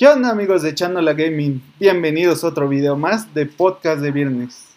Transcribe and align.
¿Qué 0.00 0.08
onda 0.08 0.30
amigos 0.30 0.62
de 0.62 0.74
Channel 0.74 1.14
Gaming? 1.14 1.60
Bienvenidos 1.78 2.42
a 2.42 2.46
otro 2.46 2.66
video 2.70 2.96
más 2.96 3.34
de 3.34 3.44
Podcast 3.44 4.00
de 4.00 4.10
Viernes. 4.10 4.70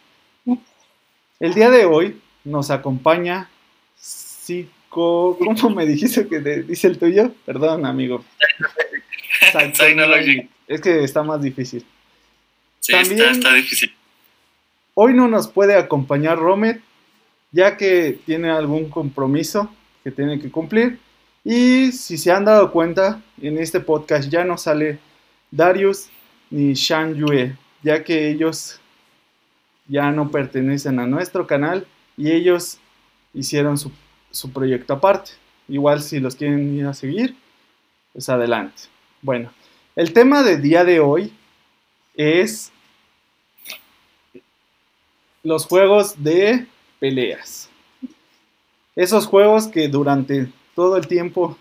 El 1.40 1.54
día 1.54 1.70
de 1.70 1.86
hoy 1.86 2.20
nos 2.44 2.70
acompaña 2.70 3.50
Psico... 3.96 5.38
¿Cómo 5.40 5.70
me 5.70 5.86
dijiste 5.86 6.28
que 6.28 6.42
dice 6.42 6.88
el 6.88 7.00
tuyo? 7.00 7.32
Perdón, 7.46 7.86
amigo. 7.86 8.26
Es 10.68 10.82
que 10.82 11.06
está 11.06 11.24
más 11.24 11.42
difícil. 11.42 11.86
Sí, 12.82 12.92
También, 12.92 13.30
está, 13.30 13.54
difícil. 13.54 13.94
Hoy 14.94 15.14
no 15.14 15.30
nos 15.30 15.48
puede 15.48 15.78
acompañar 15.78 16.38
Romet, 16.38 16.82
ya 17.54 17.78
que 17.78 18.20
tiene 18.26 18.50
algún 18.50 18.90
compromiso 18.90 19.74
que 20.04 20.12
tiene 20.12 20.38
que 20.42 20.52
cumplir. 20.52 21.00
Y 21.46 21.94
si 21.94 22.18
se 22.18 22.30
han 22.30 22.44
dado 22.44 22.74
cuenta, 22.74 23.22
en 23.42 23.58
este 23.58 23.80
podcast 23.80 24.30
ya 24.30 24.44
no 24.44 24.58
sale 24.58 25.00
Darius 25.56 26.10
ni 26.50 26.74
Shan 26.74 27.14
Yue, 27.14 27.56
ya 27.84 28.04
que 28.04 28.30
ellos 28.30 28.80
ya 29.88 30.12
no 30.12 30.32
pertenecen 30.32 31.00
a 31.00 31.06
nuestro 31.06 31.46
canal 31.46 31.86
y 32.18 32.32
ellos 32.32 32.80
hicieron 33.36 33.78
su, 33.78 33.92
su 34.32 34.52
proyecto 34.52 34.94
aparte. 34.94 35.32
Igual 35.68 36.02
si 36.02 36.20
los 36.20 36.36
quieren 36.36 36.76
ir 36.76 36.88
a 36.88 36.94
seguir, 36.96 37.36
pues 38.14 38.30
adelante. 38.30 38.84
Bueno, 39.22 39.52
el 39.96 40.12
tema 40.12 40.42
del 40.42 40.60
día 40.60 40.84
de 40.84 41.00
hoy 41.00 41.32
es 42.16 42.72
los 45.44 45.68
juegos 45.68 46.24
de 46.24 46.66
peleas. 47.00 47.70
Esos 48.96 49.28
juegos 49.28 49.68
que 49.68 49.88
durante 49.88 50.52
todo 50.74 50.98
el 50.98 51.08
tiempo 51.08 51.58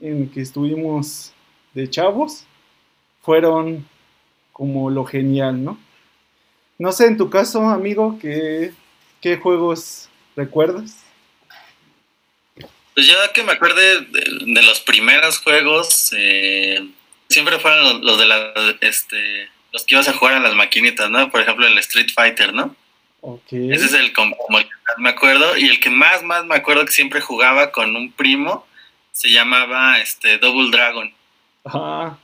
en 0.00 0.28
que 0.30 0.42
estuvimos 0.42 1.32
de 1.74 1.90
chavos 1.90 2.46
fueron 3.26 3.86
como 4.52 4.88
lo 4.88 5.04
genial, 5.04 5.62
¿no? 5.62 5.78
No 6.78 6.92
sé, 6.92 7.06
en 7.06 7.16
tu 7.16 7.28
caso, 7.28 7.68
amigo, 7.68 8.18
¿qué, 8.22 8.72
qué 9.20 9.36
juegos 9.36 10.08
recuerdas? 10.36 11.04
Pues 12.94 13.06
yo 13.06 13.14
que 13.34 13.42
me 13.42 13.52
acuerde 13.52 14.02
de, 14.02 14.62
los 14.62 14.80
primeros 14.80 15.38
juegos, 15.40 16.14
eh, 16.16 16.88
siempre 17.28 17.58
fueron 17.58 18.00
los, 18.02 18.18
de 18.18 18.26
la, 18.26 18.54
este, 18.80 19.48
los 19.72 19.84
que 19.84 19.96
ibas 19.96 20.08
a 20.08 20.14
jugar 20.14 20.36
en 20.36 20.44
las 20.44 20.54
maquinitas, 20.54 21.10
¿no? 21.10 21.30
Por 21.30 21.40
ejemplo, 21.40 21.66
el 21.66 21.76
Street 21.78 22.10
Fighter, 22.14 22.54
¿no? 22.54 22.74
Ese 23.50 23.86
es 23.86 23.92
el 23.92 24.12
como 24.12 24.36
el 24.58 24.64
que 24.64 24.70
más 24.86 24.98
me 24.98 25.08
acuerdo. 25.08 25.56
Y 25.56 25.68
el 25.68 25.80
que 25.80 25.90
más, 25.90 26.22
más 26.22 26.44
me 26.44 26.54
acuerdo 26.54 26.84
que 26.84 26.92
siempre 26.92 27.20
jugaba 27.20 27.72
con 27.72 27.96
un 27.96 28.12
primo 28.12 28.64
se 29.10 29.30
llamaba 29.30 29.98
este 29.98 30.38
Double 30.38 30.70
Dragon. 30.70 31.12
Ajá. 31.64 32.18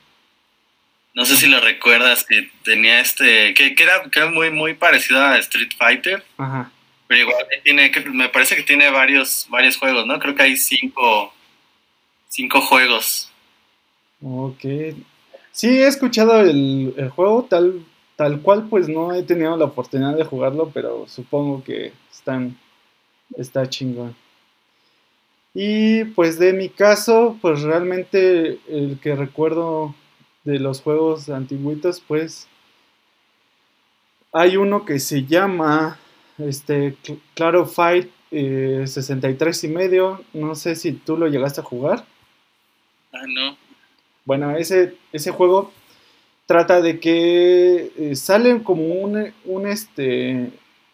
No 1.15 1.25
sé 1.25 1.37
si 1.37 1.47
lo 1.47 1.61
recuerdas, 1.61 2.25
que 2.25 2.51
tenía 2.65 3.01
este. 3.01 3.55
que, 3.55 3.75
era, 3.79 4.03
que 4.11 4.19
era 4.19 4.31
muy, 4.31 4.51
muy 4.51 4.75
parecido 4.75 5.21
a 5.23 5.39
Street 5.39 5.73
Fighter. 5.77 6.25
Ajá. 6.39 6.71
Pero 7.07 7.23
igual 7.23 7.47
tiene, 7.63 7.93
me 8.13 8.29
parece 8.31 8.57
que 8.57 8.63
tiene 8.63 8.91
varios, 8.91 9.47
varios 9.51 9.77
juegos, 9.77 10.07
¿no? 10.07 10.19
Creo 10.19 10.35
que 10.35 10.43
hay 10.43 10.57
cinco, 10.57 11.35
cinco 12.29 12.61
juegos. 12.63 13.31
Ok. 14.23 14.65
Sí, 15.51 15.69
he 15.69 15.87
escuchado 15.87 16.41
el, 16.41 16.95
el 16.97 17.11
juego, 17.11 17.47
tal 17.51 17.85
Tal 18.17 18.41
cual, 18.41 18.69
pues 18.69 18.89
no 18.89 19.13
he 19.13 19.23
tenido 19.23 19.57
la 19.57 19.65
oportunidad 19.65 20.17
de 20.17 20.25
jugarlo, 20.25 20.71
pero 20.73 21.09
supongo 21.09 21.65
que 21.65 21.93
están, 22.13 22.57
está 23.37 23.69
chingón. 23.69 24.15
Y 25.55 26.05
pues 26.05 26.39
de 26.39 26.53
mi 26.53 26.69
caso, 26.69 27.37
pues 27.43 27.63
realmente 27.63 28.61
el 28.69 28.99
que 29.03 29.17
recuerdo 29.17 29.95
de 30.45 30.59
los 30.59 30.81
juegos 30.81 31.29
antiguitos, 31.29 32.01
pues 32.01 32.49
hay 34.33 34.57
uno 34.57 34.85
que 34.85 34.99
se 34.99 35.25
llama 35.25 35.99
este 36.39 36.97
Claro 37.35 37.67
Fight 37.67 38.11
63 38.31 39.65
eh, 39.65 39.67
y 39.67 39.71
medio. 39.71 40.25
No 40.33 40.55
sé 40.55 40.75
si 40.75 40.93
tú 40.93 41.17
lo 41.17 41.29
llegaste 41.29 41.61
a 41.61 41.65
jugar. 41.65 42.05
Ah, 43.13 43.27
no. 43.29 43.57
Bueno, 44.25 44.57
ese, 44.57 44.97
ese 45.13 45.33
juego 45.33 45.71
trata 46.47 46.81
de 46.81 46.99
que 46.99 47.93
eh, 47.97 48.17
sale 48.17 48.63
como 48.63 48.87
un, 48.87 49.33
un, 49.45 49.67
este, 49.67 50.51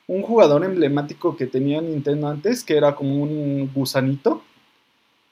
un 0.07 0.23
jugador 0.23 0.65
emblemático 0.65 1.37
que 1.37 1.47
tenía 1.47 1.81
Nintendo 1.81 2.29
antes, 2.29 2.65
que 2.65 2.77
era 2.77 2.95
como 2.95 3.23
un 3.23 3.71
gusanito, 3.73 4.43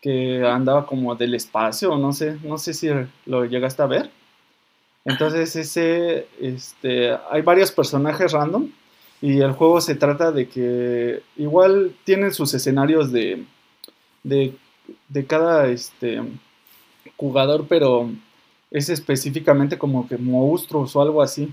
que 0.07 0.47
andaba 0.47 0.87
como 0.87 1.17
del 1.17 1.35
espacio, 1.35 1.99
no 1.99 2.13
sé, 2.13 2.39
no 2.45 2.59
sé 2.59 2.75
si 2.75 2.89
lo 3.25 3.45
llegaste 3.45 3.83
a 3.83 3.87
ver. 3.87 4.09
Entonces 5.05 5.57
ese, 5.57 6.29
este, 6.41 7.11
hay 7.29 7.43
varios 7.43 7.73
personajes 7.73 8.31
random 8.31 8.71
y 9.21 9.41
el 9.41 9.51
juego 9.51 9.81
se 9.81 9.97
trata 9.97 10.31
de 10.31 10.49
que 10.49 11.23
igual 11.37 11.93
tienen 12.05 12.33
sus 12.33 12.55
escenarios 12.55 13.11
de, 13.11 13.47
de, 14.23 14.55
de 15.09 15.27
cada 15.27 15.67
este, 15.67 16.23
jugador, 17.17 17.67
pero 17.69 18.09
es 18.71 18.89
específicamente 18.89 19.77
como 19.77 20.07
que 20.07 20.19
monstruos 20.19 20.95
o 20.95 21.03
algo 21.03 21.21
así. 21.21 21.53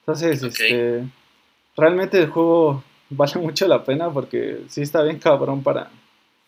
Entonces, 0.00 0.42
este, 0.42 1.04
realmente 1.76 2.18
el 2.18 2.28
juego 2.28 2.82
vale 3.08 3.34
mucho 3.36 3.68
la 3.68 3.84
pena 3.84 4.10
porque 4.10 4.62
sí 4.66 4.82
está 4.82 5.04
bien 5.04 5.20
cabrón 5.20 5.62
para 5.62 5.92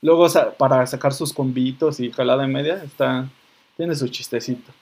luego 0.03 0.27
para 0.59 0.87
sacar 0.87 1.13
sus 1.13 1.33
convitos 1.33 2.01
y 2.01 2.11
jalada 2.11 2.45
en 2.45 2.53
media, 2.53 2.83
está 2.85 3.29
tiene 3.77 3.95
su 3.95 4.09
chistecito. 4.09 4.73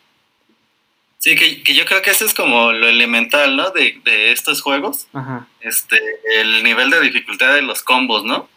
Sí, 1.19 1.37
que, 1.37 1.75
yo 1.75 1.85
creo 1.85 2.03
que 2.03 2.11
eso 2.11 2.25
es 2.25 2.35
como 2.35 2.73
lo 2.73 2.89
elemental, 2.89 3.57
¿no? 3.57 3.71
De, 3.71 4.33
estos 4.33 4.61
juegos. 4.61 5.07
Ajá. 5.13 5.47
Este, 5.61 6.01
el 6.41 6.63
nivel 6.65 6.91
de 6.91 7.01
dificultad 7.01 7.55
de 7.55 7.63
los 7.63 7.83
combos, 7.83 8.25
¿no? 8.25 8.49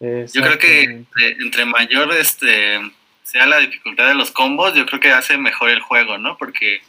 Yo 0.00 0.42
creo 0.42 0.58
que 0.58 1.04
entre 1.40 1.64
mayor 1.64 2.12
este 2.12 2.78
sea 3.22 3.46
la 3.46 3.58
dificultad 3.58 4.08
de 4.08 4.14
los 4.14 4.30
combos, 4.30 4.74
yo 4.74 4.86
creo 4.86 5.00
que 5.00 5.10
hace 5.10 5.36
mejor 5.36 5.70
el 5.70 5.80
juego, 5.80 6.16
¿no? 6.16 6.36
Porque, 6.38 6.80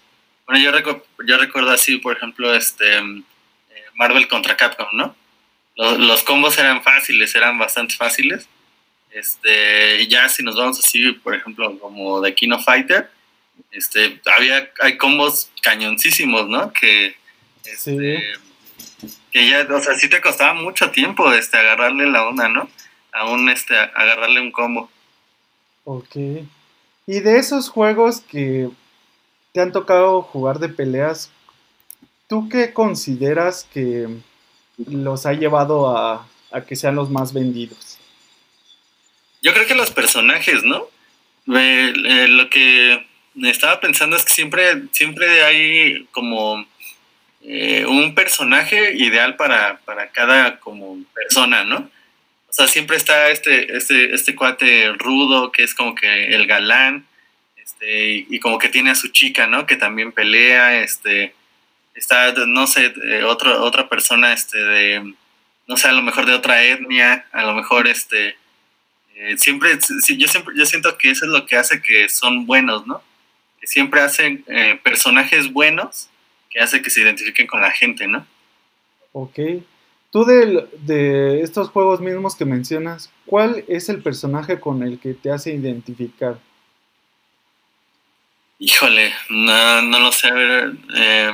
bueno, 0.46 0.62
yo, 0.62 1.02
yo 1.26 1.38
recuerdo 1.38 1.72
así, 1.72 1.98
por 1.98 2.16
ejemplo, 2.16 2.54
este 2.54 2.98
eh, 2.98 3.24
Marvel 3.96 4.28
contra 4.28 4.56
Capcom, 4.56 4.88
¿no? 4.94 5.16
Los, 5.76 6.24
combos 6.24 6.58
eran 6.58 6.84
fáciles, 6.84 7.34
eran 7.36 7.58
bastante 7.58 7.96
fáciles. 7.96 8.48
Este, 9.18 10.08
ya 10.08 10.30
si 10.30 10.44
nos 10.44 10.56
vamos 10.56 10.78
así, 10.78 11.12
por 11.12 11.34
ejemplo, 11.34 11.80
como 11.80 12.22
de 12.22 12.36
Kino 12.36 12.60
Fighter, 12.60 13.10
este, 13.72 14.22
había, 14.38 14.70
hay 14.80 14.96
combos 14.98 15.50
cañoncísimos, 15.64 16.48
¿no? 16.48 16.72
Que, 16.72 17.16
este, 17.66 18.22
que 19.32 19.50
ya, 19.50 19.68
o 19.74 19.82
sea, 19.82 19.96
sí 19.96 20.08
te 20.08 20.22
costaba 20.22 20.54
mucho 20.54 20.92
tiempo, 20.92 21.34
este, 21.34 21.58
agarrarle 21.58 22.06
la 22.06 22.28
onda, 22.28 22.48
¿no? 22.48 22.70
Aún, 23.12 23.50
este, 23.50 23.76
agarrarle 23.76 24.40
un 24.40 24.52
combo. 24.52 24.92
Ok. 25.84 26.16
Y 27.08 27.20
de 27.22 27.40
esos 27.40 27.70
juegos 27.70 28.22
que 28.22 28.70
te 29.52 29.62
han 29.62 29.72
tocado 29.72 30.22
jugar 30.22 30.60
de 30.60 30.70
peleas, 30.70 31.32
¿tú 32.28 32.50
qué 32.50 32.72
consideras 32.72 33.68
que 33.74 34.08
los 34.78 35.26
ha 35.26 35.34
llevado 35.34 35.98
a, 35.98 36.28
que 36.68 36.76
sean 36.76 36.96
los 36.96 37.10
más 37.10 37.34
vendidos? 37.34 37.87
Yo 39.42 39.54
creo 39.54 39.68
que 39.68 39.76
los 39.76 39.92
personajes, 39.92 40.64
¿no? 40.64 40.90
lo 41.48 42.50
que 42.50 43.06
estaba 43.44 43.80
pensando 43.80 44.18
es 44.18 44.26
que 44.26 44.34
siempre, 44.34 44.84
siempre 44.92 45.44
hay 45.44 46.06
como 46.12 46.68
eh, 47.42 47.86
un 47.86 48.14
personaje 48.16 48.94
ideal 48.96 49.36
para, 49.38 49.80
para 49.86 50.10
cada 50.10 50.60
como 50.60 50.98
persona, 51.14 51.64
¿no? 51.64 51.90
O 52.50 52.54
sea, 52.54 52.68
siempre 52.68 52.98
está 52.98 53.30
este, 53.30 53.78
este, 53.78 54.14
este 54.14 54.36
cuate 54.36 54.92
rudo 54.98 55.52
que 55.52 55.64
es 55.64 55.74
como 55.76 55.96
que 55.96 56.36
el 56.36 56.48
galán, 56.48 57.06
este, 57.56 58.26
y, 58.30 58.40
como 58.40 58.58
que 58.58 58.70
tiene 58.70 58.90
a 58.92 58.96
su 58.96 59.10
chica, 59.10 59.48
¿no? 59.48 59.66
Que 59.66 59.76
también 59.76 60.12
pelea, 60.12 60.82
este, 60.82 61.34
está, 61.94 62.34
no 62.34 62.68
sé, 62.68 62.94
otra 63.26 63.62
otra 63.62 63.88
persona, 63.88 64.34
este, 64.34 64.58
de, 64.58 65.14
no 65.68 65.78
sé, 65.78 65.88
a 65.88 65.94
lo 65.94 66.02
mejor 66.02 66.26
de 66.26 66.34
otra 66.34 66.64
etnia, 66.64 67.28
a 67.32 67.44
lo 67.44 67.54
mejor, 67.54 67.88
este, 67.88 68.36
eh, 69.20 69.36
siempre, 69.38 69.72
yo 70.16 70.28
siempre, 70.28 70.54
yo 70.56 70.66
siento 70.68 70.96
que 70.96 71.10
eso 71.10 71.26
es 71.26 71.32
lo 71.32 71.48
que 71.48 71.56
hace 71.56 71.82
que 71.82 72.08
son 72.08 72.46
buenos, 72.46 72.86
¿no? 72.86 73.02
Que 73.60 73.66
siempre 73.66 74.00
hacen 74.02 74.46
eh, 74.48 74.80
personajes 74.84 75.52
buenos 75.52 76.10
que 76.52 76.60
hace 76.60 76.84
que 76.84 76.92
se 76.92 77.02
identifiquen 77.02 77.48
con 77.48 77.60
la 77.60 77.72
gente, 77.72 78.08
¿no? 78.08 78.28
Ok. 79.14 79.40
Tú 80.12 80.24
de, 80.24 81.42
estos 81.42 81.70
juegos 81.70 82.00
mismos 82.00 82.36
que 82.36 82.46
mencionas, 82.46 83.12
¿cuál 83.26 83.66
es 83.68 83.90
el 83.90 84.04
personaje 84.04 84.60
con 84.60 84.84
el 84.84 85.00
que 85.00 85.16
te 85.16 85.32
hace 85.32 85.52
identificar? 85.52 86.40
Híjole, 88.60 89.14
no, 89.30 89.82
no 89.82 90.00
lo 90.00 90.12
sé. 90.12 90.28
A 90.28 90.34
ver, 90.34 90.74
eh, 90.96 91.32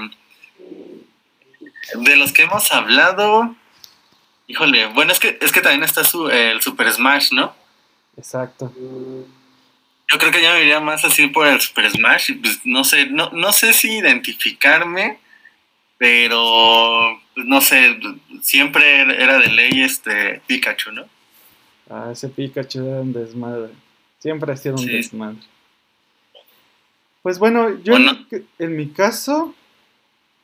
de 1.96 2.16
los 2.16 2.32
que 2.32 2.44
hemos 2.44 2.72
hablado, 2.72 3.54
híjole, 4.48 4.86
bueno, 4.88 5.12
es 5.12 5.20
que, 5.20 5.38
es 5.42 5.52
que 5.52 5.62
también 5.62 5.84
está 5.84 6.02
el 6.32 6.62
Super 6.62 6.90
Smash, 6.90 7.34
¿no? 7.34 7.63
Exacto. 8.18 8.72
Yo 8.76 10.20
creo 10.20 10.32
que 10.32 10.42
ya 10.42 10.54
me 10.54 10.62
iría 10.62 10.80
más 10.80 11.04
así 11.06 11.28
por 11.28 11.48
el 11.48 11.60
Super 11.60 11.90
Smash. 11.90 12.32
Pues 12.40 12.62
no 12.66 12.84
sé, 12.84 13.08
no, 13.08 13.32
no 13.32 13.52
sé 13.52 13.74
si 13.74 13.98
identificarme, 13.98 15.18
pero 15.98 17.20
pues, 17.34 17.46
no 17.48 17.62
sé, 17.62 17.98
siempre 18.42 19.02
era 19.02 19.40
de 19.40 19.48
ley 19.48 19.82
este 19.82 20.42
Pikachu, 20.46 20.92
¿no? 20.92 21.06
Ah, 21.90 22.10
ese 22.12 22.30
Pikachu 22.30 22.86
era 22.86 23.02
un 23.02 23.14
desmadre. 23.14 23.72
Siempre 24.20 24.54
ha 24.54 24.58
sido 24.58 24.76
un 24.76 24.86
desmadre. 24.86 25.40
Pues 27.24 27.40
bueno, 27.40 27.82
yo 27.82 27.96
En, 28.60 28.76
mi 28.76 28.90
caso, 28.90 29.56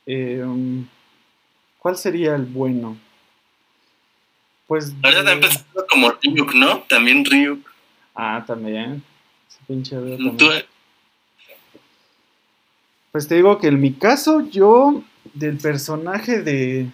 em, 0.06 0.88
¿cuál 1.77 1.98
sería 1.98 2.36
el 2.36 2.45
bueno? 2.45 2.98
Pues. 4.69 4.94
Ahora 5.01 5.24
también 5.24 5.39
pensando 5.42 5.88
como 5.89 6.12
Ryuk, 6.12 6.54
¿no? 6.54 6.83
También 6.88 7.25
Ryuk. 7.25 7.68
Ah, 8.13 8.44
también. 8.45 9.01
Ese 9.50 9.57
pinche 9.68 9.98
Pues 13.12 13.27
te 13.27 13.33
digo 13.33 13.57
que 13.57 13.66
en 13.66 13.81
mi 13.81 13.94
caso, 13.94 14.48
yo, 14.48 15.01
del 15.33 15.57
personaje 15.57 16.44
de. 16.44 16.88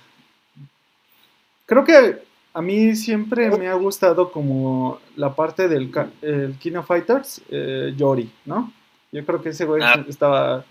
Creo 1.65 1.83
que 1.83 2.23
a 2.53 2.61
mí 2.61 2.95
siempre 2.95 3.49
me 3.57 3.67
ha 3.67 3.73
gustado 3.73 4.31
como 4.31 5.01
la 5.17 5.35
parte 5.35 5.67
del 5.67 5.91
el 6.21 6.55
Kino 6.57 6.81
Fighters, 6.81 7.41
eh, 7.49 7.93
Yori, 7.97 8.31
¿no? 8.45 8.71
Yo 9.11 9.25
creo 9.25 9.41
que 9.41 9.49
ese 9.49 9.65
güey 9.65 9.83
ah. 9.83 10.05
estaba. 10.07 10.63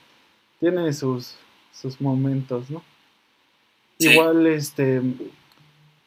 Tiene 0.58 0.90
sus, 0.94 1.36
sus 1.70 2.00
momentos, 2.00 2.70
¿no? 2.70 2.82
Igual, 3.98 4.46
este. 4.46 5.02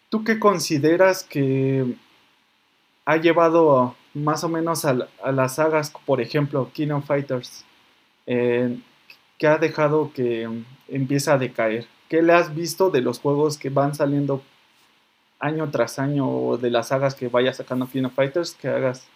¿Tú 0.09 0.23
qué 0.23 0.39
consideras 0.39 1.23
que 1.23 1.85
ha 3.05 3.17
llevado 3.17 3.95
más 4.13 4.43
o 4.43 4.49
menos 4.49 4.85
a, 4.85 4.93
las 5.31 5.55
sagas, 5.55 5.91
por 6.05 6.21
ejemplo, 6.21 6.71
Kingdom 6.73 7.03
Fighters, 7.03 7.65
eh, 8.25 8.77
que 9.37 9.47
ha 9.47 9.57
dejado 9.57 10.11
que 10.13 10.47
empieza 10.87 11.33
a 11.33 11.37
decaer? 11.37 11.87
¿Qué 12.09 12.21
le 12.21 12.33
has 12.33 12.55
visto 12.55 12.89
de 12.89 13.01
los 13.01 13.19
juegos 13.19 13.57
que 13.57 13.69
van 13.69 13.95
saliendo 13.95 14.41
año 15.39 15.69
tras 15.71 15.99
año 15.99 16.29
o 16.29 16.57
de 16.57 16.71
las 16.71 16.87
sagas 16.87 17.13
que 17.13 17.27
vaya 17.27 17.53
sacando 17.53 17.89
Kingdom 17.89 18.11
Fighters 18.11 18.51
que 18.59 18.69
hagas, 18.69 19.07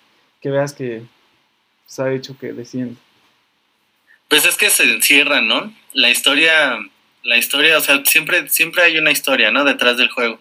que 0.41 0.49
veas 0.49 0.73
que 0.73 1.03
se 1.87 2.03
ha 2.03 2.11
hecho 2.11 2.37
que 2.37 2.53
descienda? 2.53 2.99
Pues 4.27 4.45
es 4.45 4.57
que 4.57 4.69
se 4.69 4.83
encierra, 4.83 5.41
¿no? 5.41 5.73
La 5.93 6.09
historia, 6.09 6.79
la 7.23 7.37
historia, 7.37 7.77
o 7.77 7.81
sea, 7.81 8.03
siempre, 8.05 8.47
siempre 8.49 8.83
hay 8.83 8.97
una 8.97 9.11
historia, 9.11 9.51
¿no? 9.51 9.63
Detrás 9.63 9.97
del 9.97 10.09
juego. 10.09 10.39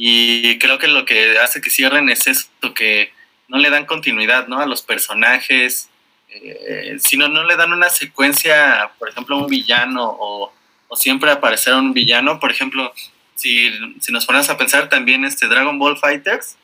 Y 0.00 0.58
creo 0.60 0.78
que 0.78 0.86
lo 0.86 1.04
que 1.04 1.40
hace 1.40 1.60
que 1.60 1.70
cierren 1.70 2.08
es 2.08 2.28
esto, 2.28 2.72
que 2.72 3.12
no 3.48 3.58
le 3.58 3.68
dan 3.68 3.84
continuidad 3.84 4.46
¿no? 4.46 4.60
a 4.60 4.66
los 4.66 4.80
personajes, 4.80 5.90
eh, 6.28 6.96
sino 7.00 7.26
no 7.26 7.42
le 7.42 7.56
dan 7.56 7.72
una 7.72 7.90
secuencia, 7.90 8.92
por 9.00 9.08
ejemplo, 9.08 9.34
a 9.34 9.40
un 9.40 9.48
villano 9.48 10.16
o, 10.20 10.52
siempre 10.94 11.32
aparecer 11.32 11.74
un 11.74 11.92
villano. 11.92 12.38
Por 12.38 12.52
ejemplo, 12.52 12.94
si, 13.34 13.72
nos 14.10 14.24
ponemos 14.24 14.48
a 14.50 14.56
pensar 14.56 14.88
también 14.88 15.24
este 15.24 15.48
Dragon 15.48 15.76
Ball 15.80 15.98
Fighters, 15.98 16.56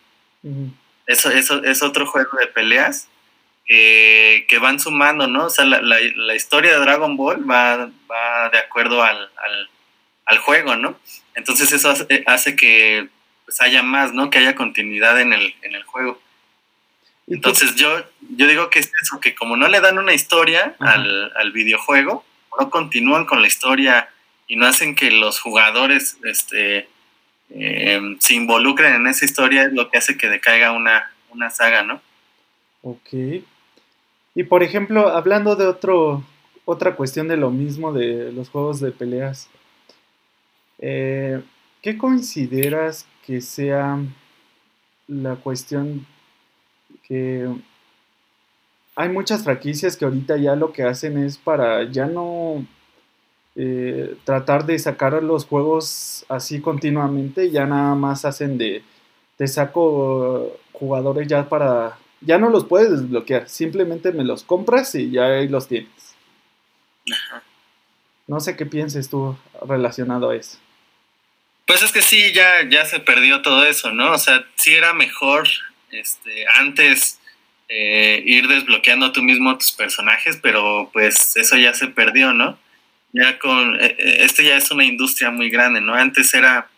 eso, 1.09 1.31
eso 1.33 1.65
es 1.65 1.83
otro 1.83 2.07
juego 2.07 2.39
de 2.39 2.47
peleas 2.47 3.09
que, 3.67 4.59
van 4.61 4.79
sumando, 4.79 5.27
¿no? 5.27 5.47
O 5.47 5.51
sea, 5.51 5.65
la, 5.65 6.35
historia 6.37 6.75
de 6.75 6.79
Dragon 6.79 7.17
Ball 7.17 7.51
va, 7.51 7.91
va 8.09 8.49
de 8.51 8.59
acuerdo 8.59 9.03
al, 9.03 9.29
al, 10.27 10.39
juego, 10.39 10.77
¿no? 10.77 10.97
Entonces 11.35 11.73
eso 11.73 11.93
hace 12.27 12.57
que 12.57 13.09
pues 13.44 13.61
haya 13.61 13.82
más, 13.82 14.12
¿no? 14.12 14.31
Que 14.31 14.38
haya 14.38 14.55
continuidad 14.55 15.20
en 15.20 15.32
el, 15.32 15.55
en 15.62 15.75
el 15.75 15.82
juego. 15.85 16.19
Entonces 17.26 17.75
yo, 17.76 18.05
yo 18.37 18.46
digo 18.46 18.70
que 18.70 18.81
es 18.81 18.93
eso, 19.02 19.20
que 19.20 19.35
como 19.35 19.56
no 19.56 19.69
le 19.69 19.81
dan 19.81 19.99
una 19.99 20.12
historia 20.12 20.76
al, 20.79 21.52
videojuego, 21.52 22.25
no 22.58 22.70
continúan 22.70 23.25
con 23.25 23.41
la 23.41 23.46
historia 23.46 24.08
y 24.46 24.56
no 24.56 24.67
hacen 24.67 24.94
que 24.94 25.11
los 25.11 25.41
jugadores 25.41 26.19
este, 26.25 26.88
eh, 27.50 28.17
se 28.19 28.35
involucren 28.35 28.94
en 28.94 29.06
esa 29.06 29.25
historia, 29.25 29.64
es 29.64 29.73
lo 29.73 29.91
que 29.91 29.99
hace 29.99 30.19
que 30.19 30.29
decaiga 30.29 30.73
una, 30.73 31.11
una 31.31 31.50
saga, 31.50 31.82
¿no? 31.82 32.02
Ok. 32.82 33.43
Y 34.35 34.43
por 34.44 34.62
ejemplo, 34.62 35.08
hablando 35.08 35.56
de 35.56 35.67
otro, 35.67 36.23
otra 36.67 36.94
cuestión 36.94 37.29
de 37.29 37.38
lo 37.38 37.50
mismo 37.50 37.93
de 37.93 38.32
los 38.32 38.50
juegos 38.50 38.81
de 38.81 38.91
peleas, 38.91 39.49
eh, 40.79 41.41
¿qué 41.81 41.96
consideras 41.96 43.06
que 43.26 43.41
sea 43.41 43.99
la 45.09 45.37
cuestión 45.37 46.06
que 47.06 47.49
hay 48.97 49.09
muchas 49.09 49.44
franquicias 49.44 49.97
que 49.97 50.05
ahorita 50.05 50.37
ya 50.37 50.55
lo 50.55 50.73
que 50.73 50.85
hacen 50.85 51.19
es 51.19 51.37
para 51.37 51.91
ya 51.91 52.06
no 52.06 52.65
eh, 53.56 54.17
tratar 54.25 54.67
de 54.67 54.79
sacar 54.79 55.23
los 55.23 55.47
juegos 55.47 56.25
así 56.29 56.61
continuamente, 56.61 57.50
ya 57.50 57.67
nada 57.67 57.94
más 57.94 58.25
hacen 58.25 58.59
de, 58.59 58.82
te 59.37 59.47
saco 59.47 60.56
jugadores 60.73 61.29
ya 61.29 61.49
para, 61.49 61.99
ya 62.20 62.38
no 62.38 62.50
los 62.50 62.65
puedes 62.65 62.91
desbloquear, 62.91 63.49
simplemente 63.49 64.12
me 64.12 64.25
los 64.25 64.44
compras 64.44 64.94
y 64.94 65.11
ya 65.11 65.27
ahí 65.27 65.49
los 65.49 65.69
tienes. 65.69 66.15
No 68.27 68.41
sé 68.41 68.56
qué 68.56 68.65
pienses 68.65 69.09
tú 69.09 69.37
relacionado 69.67 70.31
a 70.31 70.37
eso. 70.37 70.59
Pues 71.67 71.83
es 71.83 71.93
que 71.93 72.03
sí, 72.03 72.33
ya, 72.33 72.69
ya 72.69 72.85
se 72.85 73.01
perdió 73.01 73.41
todo 73.43 73.65
eso, 73.65 73.91
¿no? 73.93 74.13
O 74.13 74.19
sea, 74.19 74.45
sí 74.57 74.75
era 74.75 74.93
mejor 74.93 75.49
este, 75.91 76.47
antes 76.57 77.21
eh, 77.69 78.23
ir 78.27 78.49
desbloqueando 78.49 79.13
tú 79.13 79.23
mismo 79.23 79.57
tus 79.57 79.73
personajes, 79.73 80.39
pero 80.43 80.91
pues 80.93 81.37
eso 81.37 81.57
ya 81.57 81.73
se 81.73 81.89
perdió, 81.89 82.35
¿no? 82.35 82.59
Ya 83.13 83.39
con, 83.39 83.79
este 83.81 84.45
ya 84.45 84.57
es 84.57 84.71
una 84.71 84.85
industria 84.85 85.31
muy 85.31 85.49
grande, 85.49 85.81
¿no? 85.81 85.95
Antes 85.95 86.35
era 86.35 86.69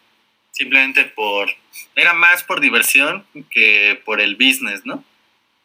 simplemente 0.52 1.04
por, 1.04 1.50
era 1.96 2.12
más 2.12 2.44
por 2.44 2.60
diversión 2.60 3.26
que 3.50 4.00
por 4.04 4.20
el 4.20 4.36
business, 4.36 4.84
¿no? 4.84 5.02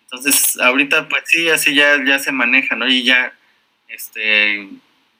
Entonces, 0.03 0.59
ahorita 0.59 1.07
pues 1.07 1.23
sí, 1.27 1.49
así 1.49 1.75
ya, 1.75 2.03
ya 2.03 2.19
se 2.19 2.31
maneja, 2.31 2.75
¿no? 2.75 2.87
Y 2.87 3.03
ya, 3.03 3.33
este, 3.87 4.67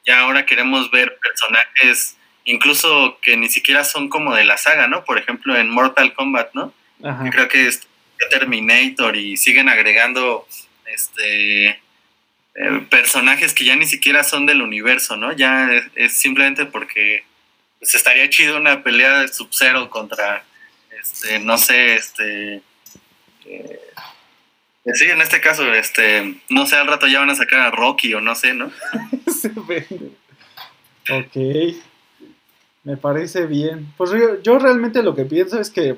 ya 0.06 0.22
ahora 0.22 0.46
queremos 0.46 0.90
ver 0.90 1.18
personajes 1.22 2.18
incluso 2.46 3.18
que 3.22 3.38
ni 3.38 3.50
siquiera 3.50 3.84
son 3.84 4.10
como 4.10 4.36
de 4.36 4.46
la 4.46 4.58
saga, 4.58 4.88
¿no? 4.88 5.04
Por 5.04 5.18
ejemplo, 5.18 5.56
en 5.56 5.70
Mortal 5.70 6.14
Kombat, 6.14 6.54
¿no? 6.54 6.74
creo 7.32 7.48
que 7.48 7.68
es 7.68 7.88
Terminator 8.30 9.16
y 9.16 9.36
siguen 9.36 9.70
agregando 9.70 10.48
este 10.86 11.82
eh, 12.54 12.86
personajes 12.90 13.54
que 13.54 13.64
ya 13.64 13.76
ni 13.76 13.86
siquiera 13.86 14.24
son 14.24 14.46
del 14.46 14.62
universo, 14.62 15.16
¿no? 15.16 15.32
Ya 15.32 15.70
es, 15.96 16.14
simplemente 16.18 16.66
porque 16.66 17.24
pues, 17.80 17.96
estaría 17.96 18.30
chido 18.30 18.58
una 18.58 18.84
pelea 18.84 19.22
de 19.22 19.30
Sub-Zero 19.30 19.90
contra, 19.90 20.44
este, 21.00 21.40
no 21.40 21.58
sé, 21.58 21.96
este... 21.96 22.62
Eh, 23.46 23.80
sí, 24.94 25.06
en 25.06 25.22
este 25.22 25.40
caso, 25.40 25.74
este, 25.74 26.36
no 26.50 26.66
sé, 26.68 26.76
al 26.76 26.88
rato 26.88 27.08
ya 27.08 27.20
van 27.20 27.30
a 27.30 27.36
sacar 27.36 27.62
a 27.62 27.72
Rocky 27.72 28.14
o 28.14 28.22
no 28.22 28.36
sé, 28.36 28.54
¿no? 28.54 28.66
ok. 31.10 31.38
Me 32.84 32.98
parece 32.98 33.46
bien. 33.46 33.94
Pues 33.98 34.12
yo, 34.44 34.60
realmente 34.60 35.04
lo 35.04 35.16
que 35.16 35.26
pienso 35.26 35.60
es 35.60 35.70
que, 35.70 35.98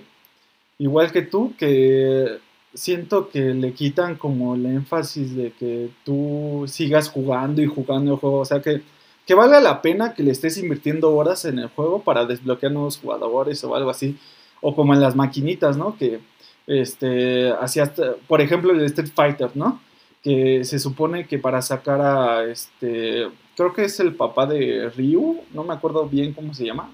igual 0.77 1.11
que 1.11 1.21
tú, 1.21 1.53
que 1.57 2.39
siento 2.73 3.29
que 3.29 3.53
le 3.53 3.73
quitan 3.73 4.15
como 4.15 4.55
el 4.55 4.65
énfasis 4.65 5.35
de 5.35 5.51
que 5.51 5.91
tú 6.03 6.65
sigas 6.67 7.09
jugando 7.09 7.61
y 7.61 7.67
jugando 7.67 8.13
el 8.13 8.19
juego. 8.19 8.39
O 8.39 8.45
sea, 8.45 8.61
que, 8.61 8.81
que 9.25 9.33
valga 9.33 9.61
la 9.61 9.81
pena 9.81 10.13
que 10.13 10.23
le 10.23 10.31
estés 10.31 10.57
invirtiendo 10.57 11.15
horas 11.15 11.45
en 11.45 11.59
el 11.59 11.69
juego 11.69 12.03
para 12.03 12.25
desbloquear 12.25 12.71
nuevos 12.71 12.97
jugadores 12.97 13.63
o 13.63 13.75
algo 13.75 13.89
así. 13.89 14.17
O 14.61 14.75
como 14.75 14.93
en 14.93 15.01
las 15.01 15.15
maquinitas, 15.15 15.77
¿no? 15.77 15.97
Que, 15.97 16.19
este, 16.67 17.51
hacías, 17.51 17.91
por 18.27 18.41
ejemplo, 18.41 18.71
el 18.71 18.81
Street 18.81 19.11
Fighter, 19.13 19.51
¿no? 19.55 19.81
Que 20.23 20.63
se 20.63 20.79
supone 20.79 21.27
que 21.27 21.37
para 21.37 21.61
sacar 21.61 21.99
a, 21.99 22.45
este, 22.45 23.27
creo 23.57 23.73
que 23.73 23.83
es 23.83 23.99
el 23.99 24.15
papá 24.15 24.45
de 24.45 24.89
Ryu, 24.89 25.43
no 25.53 25.63
me 25.63 25.73
acuerdo 25.73 26.07
bien 26.07 26.33
cómo 26.33 26.53
se 26.53 26.65
llama. 26.65 26.91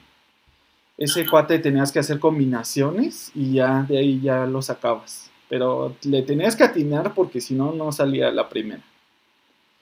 Ese 0.98 1.26
cuate 1.26 1.60
tenías 1.60 1.92
que 1.92 2.00
hacer 2.00 2.20
combinaciones 2.20 3.32
y 3.34 3.54
ya 3.54 3.84
de 3.88 4.00
ahí 4.00 4.20
ya 4.20 4.46
lo 4.46 4.62
sacabas. 4.62 5.32
Pero 5.48 5.96
le 6.04 6.24
tenías 6.24 6.56
que 6.56 6.64
atinar 6.64 7.14
porque 7.14 7.40
si 7.40 7.54
no, 7.54 7.72
no 7.72 7.92
salía 7.92 8.32
la 8.32 8.50
primera. 8.50 8.82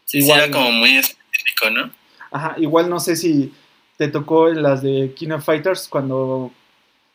Sí, 0.05 0.19
igual, 0.19 0.39
era 0.41 0.51
como 0.51 0.71
muy 0.71 0.97
específico, 0.97 1.69
¿no? 1.71 1.91
Ajá, 2.31 2.55
igual 2.57 2.89
no 2.89 2.99
sé 2.99 3.15
si 3.15 3.53
te 3.97 4.07
tocó 4.07 4.47
en 4.49 4.61
las 4.61 4.81
de 4.81 5.13
King 5.15 5.31
of 5.31 5.43
Fighters 5.43 5.87
cuando 5.87 6.51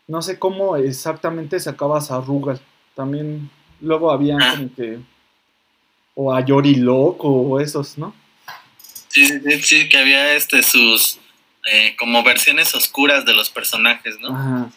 no 0.09 0.21
sé 0.21 0.39
cómo 0.39 0.77
exactamente 0.77 1.61
sacabas 1.61 2.11
a 2.11 2.21
Rugal. 2.21 2.61
También 2.95 3.51
luego 3.81 4.11
había 4.11 4.37
ah. 4.41 4.55
como 4.57 4.75
que 4.75 4.99
o 6.15 6.35
a 6.35 6.45
Yori 6.45 6.77
Loco 6.77 7.29
o 7.29 7.61
esos, 7.61 7.99
¿no? 7.99 8.15
Sí, 9.09 9.27
sí, 9.27 9.63
sí, 9.63 9.89
que 9.89 9.99
había 9.99 10.35
este 10.35 10.63
sus 10.63 11.19
eh, 11.71 11.95
como 11.99 12.23
versiones 12.23 12.75
oscuras 12.75 13.25
de 13.25 13.35
los 13.35 13.51
personajes, 13.51 14.19
¿no? 14.21 14.29
Ajá. 14.35 14.71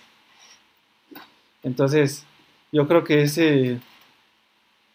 Entonces, 1.63 2.23
yo 2.71 2.87
creo 2.87 3.03
que 3.03 3.23
ese 3.23 3.79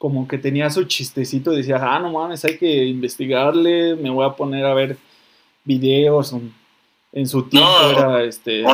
como 0.01 0.27
que 0.27 0.39
tenía 0.39 0.71
su 0.71 0.85
chistecito, 0.85 1.51
decía, 1.51 1.77
ah, 1.79 1.99
no 1.99 2.11
mames, 2.11 2.43
hay 2.47 2.57
que 2.57 2.87
investigarle, 2.87 3.97
me 3.97 4.09
voy 4.09 4.27
a 4.27 4.31
poner 4.33 4.65
a 4.65 4.73
ver 4.73 4.97
videos. 5.63 6.35
En 7.13 7.29
su 7.29 7.47
tiempo 7.51 7.91
era 7.91 8.23
este. 8.23 8.65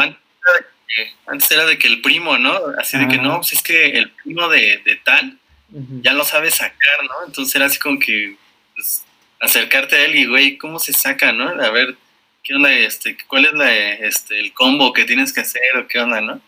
Antes 1.26 1.50
era 1.50 1.66
de 1.66 1.78
que 1.78 1.88
el 1.88 2.00
primo, 2.00 2.38
¿no? 2.38 2.56
Así 2.78 2.96
de 2.96 3.08
que 3.08 3.18
no, 3.18 3.38
pues 3.38 3.54
es 3.54 3.62
que 3.62 3.86
el 3.86 4.12
primo 4.12 4.48
de, 4.48 4.80
tal 5.04 5.36
ya 5.68 6.12
lo 6.12 6.24
sabe 6.24 6.50
sacar, 6.50 7.04
¿no? 7.08 7.26
Entonces 7.26 7.54
era 7.54 7.66
así 7.66 7.78
como 7.78 7.98
que 7.98 8.36
pues, 8.74 9.04
acercarte 9.40 9.96
a 9.96 10.04
él 10.04 10.16
y, 10.16 10.26
güey, 10.26 10.56
¿cómo 10.58 10.78
se 10.78 10.92
saca, 10.92 11.32
no? 11.32 11.48
A 11.48 11.70
ver, 11.70 11.96
¿qué 12.42 12.54
onda? 12.54 12.72
Este, 12.72 13.16
¿Cuál 13.26 13.46
es 13.46 13.52
la, 13.52 13.74
este, 13.74 14.38
el 14.38 14.52
combo 14.52 14.92
que 14.92 15.04
tienes 15.04 15.32
que 15.32 15.40
hacer 15.40 15.76
o 15.78 15.86
qué 15.88 15.98
onda, 15.98 16.20
no? 16.20 16.40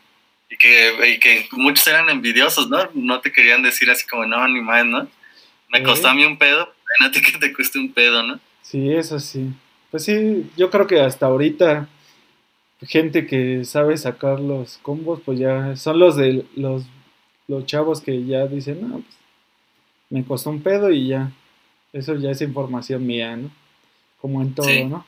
Y 0.50 0.56
que, 0.56 1.14
y 1.14 1.18
que 1.18 1.46
muchos 1.52 1.86
eran 1.86 2.08
envidiosos, 2.08 2.68
¿no? 2.70 2.88
No 2.94 3.20
te 3.20 3.32
querían 3.32 3.62
decir 3.62 3.90
así 3.90 4.06
como, 4.06 4.24
no, 4.24 4.46
ni 4.48 4.60
más, 4.60 4.86
¿no? 4.86 5.08
Me 5.68 5.82
costó 5.82 6.08
a 6.08 6.14
mí 6.14 6.24
un 6.24 6.38
pedo, 6.38 6.72
a 7.00 7.10
ti 7.10 7.20
que 7.32 7.38
te 7.38 7.52
cueste 7.52 7.78
un 7.78 7.92
pedo, 7.92 8.22
¿no? 8.22 8.40
Sí, 8.62 8.92
eso 8.92 9.18
sí. 9.20 9.50
Pues 9.90 10.04
sí, 10.04 10.50
yo 10.56 10.70
creo 10.70 10.86
que 10.86 11.00
hasta 11.00 11.26
ahorita 11.26 11.88
gente 12.82 13.26
que 13.26 13.64
sabe 13.64 13.96
sacar 13.96 14.40
los 14.40 14.78
combos, 14.78 15.20
pues 15.24 15.38
ya 15.38 15.74
son 15.76 15.98
los 15.98 16.16
de 16.16 16.44
los, 16.54 16.84
los 17.48 17.66
chavos 17.66 18.00
que 18.00 18.24
ya 18.24 18.46
dicen, 18.46 18.88
no, 18.88 19.00
pues 19.00 19.16
me 20.10 20.24
costó 20.24 20.50
un 20.50 20.62
pedo 20.62 20.90
y 20.90 21.08
ya. 21.08 21.32
Eso 21.92 22.14
ya 22.14 22.30
es 22.30 22.40
información 22.42 23.06
mía, 23.06 23.36
¿no? 23.36 23.50
Como 24.20 24.42
en 24.42 24.54
todo, 24.54 24.68
¿no? 24.88 25.06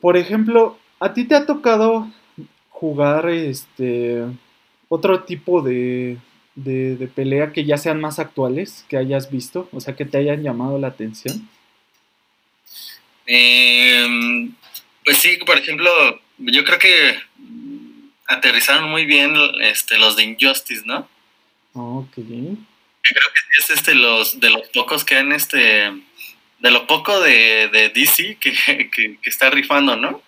Por 0.00 0.16
ejemplo, 0.16 0.78
¿a 0.98 1.14
ti 1.14 1.24
te 1.24 1.36
ha 1.36 1.46
tocado 1.46 2.10
jugar 2.70 3.28
este 3.28 4.24
otro 4.88 5.22
tipo 5.22 5.62
de, 5.62 6.18
de, 6.56 6.96
de 6.96 7.06
pelea 7.06 7.52
que 7.52 7.64
ya 7.64 7.78
sean 7.78 8.00
más 8.00 8.18
actuales, 8.18 8.84
que 8.88 8.96
hayas 8.96 9.30
visto? 9.30 9.68
O 9.72 9.80
sea, 9.80 9.94
que 9.94 10.04
te 10.04 10.18
hayan 10.18 10.42
llamado 10.42 10.78
la 10.78 10.88
atención. 10.88 11.48
Eh, 13.26 14.50
pues 15.04 15.18
sí, 15.18 15.38
por 15.46 15.58
ejemplo, 15.58 15.90
yo 16.38 16.64
creo 16.64 16.78
que 16.78 17.14
aterrizaron 18.32 18.90
muy 18.90 19.06
bien 19.06 19.34
este, 19.60 19.98
los 19.98 20.16
de 20.16 20.24
Injustice, 20.24 20.82
¿no? 20.84 21.08
Ok. 21.74 22.16
Yo 22.16 23.14
creo 23.14 23.28
que 23.34 23.62
es 23.62 23.70
este 23.70 23.94
los 23.94 24.38
de 24.40 24.50
los 24.50 24.68
pocos 24.68 25.04
que 25.04 25.16
han 25.16 25.32
este 25.32 25.90
de 26.62 26.70
lo 26.70 26.86
poco 26.86 27.20
de, 27.20 27.68
de 27.68 27.88
DC 27.88 28.36
que, 28.40 28.52
que, 28.90 29.18
está 29.24 29.50
rifando, 29.50 29.96
¿no? 29.96 30.10
O 30.10 30.22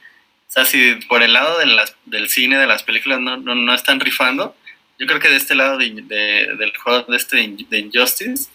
sea, 0.55 0.65
si 0.65 0.95
por 1.09 1.23
el 1.23 1.33
lado 1.33 1.59
de 1.59 1.67
las, 1.67 1.97
del 2.05 2.29
cine, 2.29 2.59
de 2.59 2.67
las 2.67 2.83
películas 2.83 3.21
no, 3.21 3.37
no, 3.37 3.75
están 3.75 3.99
rifando, 4.01 4.57
yo 4.99 5.07
creo 5.07 5.19
que 5.19 5.29
de 5.29 5.37
este 5.37 5.55
lado 5.55 5.79
de, 5.79 5.91
del 5.91 6.77
juego 6.77 7.03
de 7.11 7.17
este 7.17 7.37
de 7.37 7.79
Injustice 7.79 8.51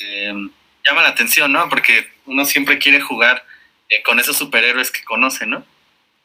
eh, 0.00 0.32
llama 0.84 1.02
la 1.02 1.08
atención, 1.08 1.52
¿no? 1.52 1.68
Porque 1.68 2.08
uno 2.26 2.44
siempre 2.44 2.78
quiere 2.78 3.00
jugar 3.00 3.44
eh, 3.88 4.02
con 4.02 4.18
esos 4.18 4.36
superhéroes 4.36 4.90
que 4.90 5.04
conoce, 5.04 5.46
¿no? 5.46 5.64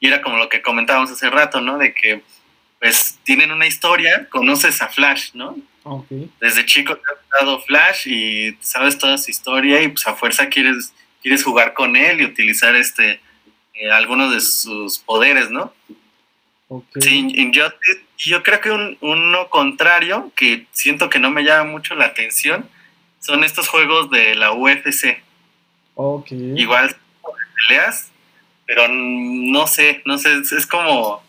Y 0.03 0.07
era 0.07 0.21
como 0.21 0.35
lo 0.35 0.49
que 0.49 0.61
comentábamos 0.61 1.09
hace 1.11 1.29
rato, 1.29 1.61
¿no? 1.61 1.77
De 1.77 1.93
que, 1.93 2.21
pues, 2.81 3.19
tienen 3.23 3.53
una 3.53 3.65
historia, 3.65 4.27
conoces 4.29 4.81
a 4.81 4.89
Flash, 4.89 5.29
¿no? 5.33 5.55
Okay. 5.83 6.29
Desde 6.41 6.65
chico 6.65 6.97
te 6.97 7.01
ha 7.09 7.39
dado 7.39 7.61
Flash 7.61 8.09
y 8.09 8.57
sabes 8.59 8.97
toda 8.97 9.17
su 9.17 9.31
historia 9.31 9.81
y 9.81 9.87
pues 9.87 10.05
a 10.05 10.13
fuerza 10.13 10.49
quieres, 10.49 10.93
quieres 11.21 11.41
jugar 11.41 11.73
con 11.73 11.95
él 11.95 12.19
y 12.19 12.25
utilizar 12.25 12.75
este 12.75 13.21
eh, 13.75 13.91
algunos 13.91 14.33
de 14.33 14.41
sus 14.41 14.99
poderes, 14.99 15.49
¿no? 15.51 15.73
Okay. 16.67 17.01
Sí, 17.01 17.51
yo, 17.53 17.71
yo 18.17 18.43
creo 18.43 18.59
que 18.59 18.71
un, 18.71 18.97
uno 18.99 19.49
contrario, 19.49 20.33
que 20.35 20.67
siento 20.71 21.09
que 21.09 21.19
no 21.19 21.31
me 21.31 21.45
llama 21.45 21.71
mucho 21.71 21.95
la 21.95 22.07
atención, 22.07 22.69
son 23.21 23.45
estos 23.45 23.69
juegos 23.69 24.09
de 24.09 24.35
la 24.35 24.51
UFC. 24.51 25.23
Okay. 25.95 26.55
Igual 26.57 26.93
peleas, 27.69 28.11
pero 28.65 28.87
no 28.87 29.67
sé, 29.67 30.01
no 30.05 30.17
sé, 30.17 30.39
es, 30.39 30.67
como, 30.67 31.21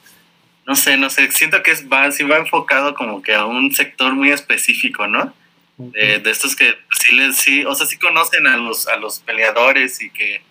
no 0.67 0.75
sé, 0.77 0.97
no 0.97 1.11
sé, 1.11 1.31
siento 1.31 1.63
que 1.63 1.73
es, 1.73 1.89
va, 1.89 2.11
sí 2.11 2.25
va 2.25 2.39
enfocado 2.39 2.95
como 2.95 3.23
que 3.23 3.35
a 3.35 3.45
un 3.45 3.75
sector 3.75 4.13
muy 4.15 4.31
específico, 4.31 5.07
¿no? 5.07 5.35
De, 5.77 6.23
estos 6.27 6.55
que 6.55 6.77
sí, 7.01 7.17
les, 7.17 7.37
sí, 7.37 7.65
o 7.65 7.75
sea, 7.75 7.87
sí 7.87 7.99
conocen 7.99 8.47
a 8.47 8.57
los, 8.57 8.87
a 8.87 8.97
los 8.97 9.19
peleadores 9.19 10.01
y 10.01 10.11
que, 10.11 10.43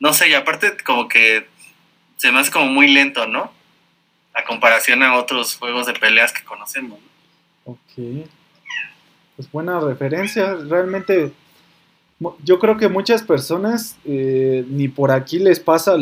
no 0.00 0.14
sé, 0.14 0.30
y 0.30 0.34
aparte 0.34 0.76
como 0.82 1.08
que 1.08 1.46
se 2.16 2.32
me 2.32 2.38
hace 2.38 2.50
como 2.50 2.66
muy 2.66 2.88
lento, 2.88 3.26
¿no? 3.26 3.52
A 4.32 4.44
comparación 4.44 5.02
a 5.02 5.16
otros 5.16 5.56
juegos 5.56 5.86
de 5.86 5.92
peleas 5.92 6.32
que 6.32 6.44
conocemos. 6.44 6.98
Ok. 7.64 7.78
Pues 9.36 9.50
buena 9.50 9.80
referencia. 9.80 10.54
Realmente, 10.54 11.32
yo 12.44 12.58
creo 12.58 12.76
que 12.76 12.88
muchas 12.88 13.22
personas 13.22 13.96
eh, 14.04 14.64
ni 14.68 14.88
por 14.88 15.10
aquí 15.10 15.38
les 15.38 15.60
pasa 15.60 15.96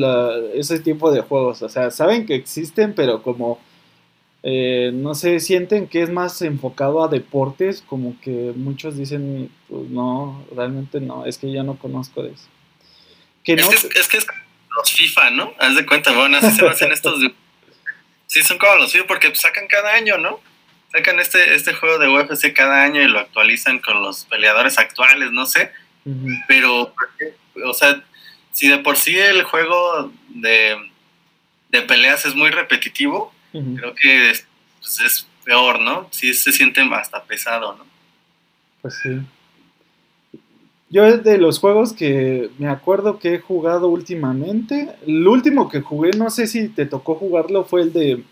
ese 0.55 0.79
tipo 0.81 1.11
de 1.13 1.21
juegos. 1.21 1.63
O 1.63 1.69
sea, 1.69 1.91
saben 1.91 2.27
que 2.27 2.35
existen, 2.35 2.95
pero 2.95 3.23
como, 3.23 3.61
eh, 4.43 4.91
no 4.93 5.15
sé, 5.15 5.41
sienten 5.41 5.87
que 5.89 6.03
es 6.03 6.11
más 6.11 6.41
enfocado 6.43 7.03
a 7.03 7.09
deportes, 7.09 7.83
como 7.87 8.19
que 8.21 8.53
muchos 8.57 8.97
dicen, 8.97 9.51
pues 9.69 9.89
no, 9.91 10.45
realmente 10.55 11.01
no, 11.01 11.27
es 11.27 11.39
que 11.39 11.53
ya 11.53 11.63
no 11.63 11.79
conozco 11.79 12.23
de 12.23 12.31
eso. 12.31 12.49
es, 13.45 13.69
que 13.69 13.99
es, 13.99 14.09
que 14.09 14.19
es 14.19 14.27
los 14.77 14.93
FIFA, 14.93 15.31
¿no? 15.31 15.53
Haz 15.59 15.77
de 15.77 15.87
cuenta, 15.87 16.13
bueno, 16.13 16.37
así 16.37 16.51
se 16.51 16.67
hacen 16.67 16.93
estos... 16.93 17.21
sí, 18.27 18.43
son 18.43 18.59
como 18.59 18.77
los 18.77 18.93
FIFA 18.93 19.07
porque 19.07 19.35
sacan 19.35 19.67
cada 19.67 19.93
año, 19.95 20.19
¿no? 20.19 20.41
sacan 20.93 21.21
este, 21.21 21.55
este 21.55 21.73
juego 21.73 21.99
de 21.99 22.09
UFC 22.09 22.53
cada 22.53 22.83
año 22.83 23.01
y 23.01 23.09
lo 23.09 23.21
actualizan 23.21 23.79
con 23.79 24.03
los 24.03 24.25
peleadores 24.25 24.79
actuales, 24.79 25.31
no 25.33 25.47
sé. 25.47 25.73
Pero, 26.49 26.95
o 27.65 27.75
sea, 27.75 28.03
si 28.53 28.69
de 28.69 28.79
por 28.79 28.97
sí 28.97 29.19
el 29.19 29.43
juego 29.45 30.13
de, 30.29 30.77
peleas 31.87 32.25
es 32.27 32.35
muy 32.35 32.51
repetitivo, 32.51 33.33
creo 33.53 33.95
que 33.95 34.33
pues, 34.79 35.01
es, 35.01 35.27
peor, 35.45 35.81
¿no? 35.81 36.09
Sí 36.11 36.35
se 36.35 36.53
siente 36.53 36.83
hasta 36.93 37.25
pesado, 37.25 37.77
¿no? 37.77 37.85
Pues 38.83 38.99
sí. 39.03 39.21
Yo 40.91 41.19
de 41.19 41.39
los 41.39 41.61
juegos 41.61 41.93
que 41.93 42.51
me 42.59 42.69
acuerdo 42.69 43.19
que 43.19 43.35
he 43.35 43.39
jugado 43.39 43.89
últimamente, 43.89 44.91
el 45.07 45.27
último 45.27 45.69
que 45.69 45.81
jugué, 45.81 46.11
no 46.17 46.31
sé 46.31 46.49
si 46.49 46.69
te 46.69 46.85
tocó 46.85 47.15
jugarlo, 47.15 47.65
fue 47.65 47.83
el 47.83 47.93
de 47.93 48.25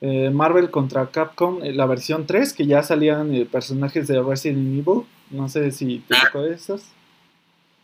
eh, 0.00 0.30
Marvel 0.30 0.68
contra 0.70 1.06
Capcom, 1.06 1.62
eh, 1.62 1.72
la 1.72 1.86
versión 1.86 2.26
3, 2.26 2.54
que 2.54 2.66
ya 2.66 2.82
salían 2.82 3.32
eh, 3.32 3.46
personajes 3.46 4.08
de 4.08 4.20
Resident 4.20 4.80
Evil. 4.80 5.04
No 5.30 5.48
sé 5.48 5.70
si 5.70 6.00
te 6.00 6.16
ah. 6.16 6.22
tocó 6.24 6.44
estos. 6.44 6.82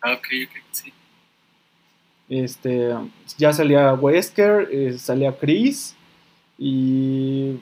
Ah, 0.01 0.13
ok, 0.13 0.27
ok, 0.47 0.57
sí. 0.71 0.93
Este, 2.29 2.95
ya 3.39 3.53
salía 3.53 3.95
Wesker, 3.95 4.99
salía 4.99 5.37
Chris 5.39 5.97
y 6.59 7.57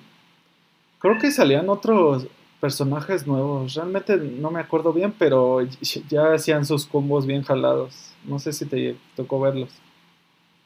creo 0.98 1.18
que 1.18 1.30
salían 1.30 1.68
otros 1.68 2.26
personajes 2.60 3.26
nuevos. 3.26 3.74
Realmente 3.74 4.16
no 4.16 4.50
me 4.50 4.60
acuerdo 4.60 4.92
bien, 4.92 5.12
pero 5.16 5.60
ya 6.08 6.32
hacían 6.34 6.66
sus 6.66 6.86
combos 6.86 7.26
bien 7.26 7.42
jalados. 7.42 8.12
No 8.24 8.38
sé 8.38 8.52
si 8.52 8.66
te 8.66 8.96
tocó 9.14 9.40
verlos. 9.40 9.70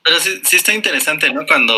Pero 0.02 0.18
sí, 0.18 0.40
sí 0.44 0.56
está 0.56 0.72
interesante, 0.72 1.32
¿no? 1.32 1.44
Cuando 1.46 1.74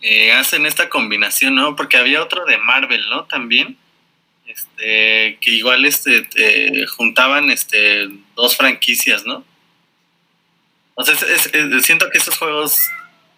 eh, 0.00 0.32
hacen 0.32 0.64
esta 0.66 0.88
combinación, 0.88 1.54
¿no? 1.54 1.76
Porque 1.76 1.96
había 1.96 2.22
otro 2.22 2.44
de 2.46 2.56
Marvel, 2.58 3.02
¿no? 3.10 3.24
También, 3.24 3.76
este, 4.46 5.38
que 5.40 5.50
igual 5.50 5.84
este, 5.84 6.28
juntaban 6.86 7.50
este, 7.50 8.08
dos 8.34 8.56
franquicias, 8.56 9.24
¿no? 9.26 9.44
O 10.94 11.04
sea, 11.04 11.14
siento 11.82 12.08
que 12.10 12.18
esos 12.18 12.38
juegos, 12.38 12.78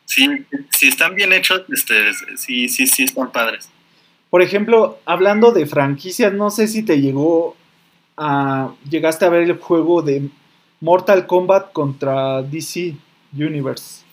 sí, 0.05 0.29
si 0.71 0.89
están 0.89 1.15
bien 1.15 1.33
hechos, 1.33 1.63
este, 1.73 2.13
sí, 2.37 2.69
sí, 2.69 2.87
sí 2.87 3.05
están 3.05 3.33
padres. 3.33 3.69
Por 4.31 4.43
ejemplo, 4.43 5.01
hablando 5.07 5.53
de 5.53 5.67
franquicias, 5.67 6.33
no 6.33 6.51
sé 6.51 6.69
si 6.69 6.85
te 6.85 7.01
llegó 7.01 7.57
a, 8.17 8.73
llegaste 8.89 9.25
a 9.25 9.31
ver 9.31 9.43
el 9.43 9.59
juego 9.59 10.03
de 10.03 10.29
Mortal 10.81 11.27
Kombat 11.27 11.73
contra 11.73 12.43
DC 12.43 12.95
Universe. 13.33 14.05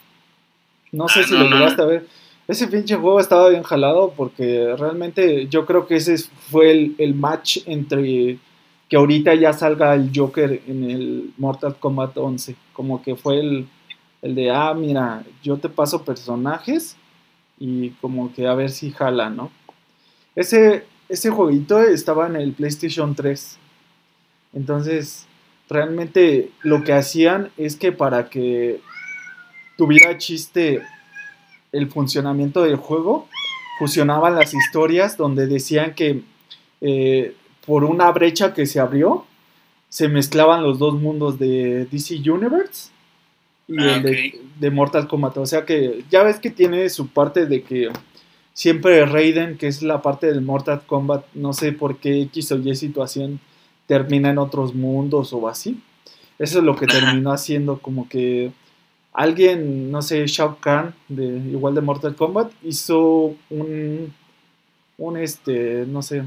No 0.92 1.08
sé 1.10 1.22
ah, 1.22 1.24
si 1.24 1.34
lo 1.34 1.50
llegaste 1.50 1.82
a 1.82 1.86
ver. 1.86 2.08
Ese 2.48 2.68
pinche 2.68 2.96
juego 2.96 3.20
estaba 3.20 3.50
bien 3.50 3.64
jalado 3.64 4.14
porque 4.16 4.76
realmente 4.78 5.48
yo 5.48 5.66
creo 5.66 5.88
que 5.88 5.96
ese 5.96 6.16
fue 6.52 6.94
el, 6.98 7.16
match 7.16 7.60
entre 7.66 8.38
que 8.88 8.98
ahorita 8.98 9.34
ya 9.34 9.52
salga 9.52 9.96
el 9.96 10.12
Joker 10.14 10.62
en 10.68 10.84
el 10.90 11.34
Mortal 11.38 11.76
Kombat 11.80 12.18
11. 12.18 12.56
Como 12.74 13.02
que 13.02 13.16
fue 13.16 13.40
el, 13.40 13.68
el 14.22 14.36
de, 14.36 14.52
ah, 14.52 14.76
mira, 14.76 15.24
yo 15.42 15.58
te 15.58 15.70
paso 15.70 16.04
personajes 16.04 16.96
y 17.58 17.90
como 18.02 18.32
que 18.32 18.46
a 18.46 18.54
ver 18.54 18.70
si 18.70 18.92
jala, 18.92 19.32
¿no? 19.32 19.50
Ese, 20.36 20.86
ese 21.10 21.32
jueguito 21.32 21.82
estaba 21.82 22.28
en 22.28 22.36
el 22.36 22.54
PlayStation 22.54 23.16
3. 23.16 23.58
Entonces, 24.54 25.26
realmente 25.68 26.52
lo 26.62 26.84
que 26.84 26.94
hacían 26.94 27.50
es 27.58 27.76
que 27.76 27.92
para 27.92 28.30
que 28.30 28.82
tuviera 29.78 30.18
chiste 30.20 30.84
el 31.76 31.90
funcionamiento 31.90 32.64
del 32.64 32.76
juego, 32.78 33.28
fusionaban 33.80 34.36
las 34.36 34.54
historias 34.54 35.18
donde 35.18 35.48
decían 35.48 35.94
que 35.94 36.22
eh, 36.82 37.36
por 37.66 37.84
una 37.84 38.12
brecha 38.12 38.54
que 38.54 38.66
se 38.66 38.80
abrió, 38.80 39.26
se 39.90 40.08
mezclaban 40.08 40.64
los 40.64 40.80
dos 40.80 40.96
mundos 40.96 41.40
de 41.40 41.86
DC 41.86 42.30
Universe 42.30 42.92
y 43.68 43.80
ah, 43.80 43.98
el 43.98 44.34
de, 44.60 44.72
Mortal 44.72 45.08
Kombat. 45.08 45.38
O 45.38 45.46
sea 45.46 45.66
que 45.66 46.04
ya 46.10 46.24
ves 46.24 46.40
que 46.40 46.52
tiene 46.52 46.90
su 46.90 47.08
parte 47.08 47.46
de 47.46 47.64
que 47.64 47.90
siempre 48.54 49.06
Raiden, 49.06 49.58
que 49.58 49.68
es 49.68 49.82
la 49.82 50.02
parte 50.02 50.28
del 50.28 50.42
Mortal 50.42 50.84
Kombat, 50.86 51.26
no 51.34 51.54
sé 51.54 51.72
por 51.72 51.98
qué 51.98 52.22
X 52.24 52.52
o 52.52 52.58
Y 52.58 52.76
situación 52.76 53.40
termina 53.88 54.30
en 54.30 54.38
otros 54.38 54.76
mundos 54.76 55.34
o 55.34 55.48
así. 55.48 55.82
Eso 56.38 56.60
es 56.60 56.66
lo 56.66 56.76
que 56.76 56.88
terminó 56.88 57.32
haciendo, 57.32 57.80
como 57.80 58.10
que 58.10 58.52
alguien, 59.16 59.92
no 59.92 60.02
sé, 60.02 60.26
Shao 60.28 60.58
Kahn, 60.60 60.94
de, 61.08 61.26
igual 61.26 61.76
de 61.76 61.82
Mortal 61.82 62.16
Kombat, 62.16 62.52
hizo 62.64 63.36
un, 63.50 64.14
un 64.98 65.18
este, 65.18 65.86
no 65.88 66.02
sé, 66.02 66.24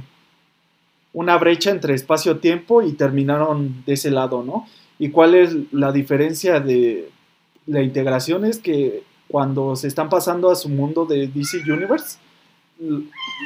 una 1.12 1.37
brecha 1.37 1.71
entre 1.71 1.95
espacio-tiempo 1.95 2.83
y 2.83 2.92
terminaron 2.92 3.83
de 3.87 3.95
ese 3.95 4.11
lado, 4.11 4.42
¿no? 4.42 4.66
¿Y 4.99 5.11
cuál 5.11 5.35
es 5.35 5.54
la 5.73 5.92
diferencia 5.92 6.61
de 6.61 7.11
la 7.66 7.83
integración? 7.83 8.45
Es 8.45 8.59
que 8.59 9.02
cuando 9.28 9.76
se 9.76 9.88
están 9.88 10.09
pasando 10.09 10.50
a 10.50 10.57
su 10.57 10.68
mundo 10.68 11.07
de 11.07 11.28
DC 11.28 11.59
Universe, 11.71 12.18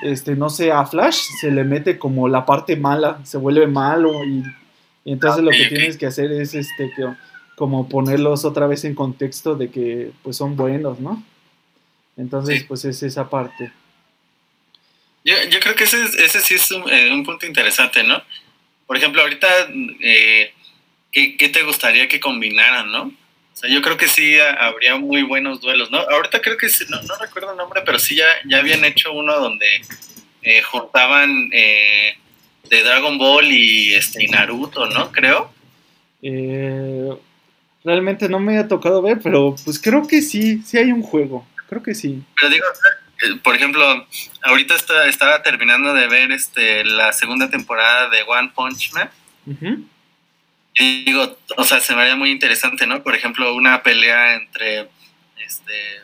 este, 0.03 0.37
no 0.37 0.51
sé, 0.51 0.71
a 0.71 0.85
Flash 0.87 1.19
se 1.41 1.51
le 1.51 1.65
mete 1.65 1.99
como 1.99 2.29
la 2.29 2.45
parte 2.45 2.77
mala, 2.77 3.21
se 3.25 3.39
vuelve 3.39 3.67
malo 3.67 4.25
y, 4.25 4.43
entonces 5.05 5.43
lo 5.43 5.51
que 5.51 5.67
tienes 5.69 5.97
que 5.97 6.07
hacer 6.07 6.31
es 6.31 6.55
este 6.55 6.93
que, 6.95 7.05
como 7.57 7.89
ponerlos 7.89 8.45
otra 8.45 8.67
vez 8.67 8.85
en 8.85 8.95
contexto 8.95 9.55
de 9.55 9.71
que 9.71 10.11
pues 10.23 10.37
son 10.37 10.57
buenos, 10.57 11.01
¿no? 11.01 11.23
Entonces 12.17 12.65
pues 12.65 12.85
es 12.85 13.03
esa 13.03 13.29
parte. 13.29 13.73
Yo, 15.25 15.35
yo 15.49 15.61
creo 15.61 15.75
que 15.75 15.85
ese, 15.85 16.03
ese 16.03 16.41
sí 16.41 16.55
es 16.55 16.71
eh, 16.71 17.11
un, 17.13 17.25
punto 17.25 17.47
interesante, 17.47 18.03
¿no? 18.03 18.23
Por 18.87 18.97
ejemplo, 18.97 19.23
ahorita, 19.23 19.49
eh, 20.01 20.53
¿qué, 21.13 21.37
¿qué, 21.37 21.49
te 21.49 21.63
gustaría 21.63 22.09
que 22.09 22.19
combinaran, 22.19 22.91
no? 22.91 23.05
O 23.05 23.57
sea, 23.57 23.71
yo 23.71 23.83
creo 23.83 23.97
que 23.97 24.09
sí 24.09 24.37
habría 24.41 24.97
muy 24.97 25.23
buenos 25.23 25.61
duelos, 25.61 25.91
¿no? 25.91 25.99
Ahorita 25.99 26.41
creo 26.41 26.57
que, 26.57 26.69
no, 26.89 27.01
no 27.03 27.15
recuerdo 27.21 27.53
el 27.53 27.57
nombre, 27.57 27.83
pero 27.85 27.99
sí 27.99 28.17
ya, 28.17 28.27
ya 28.49 28.59
habían 28.59 28.85
hecho 28.85 29.13
uno 29.13 29.39
donde 29.39 29.83
eh, 30.43 30.63
juntaban 30.63 31.51
de 31.51 32.17
Dragon 32.83 33.19
Ball 33.19 33.53
y, 33.53 33.95
este, 33.95 34.27
Naruto, 34.27 34.87
¿no? 34.87 35.13
Creo. 35.13 35.53
Realmente 37.85 38.29
no 38.29 38.39
me 38.39 38.59
ha 38.59 38.69
tocado 38.69 39.03
ver, 39.03 39.21
pero 39.23 39.55
pues 39.65 39.79
creo 39.79 40.07
que 40.07 40.23
sí, 40.23 40.63
sí 40.63 40.79
hay 40.79 40.93
un 40.93 41.03
juego, 41.03 41.47
creo 41.69 41.83
que 41.83 41.95
sí. 41.95 42.23
Pero 42.39 42.51
digo, 42.51 42.67
eh, 43.23 43.41
por 43.43 43.55
ejemplo, 43.55 44.07
ahorita 44.43 44.75
estaba 45.09 45.43
terminando 45.43 45.95
de 45.95 46.09
ver 46.09 46.33
este 46.33 46.85
la 46.85 47.13
segunda 47.13 47.51
temporada 47.51 48.09
de 48.11 48.23
One 48.23 48.53
Punch 48.55 48.93
Man. 48.93 49.11
Y 50.75 51.05
digo, 51.05 51.37
o 51.57 51.65
sea, 51.65 51.81
se 51.81 51.95
me 51.95 52.03
haría 52.03 52.17
muy 52.17 52.31
interesante, 52.31 52.87
¿no? 52.87 53.03
Por 53.03 53.15
ejemplo, 53.15 53.55
una 53.55 53.83
pelea 53.83 54.35
entre, 54.35 54.89
este, 55.45 56.01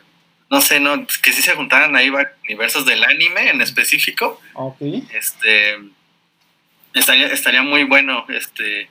no 0.49 0.61
sé, 0.61 0.79
¿no? 0.79 1.07
Que 1.23 1.33
si 1.33 1.41
se 1.41 1.55
juntaran 1.55 1.95
ahí 1.95 2.11
universos 2.43 2.85
del 2.85 3.03
anime 3.03 3.49
en 3.49 3.61
específico. 3.61 4.39
Este, 5.11 5.77
estaría, 6.93 7.27
estaría 7.27 7.63
muy 7.63 7.83
bueno, 7.83 8.25
este, 8.29 8.89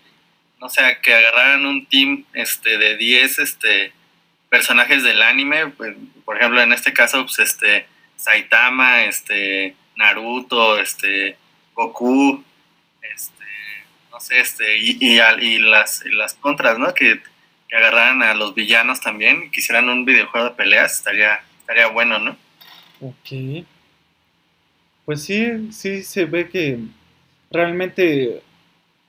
no 0.61 0.69
sé, 0.69 0.99
que 1.03 1.15
agarraran 1.15 1.67
un 1.67 1.87
team, 1.87 2.25
este, 2.33 2.79
de 2.79 2.97
10, 2.97 3.39
este, 3.39 3.93
personajes 4.49 5.03
del 5.03 5.23
anime, 5.23 5.69
pues, 5.69 5.95
por 6.25 6.37
ejemplo, 6.37 6.61
en 6.61 6.73
este 6.73 6.93
caso, 6.93 7.25
pues, 7.25 7.39
este, 7.39 7.87
Saitama, 8.17 9.05
este, 9.05 9.77
Naruto, 9.97 10.79
este, 10.79 11.37
Goku, 11.75 12.43
este, 13.03 13.45
no 14.11 14.21
sé, 14.21 14.41
este, 14.41 14.79
y, 14.79 14.99
y, 15.01 15.59
las, 15.59 16.05
las 16.07 16.35
contras, 16.35 16.79
¿no? 16.79 16.93
Que, 16.95 17.21
que, 17.69 17.77
agarraran 17.77 18.23
a 18.23 18.35
los 18.35 18.55
villanos 18.55 19.01
también 19.01 19.45
y 19.45 19.51
quisieran 19.51 19.89
un 19.89 20.05
videojuego 20.05 20.49
de 20.49 20.55
peleas, 20.55 20.97
estaría, 20.97 21.41
estaría 21.61 21.89
bueno, 21.89 22.19
¿no? 22.19 22.37
Ok. 23.01 23.65
Pues 25.05 25.23
sí, 25.23 25.71
sí 25.73 26.03
se 26.03 26.25
ve 26.25 26.49
que 26.49 26.79
realmente 27.51 28.43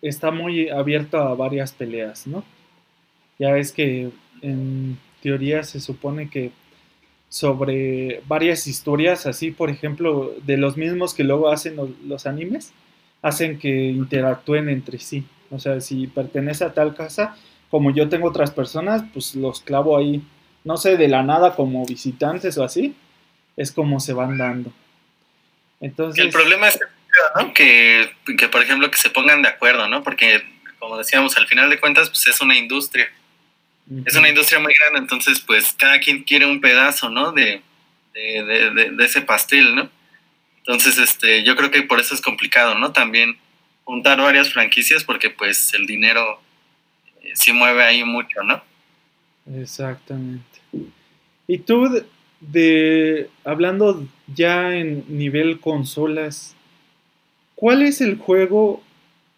está 0.01 0.31
muy 0.31 0.69
abierto 0.69 1.19
a 1.19 1.35
varias 1.35 1.71
peleas, 1.71 2.27
¿no? 2.27 2.43
Ya 3.37 3.51
ves 3.51 3.71
que 3.71 4.09
en 4.41 4.97
teoría 5.21 5.63
se 5.63 5.79
supone 5.79 6.29
que 6.29 6.51
sobre 7.29 8.21
varias 8.27 8.65
historias, 8.67 9.25
así 9.25 9.51
por 9.51 9.69
ejemplo, 9.69 10.33
de 10.43 10.57
los 10.57 10.77
mismos 10.77 11.13
que 11.13 11.23
luego 11.23 11.49
hacen 11.49 11.77
los, 12.05 12.25
animes, 12.25 12.73
hacen 13.21 13.59
que 13.59 13.69
interactúen 13.69 14.69
entre 14.69 14.97
sí. 14.99 15.25
O 15.51 15.59
sea, 15.59 15.79
si 15.79 16.07
pertenece 16.07 16.63
a 16.63 16.73
tal 16.73 16.95
casa, 16.95 17.37
como 17.69 17.91
yo 17.91 18.09
tengo 18.09 18.27
otras 18.27 18.51
personas, 18.51 19.03
pues 19.13 19.35
los 19.35 19.61
clavo 19.61 19.97
ahí, 19.97 20.23
no 20.63 20.77
sé, 20.77 20.97
de 20.97 21.07
la 21.07 21.23
nada 21.23 21.55
como 21.55 21.85
visitantes 21.85 22.57
o 22.57 22.63
así, 22.63 22.95
es 23.55 23.71
como 23.71 23.99
se 23.99 24.13
van 24.13 24.37
dando. 24.37 24.71
Entonces... 25.79 26.25
El 26.25 26.31
problema 26.31 26.67
es 26.67 26.77
que, 26.77 26.85
que, 27.53 28.09
por 28.51 28.61
ejemplo, 28.61 28.89
que 28.91 28.97
se 28.97 29.09
pongan 29.09 29.41
de 29.41 29.49
acuerdo, 29.49 29.87
¿no? 29.87 30.03
Porque, 30.03 30.43
como 30.79 30.97
decíamos, 30.97 31.37
al 31.37 31.47
final 31.47 31.69
de 31.69 31.79
cuentas, 31.79 32.09
pues 32.09 32.27
es 32.27 32.41
una 32.41 32.55
industria. 32.55 33.09
Es 34.05 34.15
una 34.15 34.29
industria 34.29 34.59
muy 34.59 34.75
grande, 34.75 34.99
entonces 34.99 35.39
pues 35.39 35.73
cada 35.73 35.99
quien 35.99 36.23
quiere 36.23 36.45
un 36.45 36.61
pedazo, 36.61 37.09
¿no? 37.09 37.31
De, 37.31 37.63
ese 38.13 39.21
pastel, 39.21 39.75
¿no? 39.75 39.89
Entonces, 40.57 40.99
este, 40.99 41.43
yo 41.43 41.55
creo 41.55 41.71
que 41.71 41.81
por 41.81 41.99
eso 41.99 42.13
es 42.13 42.21
complicado, 42.21 42.75
¿no? 42.75 42.91
También 42.91 43.37
juntar 43.83 44.21
varias 44.21 44.53
franquicias 44.53 45.03
porque 45.03 45.31
pues 45.31 45.73
el 45.73 45.87
dinero 45.87 46.39
eh, 47.23 47.31
sí 47.33 47.51
mueve 47.51 47.83
ahí 47.83 48.03
mucho, 48.03 48.43
¿no? 48.43 48.61
Exactamente. 49.59 50.59
Y 51.47 51.57
tú, 51.57 52.05
de, 52.39 53.29
hablando 53.43 54.07
ya 54.27 54.75
en 54.75 55.05
nivel 55.07 55.59
consolas, 55.59 56.55
¿cuál 57.59 57.81
es 57.81 57.99
el 57.99 58.17
juego 58.17 58.81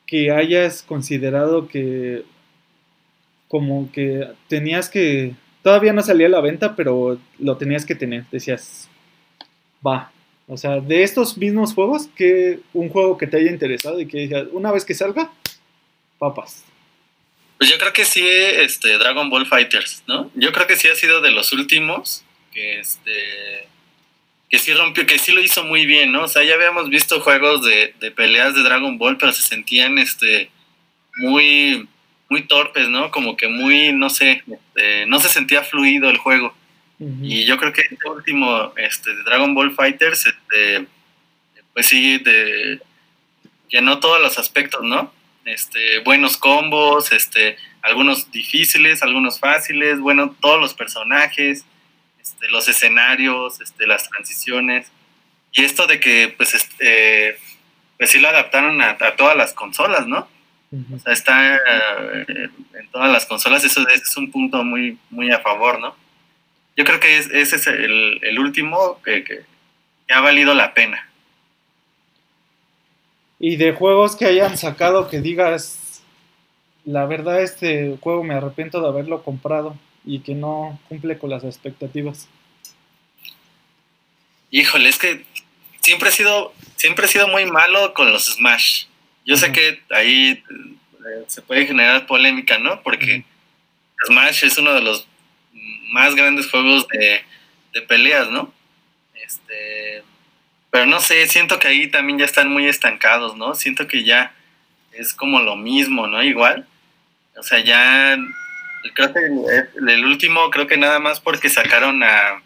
que 0.06 0.30
hayas 0.30 0.84
considerado 0.84 1.68
que 1.68 2.24
como 3.48 3.92
que 3.92 4.28
tenías 4.48 4.90
que, 4.90 5.34
todavía 5.64 5.92
no 5.92 6.04
salía 6.04 6.28
a 6.28 6.30
la 6.30 6.40
venta, 6.40 6.76
pero 6.76 7.20
lo 7.40 7.58
tenías 7.58 7.84
que 7.84 7.96
tener, 7.96 8.26
decías, 8.32 8.90
va. 9.86 10.12
O 10.48 10.56
sea, 10.56 10.80
de 10.80 11.02
estos 11.02 11.36
mismos 11.38 11.74
juegos, 11.74 12.10
que 12.16 12.60
un 12.74 12.90
juego 12.90 13.18
que 13.18 13.26
te 13.26 13.38
haya 13.38 13.50
interesado 13.50 14.00
y 14.00 14.06
que 14.06 14.20
decías, 14.20 14.48
una 14.52 14.72
vez 14.72 14.86
que 14.86 14.94
salga, 14.94 15.32
papas. 16.20 16.64
Pues 17.58 17.72
yo 17.72 17.80
creo 17.80 17.92
que 17.92 18.06
sí, 18.06 18.24
este, 18.24 19.00
Dragon 19.00 19.32
Ball 19.32 19.48
Fighters, 19.48 20.04
¿no? 20.08 20.30
Yo 20.36 20.52
creo 20.52 20.68
que 20.68 20.76
sí 20.76 20.88
ha 20.88 20.96
sido 20.96 21.22
de 21.22 21.32
los 21.32 21.54
últimos 21.54 22.24
que, 22.54 22.80
este, 22.80 23.68
que 24.52 24.60
sí 24.60 24.74
rompió, 24.74 25.06
que 25.06 25.18
sí 25.18 25.32
lo 25.32 25.42
hizo 25.42 25.64
muy 25.64 25.86
bien, 25.86 26.12
¿no? 26.12 26.24
O 26.24 26.28
sea, 26.28 26.44
ya 26.44 26.56
habíamos 26.56 26.90
visto 26.90 27.22
juegos 27.22 27.64
de, 27.64 27.96
de 28.02 28.12
peleas 28.12 28.54
de 28.54 28.64
Dragon 28.64 28.98
Ball, 28.98 29.18
pero 29.18 29.32
se 29.32 29.44
sentían, 29.44 29.98
este, 29.98 30.52
muy, 31.16 31.88
muy 32.30 32.44
torpes, 32.44 32.90
¿no? 32.90 33.12
Como 33.12 33.38
que 33.38 33.48
muy, 33.48 33.94
no 33.94 34.10
sé, 34.10 34.44
este, 34.52 35.06
no 35.06 35.20
se 35.20 35.30
sentía 35.30 35.64
fluido 35.64 36.10
el 36.10 36.18
juego. 36.18 36.54
Y 37.24 37.46
yo 37.46 37.58
creo 37.58 37.74
que 37.74 37.82
este 37.82 38.08
último, 38.08 38.74
este, 38.78 39.16
de 39.16 39.24
Dragon 39.24 39.56
Ball 39.56 39.74
Fighters, 39.74 40.28
este, 40.28 40.86
pues 41.74 41.88
sí, 41.88 42.22
llenó 43.70 44.00
todos 44.00 44.22
los 44.22 44.38
aspectos, 44.38 44.84
¿no? 44.84 45.12
Este, 45.44 45.98
buenos 46.06 46.38
combos, 46.38 47.12
este, 47.12 47.58
algunos 47.82 48.32
difíciles, 48.32 49.02
algunos 49.02 49.40
fáciles, 49.40 50.00
bueno, 50.00 50.36
todos 50.40 50.62
los 50.62 50.76
personajes, 50.76 51.66
este, 52.22 52.50
los 52.50 52.68
escenarios, 52.68 53.60
este, 53.62 53.88
las 53.88 54.10
transiciones. 54.10 54.92
Y 55.54 55.64
esto 55.64 55.88
de 55.88 56.00
que, 56.00 56.34
pues, 56.36 56.54
este, 56.54 57.38
pues 57.98 58.10
sí 58.10 58.20
lo 58.20 58.30
adaptaron 58.30 58.82
a 58.82 58.98
todas 59.16 59.36
las 59.36 59.54
consolas, 59.54 60.08
¿no? 60.08 60.28
O 60.72 61.00
sea, 61.00 61.12
está 61.12 61.58
eh, 61.58 62.50
en 62.80 62.88
todas 62.92 63.12
las 63.12 63.26
consolas, 63.26 63.64
eso 63.66 63.86
es 63.90 64.16
un 64.16 64.32
punto 64.32 64.64
muy, 64.64 64.98
muy 65.10 65.30
a 65.30 65.40
favor, 65.40 65.80
¿no? 65.80 65.96
Yo 66.78 66.86
creo 66.86 67.00
que 67.02 67.18
ese 67.18 67.42
es 67.42 67.68
el, 67.68 68.40
último 68.40 69.02
que, 69.04 69.44
ha 70.10 70.22
valido 70.22 70.54
la 70.54 70.74
pena. 70.74 71.10
Y 73.38 73.58
de 73.58 73.74
juegos 73.74 74.16
que 74.16 74.26
hayan 74.26 74.58
sacado 74.58 75.10
que 75.10 75.20
digas, 75.20 76.04
la 76.86 77.06
verdad 77.06 77.42
este 77.42 77.98
juego 78.00 78.24
me 78.24 78.36
arrepiento 78.36 78.82
de 78.82 78.88
haberlo 78.88 79.24
comprado 79.24 79.76
y 80.06 80.20
que 80.20 80.34
no 80.34 80.80
cumple 80.90 81.18
con 81.18 81.30
las 81.30 81.44
expectativas. 81.44 82.28
Híjole, 84.50 84.90
es 84.90 84.98
que 84.98 85.24
siempre 85.82 86.10
he 86.10 86.12
sido, 86.12 86.54
siempre 86.76 87.06
he 87.06 87.10
sido 87.10 87.28
muy 87.28 87.46
malo 87.46 87.94
con 87.94 88.12
los 88.12 88.26
Smash. 88.26 88.86
Yo 89.26 89.38
sé 89.38 89.52
que 89.52 89.82
ahí 89.92 90.44
eh, 90.52 91.24
se 91.28 91.42
puede 91.42 91.66
generar 91.66 92.06
polémica, 92.08 92.58
¿no? 92.58 92.82
Porque 92.82 93.24
Smash 94.08 94.44
es 94.46 94.58
uno 94.58 94.74
de 94.74 94.82
los 94.82 95.08
más 95.92 96.16
grandes 96.16 96.50
juegos 96.50 96.88
de, 96.88 97.24
peleas, 97.88 98.30
¿no? 98.30 98.54
Este, 99.14 100.04
pero 100.70 100.86
no 100.86 101.00
sé, 101.00 101.28
siento 101.28 101.60
que 101.60 101.68
ahí 101.68 101.88
también 101.88 102.20
ya 102.20 102.26
están 102.26 102.50
muy 102.50 102.68
estancados, 102.68 103.36
¿no? 103.36 103.56
Siento 103.56 103.88
que 103.88 104.04
ya 104.04 104.34
es 104.92 105.14
como 105.14 105.42
lo 105.42 105.56
mismo, 105.56 106.08
¿no? 106.08 106.22
Igual. 106.24 106.68
O 107.38 107.44
sea, 107.44 107.60
ya 107.64 108.18
creo 108.94 109.14
que 109.14 109.20
el, 109.20 110.06
último, 110.06 110.50
creo 110.50 110.68
que 110.68 110.78
nada 110.78 111.00
más 111.00 111.20
porque 111.20 111.50
sacaron 111.50 112.04
a, 112.04 112.42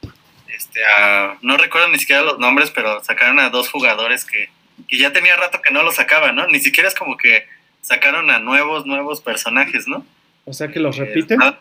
este, 0.56 0.80
a, 0.86 1.38
no 1.42 1.58
recuerdo 1.58 1.90
ni 1.90 2.00
siquiera 2.00 2.22
los 2.22 2.40
nombres, 2.40 2.72
pero 2.72 3.04
sacaron 3.04 3.40
a 3.40 3.50
dos 3.50 3.70
jugadores 3.70 4.26
que, 4.26 4.50
que 4.88 4.98
ya 4.98 5.14
tenía 5.14 5.36
rato 5.36 5.62
que 5.62 5.74
no 5.74 5.84
lo 5.84 5.92
sacaban, 5.92 6.36
¿no? 6.36 6.48
Ni 6.48 6.60
siquiera 6.60 6.90
es 6.90 6.96
como 6.96 7.18
que 7.18 7.48
sacaron 7.82 8.30
a 8.30 8.40
nuevos, 8.40 8.86
nuevos 8.86 9.22
personajes, 9.22 9.88
¿no? 9.88 10.06
O 10.46 10.54
sea 10.54 10.68
que 10.68 10.80
los 10.80 10.98
repiten. 10.98 11.42
ajá, 11.42 11.60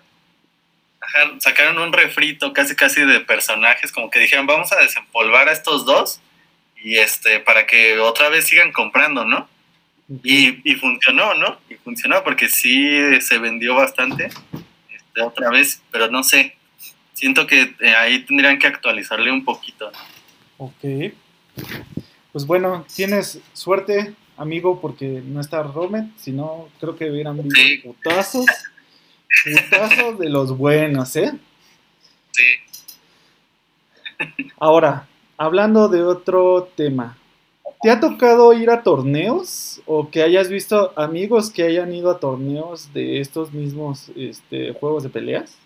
sacaron 1.39 1.79
un 1.79 1.93
refrito 1.93 2.53
casi 2.53 2.75
casi 2.75 3.03
de 3.03 3.21
personajes, 3.21 3.93
como 3.93 4.11
que 4.11 4.21
dijeron, 4.21 4.47
vamos 4.47 4.73
a 4.73 4.77
desempolvar 4.77 5.49
a 5.49 5.53
estos 5.53 5.85
dos 5.85 6.21
y 6.77 6.99
este, 6.99 7.41
para 7.41 7.67
que 7.67 7.99
otra 7.99 8.29
vez 8.29 8.47
sigan 8.47 8.73
comprando, 8.73 9.25
¿no? 9.25 9.49
Y, 10.23 10.61
y, 10.71 10.75
funcionó, 10.75 11.33
¿no? 11.33 11.59
Y 11.71 11.77
funcionó 11.77 12.23
porque 12.23 12.51
sí 12.51 13.23
se 13.23 13.39
vendió 13.39 13.75
bastante 13.75 14.29
este, 15.15 15.23
otra 15.23 15.51
vez, 15.51 15.81
pero 15.91 16.11
no 16.11 16.23
sé. 16.23 16.57
Siento 17.13 17.47
que 17.47 17.75
eh, 17.81 17.95
ahí 17.97 18.25
tendrían 18.25 18.59
que 18.59 18.67
actualizarle 18.67 19.31
un 19.31 19.45
poquito. 19.45 19.91
Ok. 20.59 21.13
Pues 22.33 22.47
bueno, 22.47 22.85
tienes 22.95 23.39
suerte, 23.53 24.15
amigo, 24.37 24.81
porque 24.81 25.23
no 25.25 25.41
está 25.41 25.63
Romet, 25.63 26.07
si 26.17 26.33
no, 26.33 26.69
creo 26.81 26.97
que 26.97 27.11
hubieran 27.11 27.41
visto 27.41 27.61
putazos. 27.85 28.47
putazos 29.45 30.19
de 30.19 30.29
los 30.29 30.57
buenos, 30.57 31.15
¿eh? 31.15 31.33
Sí. 32.33 32.43
Ahora, 34.59 35.07
hablando 35.37 35.89
de 35.89 36.03
otro 36.03 36.73
tema, 36.75 37.17
¿te 37.85 37.91
ha 37.91 38.01
tocado 38.01 38.55
ir 38.55 38.71
a 38.71 38.83
torneos 38.83 39.83
o 39.85 40.11
que 40.11 40.23
hayas 40.23 40.49
visto 40.49 40.95
amigos 40.97 41.51
que 41.51 41.65
hayan 41.65 41.95
ido 41.95 42.11
a 42.11 42.19
torneos 42.19 42.91
de 42.95 43.21
estos 43.21 43.53
mismos 43.53 44.11
este, 44.17 44.73
juegos 44.73 45.03
de 45.03 45.11
peleas? 45.11 45.59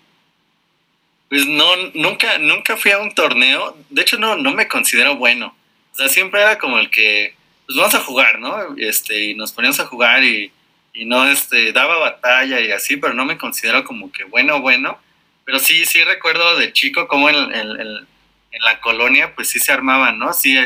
Pues 1.28 1.46
no, 1.46 1.76
nunca, 1.94 2.38
nunca 2.38 2.76
fui 2.76 2.90
a 2.90 2.98
un 2.98 3.14
torneo. 3.14 3.76
De 3.88 4.02
hecho, 4.02 4.18
no, 4.18 4.34
no 4.34 4.52
me 4.52 4.66
considero 4.66 5.14
bueno. 5.14 5.54
O 5.92 5.96
sea, 5.96 6.08
siempre 6.08 6.40
era 6.40 6.58
como 6.58 6.80
el 6.80 6.90
que, 6.90 7.36
pues 7.66 7.78
vamos 7.78 7.94
a 7.94 8.00
jugar, 8.00 8.40
¿no? 8.40 8.74
Este, 8.76 9.26
y 9.26 9.34
nos 9.36 9.52
poníamos 9.52 9.78
a 9.78 9.86
jugar 9.86 10.24
y, 10.24 10.50
y 10.94 11.04
no, 11.04 11.24
este, 11.30 11.72
daba 11.72 11.98
batalla 11.98 12.60
y 12.60 12.72
así, 12.72 12.96
pero 12.96 13.14
no 13.14 13.26
me 13.26 13.38
considero 13.38 13.84
como 13.84 14.10
que 14.10 14.24
bueno, 14.24 14.60
bueno. 14.60 14.98
Pero 15.44 15.60
sí, 15.60 15.86
sí 15.86 16.02
recuerdo 16.02 16.56
de 16.56 16.72
chico 16.72 17.06
como 17.06 17.30
en, 17.30 17.36
en 17.54 18.06
en 18.50 18.62
la 18.62 18.80
colonia, 18.80 19.34
pues 19.34 19.48
sí 19.48 19.58
se 19.58 19.72
armaban, 19.72 20.18
¿no? 20.18 20.32
Sí, 20.32 20.58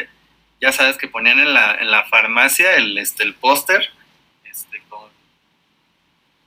ya 0.63 0.71
sabes 0.71 0.97
que 0.97 1.09
ponían 1.09 1.41
en 1.41 1.53
la, 1.53 1.75
en 1.75 1.91
la 1.91 2.05
farmacia 2.05 2.77
el, 2.77 2.97
este, 2.97 3.25
el 3.25 3.35
póster, 3.35 3.91
este, 4.49 4.81
con 4.89 5.11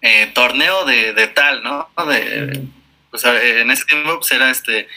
eh, 0.01 0.32
torneo 0.34 0.86
de, 0.86 1.28
tal, 1.36 1.62
¿no? 1.63 1.89
De, 2.08 2.63
pues, 3.12 3.25
en 3.25 3.69
ese 3.69 3.84
tiempo 3.84 4.15
pues, 4.17 4.32
era 4.32 4.49
este 4.49 4.88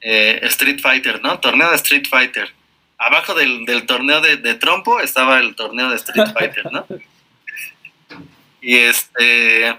eh, 0.00 0.40
Street 0.44 0.80
Fighter, 0.80 1.22
¿no? 1.22 1.38
Torneo 1.40 1.68
de 1.68 1.76
Street 1.76 2.06
Fighter. 2.08 2.50
Abajo 2.96 3.34
del, 3.34 3.66
torneo 3.86 4.22
de, 4.22 4.38
de, 4.38 4.54
trompo 4.54 4.98
estaba 5.00 5.40
el 5.40 5.54
torneo 5.54 5.90
de 5.90 5.96
Street 5.96 6.32
Fighter, 6.32 6.72
¿no? 6.72 6.86
y 8.62 8.76
este 8.78 9.78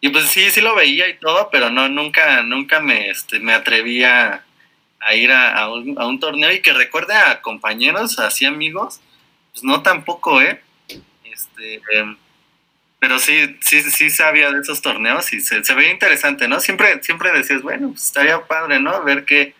y 0.00 0.10
pues 0.10 0.26
sí, 0.26 0.48
sí 0.50 0.60
lo 0.60 0.76
veía 0.76 1.08
y 1.08 1.18
todo, 1.18 1.48
pero 1.50 1.70
no, 1.70 1.88
nunca, 1.88 2.42
nunca 2.42 2.78
me, 2.78 3.10
este, 3.10 3.40
me 3.40 3.52
atrevía 3.52 4.45
a 5.06 5.14
ir 5.14 5.30
a, 5.30 5.68
un, 5.70 6.18
torneo 6.18 6.52
y 6.52 6.60
que 6.60 6.72
recuerde 6.72 7.14
a 7.14 7.40
compañeros, 7.40 8.18
así 8.18 8.44
amigos, 8.44 9.00
pues 9.52 9.62
no 9.62 9.80
tampoco, 9.82 10.42
¿eh? 10.42 10.60
Este, 11.24 11.80
em, 11.92 12.16
pero 12.98 13.20
sí, 13.20 13.56
sí, 13.60 13.82
sí 13.82 14.10
sabía 14.10 14.50
de 14.50 14.60
esos 14.60 14.82
torneos 14.82 15.32
y 15.32 15.40
se, 15.40 15.60
veía 15.74 15.92
interesante, 15.92 16.48
¿no? 16.48 16.58
Siempre, 16.58 17.02
siempre 17.04 17.30
decías, 17.30 17.62
bueno, 17.62 17.90
pues 17.90 18.02
estaría 18.02 18.44
padre, 18.46 18.80
¿no? 18.80 18.90
A 18.90 19.00
ver 19.00 19.24
qué, 19.24 19.54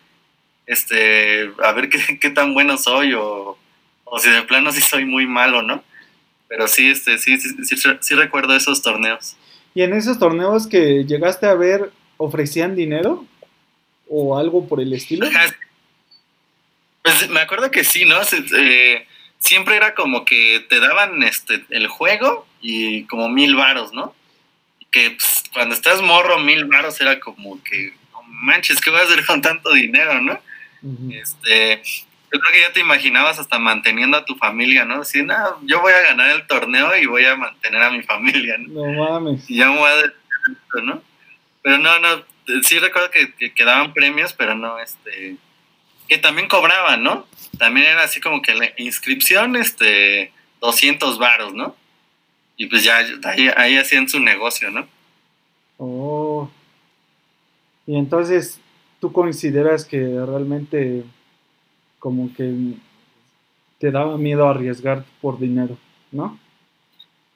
este, 0.66 1.52
a 1.62 1.72
ver 1.72 1.90
qué, 1.90 2.18
qué 2.18 2.30
tan 2.30 2.52
bueno 2.52 2.76
soy 2.76 3.14
o, 3.14 3.56
o 4.02 4.18
si 4.18 4.30
de 4.30 4.42
plano 4.42 4.72
sí 4.72 4.80
soy 4.80 5.04
muy 5.04 5.26
malo, 5.28 5.62
¿no? 5.62 5.84
Pero 6.48 6.66
sí, 6.66 6.90
este, 6.90 7.18
sí, 7.18 7.38
sí, 7.38 7.50
sí, 7.64 7.76
sí 8.00 8.14
recuerdo 8.14 8.56
esos 8.56 8.82
torneos. 8.82 9.36
¿Y 9.74 9.82
en 9.82 9.92
esos 9.92 10.18
torneos 10.18 10.66
que 10.66 11.04
llegaste 11.04 11.46
a 11.46 11.54
ver, 11.54 11.92
ofrecían 12.16 12.74
dinero? 12.74 13.24
O 14.08 14.38
algo 14.38 14.66
por 14.68 14.80
el 14.80 14.92
estilo? 14.92 15.28
Pues 17.02 17.30
me 17.30 17.38
acuerdo 17.38 17.70
que 17.70 17.84
sí, 17.84 18.04
¿no? 18.04 18.16
Eh, 18.58 19.06
siempre 19.38 19.76
era 19.76 19.94
como 19.94 20.24
que 20.24 20.66
te 20.68 20.80
daban 20.80 21.22
este 21.22 21.64
el 21.70 21.86
juego 21.86 22.48
y 22.60 23.04
como 23.04 23.28
mil 23.28 23.54
varos, 23.54 23.92
¿no? 23.92 24.12
Que 24.90 25.10
pues, 25.12 25.44
cuando 25.52 25.76
estás 25.76 26.02
morro, 26.02 26.40
mil 26.40 26.64
varos 26.64 27.00
era 27.00 27.20
como 27.20 27.62
que, 27.62 27.94
no 28.10 28.22
manches, 28.24 28.80
¿qué 28.80 28.90
vas 28.90 29.02
a 29.02 29.04
hacer 29.04 29.24
con 29.24 29.40
tanto 29.40 29.72
dinero, 29.72 30.20
no? 30.20 30.36
Este, 31.12 31.80
yo 32.32 32.40
creo 32.40 32.52
que 32.52 32.60
ya 32.60 32.72
te 32.72 32.80
imaginabas 32.80 33.38
hasta 33.38 33.58
manteniendo 33.60 34.16
a 34.16 34.24
tu 34.24 34.34
familia, 34.34 34.84
¿no? 34.84 35.04
Si, 35.04 35.22
no, 35.22 35.34
yo 35.62 35.80
voy 35.80 35.92
a 35.92 36.00
ganar 36.00 36.30
el 36.30 36.46
torneo 36.48 36.96
y 36.96 37.06
voy 37.06 37.24
a 37.24 37.36
mantener 37.36 37.82
a 37.82 37.90
mi 37.90 38.02
familia, 38.02 38.56
¿no? 38.58 38.84
No 38.84 39.04
mames. 39.04 39.48
Y 39.48 39.58
ya 39.58 39.70
me 39.70 39.78
voy 39.78 39.90
a... 39.90 40.80
¿no? 40.82 41.02
Pero 41.62 41.78
no, 41.78 41.98
no, 42.00 42.24
sí 42.62 42.78
recuerdo 42.78 43.10
que, 43.10 43.52
que, 43.52 43.64
daban 43.64 43.92
premios, 43.92 44.32
pero 44.32 44.54
no, 44.54 44.78
este, 44.78 45.36
que 46.08 46.18
también 46.18 46.48
cobraban, 46.48 47.02
¿no? 47.02 47.26
También 47.58 47.86
era 47.86 48.02
así 48.02 48.20
como 48.20 48.42
que 48.42 48.54
la 48.54 48.68
inscripción, 48.78 49.56
este, 49.56 50.32
200 50.60 51.18
varos, 51.18 51.54
¿no? 51.54 51.76
Y 52.56 52.66
pues 52.66 52.84
ya 52.84 52.98
ahí, 53.24 53.50
ahí 53.56 53.76
hacían 53.76 54.08
su 54.08 54.20
negocio, 54.20 54.70
¿no? 54.70 54.88
Oh. 55.78 56.50
Y 57.86 57.96
entonces, 57.96 58.60
¿tú 59.00 59.12
consideras 59.12 59.84
que 59.84 59.98
realmente 59.98 61.04
como 61.98 62.32
que 62.34 62.74
te 63.78 63.90
daba 63.90 64.16
miedo 64.16 64.48
arriesgar 64.48 65.04
por 65.20 65.38
dinero, 65.38 65.76
¿no? 66.10 66.38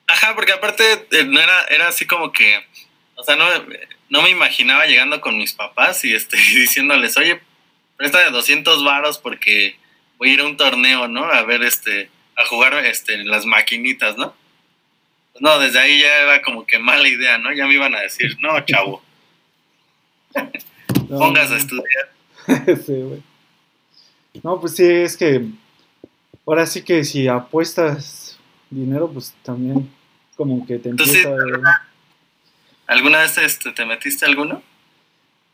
Ajá, 0.07 0.35
porque 0.35 0.53
aparte 0.53 0.85
eh, 1.11 1.25
no 1.25 1.41
era, 1.41 1.65
era 1.69 1.89
así 1.89 2.07
como 2.07 2.33
que, 2.33 2.59
o 3.15 3.23
sea, 3.23 3.37
no, 3.37 3.45
no 4.11 4.23
me 4.23 4.31
imaginaba 4.31 4.87
llegando 4.87 5.21
con 5.21 5.39
mis 5.39 5.53
papás 5.53 6.05
y 6.05 6.13
este, 6.13 6.37
diciéndoles, 6.55 7.17
oye, 7.17 7.41
presta 7.97 8.19
de 8.19 8.31
200 8.31 8.85
varos 8.85 9.19
porque 9.19 9.77
voy 10.19 10.31
a 10.31 10.35
ir 10.35 10.41
a 10.41 10.47
un 10.47 10.57
torneo, 10.57 11.09
¿no? 11.09 11.25
A 11.25 11.43
ver, 11.45 11.63
este, 11.63 12.11
a 12.37 12.45
jugar 12.45 12.75
este, 12.85 13.25
las 13.25 13.47
maquinitas, 13.47 14.19
¿no? 14.19 14.35
Pues 15.33 15.43
no, 15.43 15.59
desde 15.59 15.79
ahí 15.79 16.01
ya 16.01 16.23
era 16.23 16.43
como 16.43 16.67
que 16.67 16.79
mala 16.79 17.09
idea, 17.09 17.39
¿no? 17.39 17.53
Ya 17.53 17.67
me 17.67 17.75
iban 17.75 17.95
a 17.95 18.01
decir, 18.01 18.37
no, 18.41 18.61
chavo. 18.67 19.03
Pongas 21.09 21.51
a 21.53 21.57
estudiar. 21.57 22.11
sí, 22.85 22.93
güey. 22.93 23.23
No, 24.43 24.61
pues 24.61 24.77
sí, 24.77 24.85
es 24.85 25.17
que 25.17 25.45
ahora 26.47 26.67
sí 26.67 26.83
que 26.83 27.05
si 27.05 27.27
apuestas 27.29 28.39
dinero, 28.71 29.11
pues 29.11 29.35
también 29.43 29.91
como 30.37 30.67
que 30.67 30.79
te 30.79 30.91
empieza 30.91 31.29
a... 31.29 31.90
¿Alguna 32.91 33.21
vez 33.21 33.39
este, 33.39 33.71
te 33.71 33.87
metiste 33.87 34.27
alguno? 34.27 34.65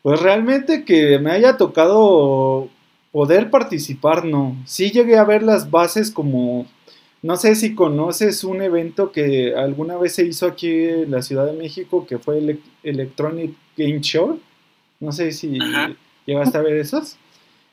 Pues 0.01 0.19
realmente 0.19 0.83
que 0.83 1.19
me 1.19 1.29
haya 1.29 1.55
tocado 1.55 2.67
poder 3.11 3.51
participar, 3.51 4.25
no. 4.25 4.57
Sí 4.65 4.89
llegué 4.89 5.17
a 5.17 5.23
ver 5.23 5.43
las 5.43 5.69
bases 5.69 6.09
como, 6.09 6.65
no 7.21 7.37
sé 7.37 7.53
si 7.53 7.75
conoces 7.75 8.43
un 8.43 8.63
evento 8.63 9.11
que 9.11 9.53
alguna 9.55 9.97
vez 9.97 10.15
se 10.15 10.25
hizo 10.25 10.47
aquí 10.47 10.71
en 10.71 11.11
la 11.11 11.21
Ciudad 11.21 11.45
de 11.45 11.53
México, 11.53 12.07
que 12.07 12.17
fue 12.17 12.39
el 12.39 12.59
Electronic 12.81 13.53
Game 13.77 14.01
Show. 14.01 14.39
No 14.99 15.11
sé 15.11 15.31
si 15.31 15.59
llegaste 16.25 16.57
a 16.57 16.61
ver 16.61 16.77
esos. 16.77 17.17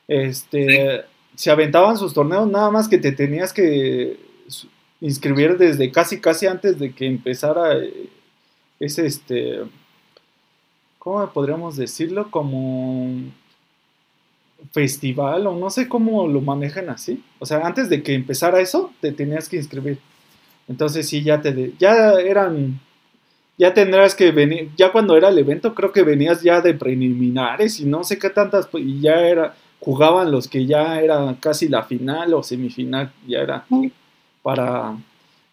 Este, 0.07 1.05
se 1.33 1.49
aventaban 1.49 1.97
sus 1.97 2.13
torneos, 2.13 2.47
nada 2.47 2.69
más 2.69 2.87
que 2.87 2.99
te 2.99 3.13
tenías 3.13 3.51
que 3.51 4.19
inscribir 5.01 5.57
desde 5.57 5.91
casi 5.91 6.21
casi 6.21 6.45
antes 6.45 6.77
de 6.77 6.93
que 6.93 7.07
empezara 7.07 7.75
eh, 7.79 8.09
es 8.79 8.99
este, 8.99 9.61
¿cómo 10.99 11.27
podríamos 11.31 11.75
decirlo? 11.75 12.29
Como 12.31 13.09
festival 14.71 15.47
o 15.47 15.55
no 15.55 15.69
sé 15.69 15.87
cómo 15.87 16.27
lo 16.27 16.41
manejan 16.41 16.89
así. 16.89 17.23
O 17.39 17.45
sea, 17.45 17.65
antes 17.65 17.89
de 17.89 18.03
que 18.03 18.13
empezara 18.13 18.59
eso, 18.59 18.91
te 19.01 19.11
tenías 19.11 19.49
que 19.49 19.57
inscribir. 19.57 19.99
Entonces 20.67 21.07
sí, 21.07 21.21
ya 21.21 21.41
te, 21.41 21.73
ya 21.77 22.13
eran, 22.13 22.79
ya 23.57 23.73
tendrás 23.73 24.15
que 24.15 24.31
venir, 24.31 24.71
ya 24.75 24.91
cuando 24.91 25.15
era 25.15 25.29
el 25.29 25.37
evento 25.37 25.75
creo 25.75 25.91
que 25.91 26.03
venías 26.03 26.41
ya 26.41 26.61
de 26.61 26.73
preliminares 26.73 27.79
y 27.79 27.85
no 27.85 28.03
sé 28.03 28.17
qué 28.17 28.29
tantas, 28.29 28.67
y 28.73 28.99
ya 29.01 29.27
era, 29.27 29.55
jugaban 29.79 30.31
los 30.31 30.47
que 30.47 30.65
ya 30.65 30.99
era 30.99 31.35
casi 31.39 31.69
la 31.69 31.83
final 31.83 32.33
o 32.33 32.41
semifinal, 32.41 33.11
ya 33.27 33.39
era 33.39 33.65
para 34.41 34.97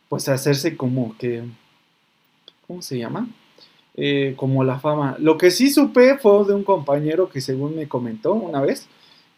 pues 0.09 0.29
hacerse 0.29 0.77
como 0.77 1.17
que 1.19 1.43
¿cómo 2.73 2.81
se 2.81 2.97
llama? 2.97 3.29
Eh, 3.95 4.33
como 4.37 4.65
la 4.65 4.81
fama. 4.81 5.17
Lo 5.19 5.37
que 5.37 5.51
sí 5.51 5.69
supe 5.69 6.17
fue 6.17 6.47
de 6.47 6.55
un 6.55 6.65
compañero 6.65 7.29
que 7.29 7.43
según 7.43 7.77
me 7.77 7.87
comentó 7.87 8.33
una 8.33 8.63
vez, 8.63 8.89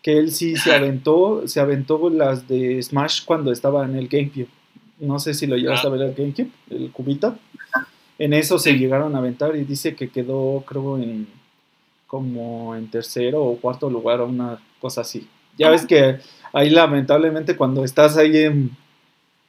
que 0.03 0.19
él 0.19 0.31
sí 0.31 0.55
se 0.55 0.73
aventó, 0.73 1.49
se 1.49 1.59
aventó 1.59 2.09
las 2.11 2.47
de 2.47 2.81
Smash 2.81 3.25
cuando 3.25 3.51
estaba 3.51 3.85
en 3.87 3.97
el 3.97 4.07
GameCube. 4.07 4.47
no 5.01 5.19
sé 5.19 5.35
si 5.35 5.49
lo 5.49 5.57
llegaste 5.57 5.89
a 5.89 5.91
ver 5.91 6.03
el 6.03 6.15
GameCube, 6.15 6.51
el 6.71 6.93
cubito. 6.93 7.37
En 8.21 8.33
eso 8.35 8.61
se 8.61 8.79
llegaron 8.79 9.17
a 9.17 9.19
aventar 9.19 9.57
y 9.57 9.65
dice 9.65 9.97
que 9.97 10.11
quedó, 10.11 10.63
creo, 10.65 10.99
en 10.99 11.27
como 12.07 12.77
en 12.77 12.89
tercero 12.89 13.43
o 13.43 13.57
cuarto 13.57 13.91
lugar 13.91 14.21
o 14.21 14.27
una 14.27 14.61
cosa 14.81 15.01
así. 15.01 15.27
Ya 15.59 15.71
ves 15.71 15.85
que 15.85 16.21
ahí 16.53 16.71
lamentablemente 16.71 17.57
cuando 17.57 17.85
estás 17.85 18.17
ahí 18.17 18.37
en, 18.37 18.71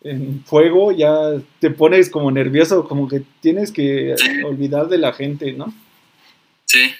en 0.05 0.43
fuego 0.45 0.91
ya 0.91 1.13
te 1.59 1.69
pones 1.69 2.09
como 2.09 2.31
nervioso, 2.31 2.87
como 2.87 3.07
que 3.07 3.23
tienes 3.41 3.71
que 3.71 4.15
olvidar 4.45 4.87
de 4.87 4.97
la 4.97 5.13
gente, 5.13 5.51
¿no? 5.51 5.73
Sí. 6.65 6.93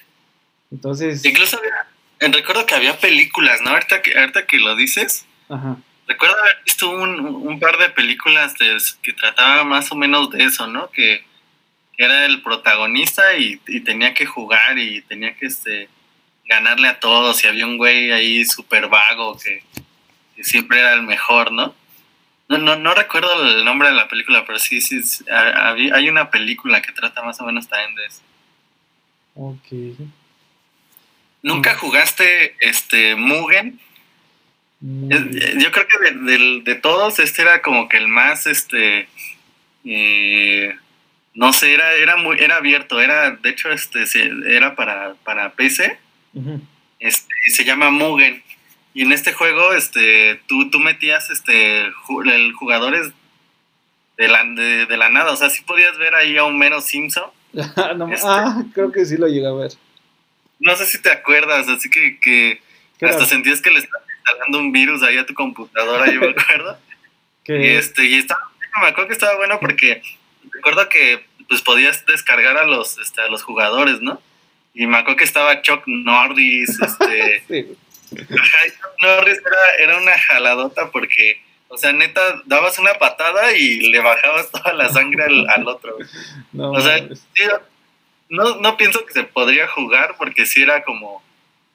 Entonces... 0.71 1.23
Incluso 1.23 1.59
recuerdo 2.19 2.65
que 2.65 2.75
había 2.75 2.97
películas, 2.97 3.61
¿no? 3.61 3.69
Ahorita 3.69 4.01
que, 4.01 4.17
ahorita 4.17 4.45
que 4.45 4.57
lo 4.57 4.75
dices. 4.75 5.25
Ajá. 5.47 5.77
Recuerdo 6.07 6.35
haber 6.39 6.63
visto 6.65 6.89
un, 6.89 7.19
un 7.19 7.59
par 7.59 7.77
de 7.77 7.89
películas 7.89 8.53
que 9.01 9.13
trataban 9.13 9.67
más 9.67 9.91
o 9.91 9.95
menos 9.95 10.29
de 10.31 10.43
eso, 10.43 10.67
¿no? 10.67 10.89
Que 10.91 11.23
era 11.97 12.25
el 12.25 12.41
protagonista 12.41 13.35
y, 13.37 13.57
tenía 13.81 14.13
que 14.13 14.25
jugar 14.25 14.77
y 14.77 15.01
tenía 15.01 15.35
que 15.35 15.47
este, 15.47 15.89
ganarle 16.45 16.87
a 16.87 16.99
todos 16.99 17.43
y 17.43 17.47
había 17.47 17.65
un 17.65 17.77
güey 17.77 18.11
ahí 18.11 18.45
súper 18.45 18.87
vago 18.87 19.37
que, 19.37 19.63
siempre 20.43 20.79
era 20.79 20.93
el 20.93 21.03
mejor, 21.03 21.51
¿no? 21.51 21.73
No, 22.47 22.57
no, 22.57 22.75
no 22.75 22.93
recuerdo 22.93 23.41
el 23.43 23.65
nombre 23.65 23.89
de 23.89 23.95
la 23.95 24.07
película, 24.07 24.45
pero 24.45 24.59
sí, 24.59 24.81
sí, 24.81 25.01
hay 25.29 26.09
una 26.09 26.29
película 26.29 26.81
que 26.81 26.91
trata 26.91 27.23
más 27.23 27.39
o 27.41 27.45
menos 27.45 27.67
también 27.67 27.95
de 27.95 28.05
eso. 28.05 28.21
Ok. 29.35 30.09
¿Nunca 31.41 31.73
mm. 31.73 31.77
jugaste 31.77 32.55
este 32.59 33.15
Mugen? 33.15 33.79
Yo 34.79 35.71
creo 35.71 35.87
que 35.87 36.11
de, 36.11 36.61
de, 36.63 36.75
todos 36.75 37.17
este 37.19 37.41
era 37.41 37.61
como 37.61 37.89
que 37.89 37.97
el 37.97 38.07
más 38.07 38.45
este 38.45 39.07
eh, 39.83 40.75
no 41.35 41.51
sé, 41.51 41.73
era, 41.73 41.93
era 41.93 42.15
muy, 42.15 42.37
era 42.39 42.55
abierto, 42.55 42.99
era, 42.99 43.31
de 43.31 43.49
hecho, 43.49 43.69
este, 43.69 44.05
era 44.47 44.75
para, 44.75 45.15
para 45.23 45.51
PC, 45.51 45.97
este, 46.99 47.33
se 47.51 47.65
llama 47.65 47.91
Mugen. 47.91 48.41
Y 48.95 49.01
en 49.01 49.11
este 49.11 49.33
juego, 49.33 49.73
este, 49.73 50.39
tú, 50.47 50.69
tú 50.69 50.79
metías, 50.79 51.29
este, 51.29 51.81
el 51.81 52.53
jugadores 52.53 53.11
de 54.17 54.27
la, 54.29 54.45
de, 54.45 54.97
la 54.97 55.09
nada, 55.09 55.33
o 55.33 55.35
sea, 55.35 55.49
sí 55.49 55.63
podías 55.63 55.97
ver 55.97 56.15
ahí 56.15 56.37
a 56.37 56.45
un 56.45 56.57
mero 56.57 56.81
Simpson. 56.81 57.29
Este, 57.53 58.27
ah, 58.27 58.63
creo 58.73 58.93
que 58.93 59.05
sí 59.05 59.17
lo 59.17 59.27
llegué 59.27 59.47
a 59.47 59.51
ver. 59.51 59.71
No 60.59 60.77
sé 60.77 60.85
si 60.85 61.01
te 61.01 61.11
acuerdas, 61.11 61.67
así 61.67 61.89
que, 61.89 62.17
que 62.21 62.61
hasta 63.01 63.25
sentías 63.25 63.61
que 63.61 63.69
le 63.69 63.79
estabas 63.79 64.07
instalando 64.17 64.59
un 64.59 64.71
virus 64.71 65.03
ahí 65.03 65.17
a 65.17 65.25
tu 65.25 65.33
computadora, 65.33 66.09
yo 66.09 66.21
me 66.21 66.29
acuerdo. 66.37 66.79
y 67.47 67.67
este, 67.67 68.05
y 68.05 68.15
estaba, 68.15 68.49
me 68.81 68.87
acuerdo 68.87 69.09
que 69.09 69.13
estaba 69.13 69.35
bueno 69.35 69.59
porque 69.59 70.01
recuerdo 70.53 70.87
que 70.87 71.25
pues 71.49 71.61
podías 71.61 72.05
descargar 72.05 72.57
a 72.57 72.65
los, 72.65 72.97
este, 72.97 73.19
a 73.19 73.27
los 73.27 73.43
jugadores, 73.43 73.99
¿no? 73.99 74.21
Y 74.73 74.87
me 74.87 74.97
acuerdo 74.97 75.17
que 75.17 75.25
estaba 75.25 75.61
Chuck 75.61 75.83
Norris, 75.85 76.79
este... 76.79 77.43
sí. 77.49 77.77
Norris 79.01 79.39
era, 79.39 79.83
era 79.83 79.97
una 79.97 80.17
jaladota 80.17 80.91
porque, 80.91 81.41
o 81.67 81.77
sea, 81.77 81.91
neta, 81.93 82.21
dabas 82.45 82.79
una 82.79 82.93
patada 82.95 83.55
y 83.55 83.91
le 83.91 83.99
bajabas 83.99 84.51
toda 84.51 84.73
la 84.73 84.89
sangre 84.89 85.25
al, 85.25 85.67
otro. 85.67 85.97
No, 86.51 86.71
o 86.71 86.81
sea, 86.81 87.07
no, 88.29 88.55
no 88.57 88.77
pienso 88.77 89.05
que 89.05 89.13
se 89.13 89.23
podría 89.23 89.67
jugar 89.67 90.15
porque 90.17 90.45
si 90.45 90.61
era 90.61 90.83
como, 90.83 91.23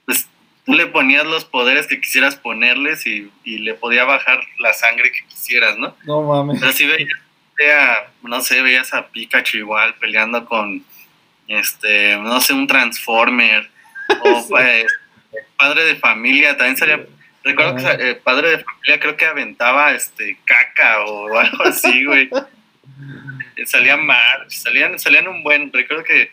pues 0.06 0.28
tú 0.64 0.74
le 0.74 0.86
ponías 0.86 1.26
los 1.26 1.44
poderes 1.44 1.86
que 1.86 2.00
quisieras 2.00 2.36
ponerles 2.36 3.06
y, 3.06 3.30
y 3.44 3.58
le 3.58 3.74
podía 3.74 4.04
bajar 4.04 4.40
la 4.58 4.72
sangre 4.72 5.12
que 5.12 5.26
quisieras, 5.26 5.78
¿no? 5.78 5.96
No 6.04 6.22
mames. 6.22 6.60
Pero 6.60 6.72
si 6.72 6.86
veías 6.86 7.08
no 8.22 8.40
sé, 8.40 8.62
veías 8.62 8.92
a 8.94 9.08
Pikachu 9.08 9.58
igual 9.58 9.94
peleando 9.94 10.44
con, 10.44 10.84
este, 11.48 12.16
no 12.16 12.40
sé, 12.40 12.52
un 12.52 12.66
Transformer, 12.66 13.68
o 14.22 14.44
pues, 14.48 14.86
padre 15.56 15.84
de 15.84 15.96
familia, 15.96 16.56
también 16.56 16.76
salía, 16.76 17.06
recuerdo 17.42 17.76
que 17.76 17.82
el 17.82 18.00
eh, 18.00 18.14
padre 18.16 18.50
de 18.50 18.64
familia 18.64 19.00
creo 19.00 19.16
que 19.16 19.26
aventaba, 19.26 19.92
este, 19.92 20.38
caca 20.44 21.04
o 21.04 21.38
algo 21.38 21.64
así, 21.64 22.04
güey. 22.04 22.28
salía 23.66 23.96
March, 23.96 24.50
salían, 24.50 24.98
salían 24.98 25.28
un 25.28 25.42
buen, 25.42 25.72
recuerdo 25.72 26.04
que 26.04 26.30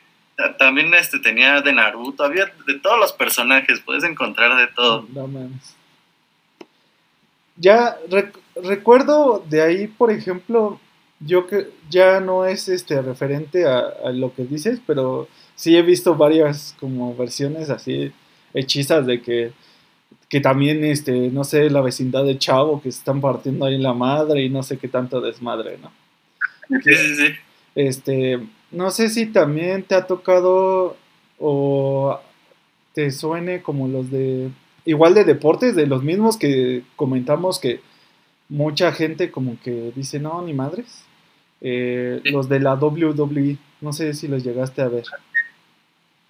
también 0.60 0.94
este 0.94 1.20
tenía 1.20 1.62
de 1.62 1.74
Naruto, 1.74 2.24
había 2.24 2.46
de 2.68 2.80
todos 2.80 3.00
los 3.00 3.12
personajes, 3.14 3.80
puedes 3.80 4.04
encontrar 4.04 4.56
de 4.56 4.68
todo. 4.68 5.08
No 5.12 5.28
Ya 7.56 7.98
recuerdo 8.62 9.44
de 9.50 9.62
ahí, 9.64 9.88
por 9.88 10.12
ejemplo, 10.12 10.80
yo 11.20 11.48
que 11.48 11.70
ya 11.90 12.20
no 12.20 12.46
es 12.46 12.70
este 12.70 13.02
referente 13.02 13.66
a, 13.66 14.12
lo 14.12 14.34
que 14.36 14.44
dices, 14.44 14.80
pero 14.86 15.28
sí 15.56 15.76
he 15.76 15.82
visto 15.82 16.16
varias 16.16 16.76
como 16.80 17.16
versiones 17.16 17.72
así 17.72 18.14
hechizas 18.58 19.06
de 19.06 19.22
que, 19.22 19.52
que 20.30 20.40
también 20.42 20.84
este, 20.84 21.30
no 21.30 21.44
sé, 21.44 21.70
la 21.70 21.82
vecindad 21.82 22.26
de 22.26 22.38
Chavo 22.38 22.82
que 22.82 22.92
se 22.92 23.00
están 23.00 23.22
partiendo 23.22 23.66
ahí 23.66 23.78
la 23.78 23.94
madre 23.94 24.44
y 24.44 24.50
no 24.50 24.64
sé 24.64 24.78
qué 24.78 24.88
tanto 24.88 25.22
desmadre, 25.22 25.78
¿no? 25.78 25.92
Sí, 26.84 26.94
sí, 26.94 27.16
sí. 27.16 27.34
Este, 27.76 28.40
no 28.72 28.92
sé 28.92 29.10
si 29.10 29.28
también 29.28 29.84
te 29.84 29.96
ha 29.96 30.08
tocado 30.08 30.98
o 31.40 32.20
te 32.94 33.12
suene 33.12 33.62
como 33.62 33.88
los 33.88 34.10
de 34.10 34.50
igual 34.86 35.14
de 35.14 35.26
deportes, 35.26 35.76
de 35.76 35.86
los 35.86 36.04
mismos 36.04 36.38
que 36.38 36.84
comentamos 36.96 37.60
que 37.60 37.82
mucha 38.50 38.92
gente 38.94 39.32
como 39.32 39.58
que 39.62 39.92
dice, 39.96 40.20
no, 40.20 40.42
ni 40.42 40.54
madres. 40.54 41.04
Eh, 41.60 42.22
los 42.26 42.50
de 42.50 42.60
la 42.60 42.76
WWE, 42.76 43.58
no 43.82 43.92
sé 43.92 44.14
si 44.14 44.28
los 44.28 44.44
llegaste 44.44 44.82
a 44.82 44.88
ver. 44.88 45.04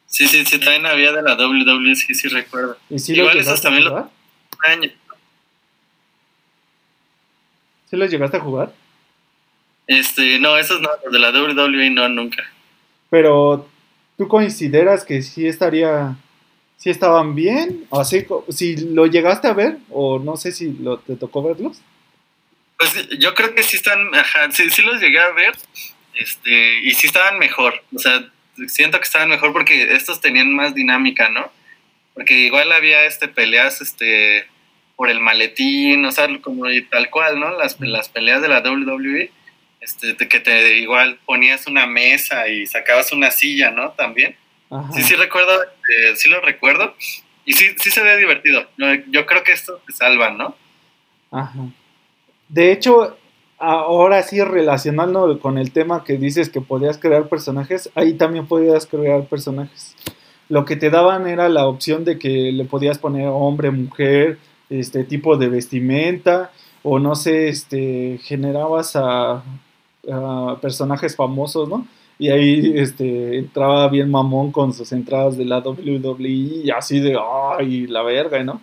Sí, 0.07 0.27
sí, 0.27 0.45
sí, 0.45 0.59
también 0.59 0.85
había 0.85 1.11
de 1.11 1.21
la 1.21 1.35
WWE, 1.35 1.95
sí, 1.95 2.15
sí 2.15 2.27
recuerdo. 2.29 2.77
¿Y 2.89 2.97
si 2.97 3.13
Igual 3.13 3.37
esos 3.37 3.61
también 3.61 3.85
los... 3.85 4.05
¿Sí 7.89 7.95
los 7.95 8.09
llegaste 8.09 8.37
a 8.37 8.41
jugar? 8.41 8.73
Este, 9.85 10.39
no, 10.39 10.57
esos 10.57 10.81
no, 10.81 10.89
los 11.03 11.13
de 11.13 11.19
la 11.19 11.29
WWE 11.29 11.89
no, 11.91 12.09
nunca. 12.09 12.43
Pero, 13.09 13.69
¿tú 14.17 14.27
consideras 14.27 15.05
que 15.05 15.21
sí 15.21 15.47
estaría, 15.47 16.17
sí 16.77 16.89
estaban 16.89 17.35
bien? 17.35 17.85
O 17.89 17.99
así, 17.99 18.25
si 18.49 18.75
lo 18.77 19.05
llegaste 19.05 19.47
a 19.47 19.53
ver, 19.53 19.77
o 19.89 20.19
no 20.19 20.35
sé 20.35 20.51
si 20.51 20.73
lo, 20.73 20.99
te 20.99 21.15
tocó 21.15 21.43
verlos. 21.43 21.81
Pues 22.77 23.09
yo 23.17 23.33
creo 23.33 23.55
que 23.55 23.63
sí 23.63 23.77
están, 23.77 24.13
ajá, 24.13 24.51
sí, 24.51 24.69
sí 24.69 24.81
los 24.81 25.01
llegué 25.01 25.19
a 25.19 25.31
ver, 25.31 25.55
este, 26.15 26.81
y 26.83 26.91
sí 26.91 27.07
estaban 27.07 27.39
mejor, 27.39 27.81
o 27.95 27.99
sea, 27.99 28.29
siento 28.67 28.99
que 28.99 29.05
estaban 29.05 29.29
mejor 29.29 29.53
porque 29.53 29.93
estos 29.95 30.21
tenían 30.21 30.53
más 30.53 30.73
dinámica, 30.73 31.29
¿no? 31.29 31.51
Porque 32.13 32.33
igual 32.33 32.71
había 32.71 33.05
este 33.05 33.27
peleas, 33.27 33.81
este, 33.81 34.47
por 34.95 35.09
el 35.09 35.19
maletín, 35.19 36.03
o 36.05 36.11
sea, 36.11 36.27
como 36.41 36.65
tal 36.89 37.09
cual, 37.09 37.39
¿no? 37.39 37.51
Las, 37.57 37.79
las 37.79 38.09
peleas 38.09 38.41
de 38.41 38.47
la 38.47 38.59
WWE, 38.59 39.31
este, 39.79 40.27
que 40.27 40.39
te 40.39 40.77
igual 40.77 41.19
ponías 41.25 41.67
una 41.67 41.85
mesa 41.85 42.47
y 42.47 42.65
sacabas 42.65 43.11
una 43.11 43.31
silla, 43.31 43.71
¿no? 43.71 43.91
También. 43.91 44.35
Sí, 44.93 45.03
sí 45.03 45.15
recuerdo, 45.15 45.63
eh, 45.63 46.15
sí 46.15 46.27
lo 46.29 46.41
recuerdo, 46.41 46.95
y 47.45 47.53
sí, 47.53 47.73
sí 47.79 47.91
se 47.91 48.01
ve 48.01 48.17
divertido. 48.17 48.69
Yo 49.07 49.25
creo 49.25 49.43
que 49.43 49.53
esto 49.53 49.81
te 49.85 49.93
salva, 49.93 50.31
¿no? 50.31 50.57
Ajá. 51.31 51.59
De 52.49 52.71
hecho, 52.71 53.17
ahora 53.57 54.23
sí 54.23 54.41
relacionando 54.41 55.39
con 55.39 55.57
el 55.57 55.71
tema 55.71 56.03
que 56.03 56.17
dices 56.17 56.49
que 56.49 56.61
podías 56.61 56.97
crear 56.97 57.27
personajes, 57.27 57.89
ahí 57.95 58.13
también 58.13 58.47
podías 58.47 58.85
crear 58.85 59.25
personajes. 59.25 59.95
Lo 60.49 60.65
que 60.65 60.75
te 60.75 60.89
daban 60.89 61.27
era 61.27 61.49
la 61.49 61.67
opción 61.67 62.05
de 62.05 62.17
que 62.17 62.51
le 62.51 62.65
podías 62.65 62.99
poner 62.99 63.27
hombre, 63.27 63.71
mujer, 63.71 64.37
este 64.69 65.03
tipo 65.03 65.37
de 65.37 65.49
vestimenta, 65.49 66.51
o 66.83 66.99
no 66.99 67.15
sé, 67.15 67.49
este, 67.49 68.19
generabas 68.23 68.95
a, 68.95 69.43
personajes 70.61 71.17
famosos, 71.17 71.67
¿no? 71.67 71.85
Y 72.17 72.29
ahí 72.29 72.71
este, 72.75 73.39
entraba 73.39 73.89
bien 73.89 74.09
mamón 74.09 74.53
con 74.53 74.71
sus 74.71 74.93
entradas 74.93 75.37
de 75.37 75.43
la 75.43 75.59
WWE 75.59 76.29
y 76.29 76.71
así 76.71 77.01
de, 77.01 77.17
ay, 77.59 77.87
la 77.87 78.03
verga, 78.03 78.41
¿no? 78.41 78.61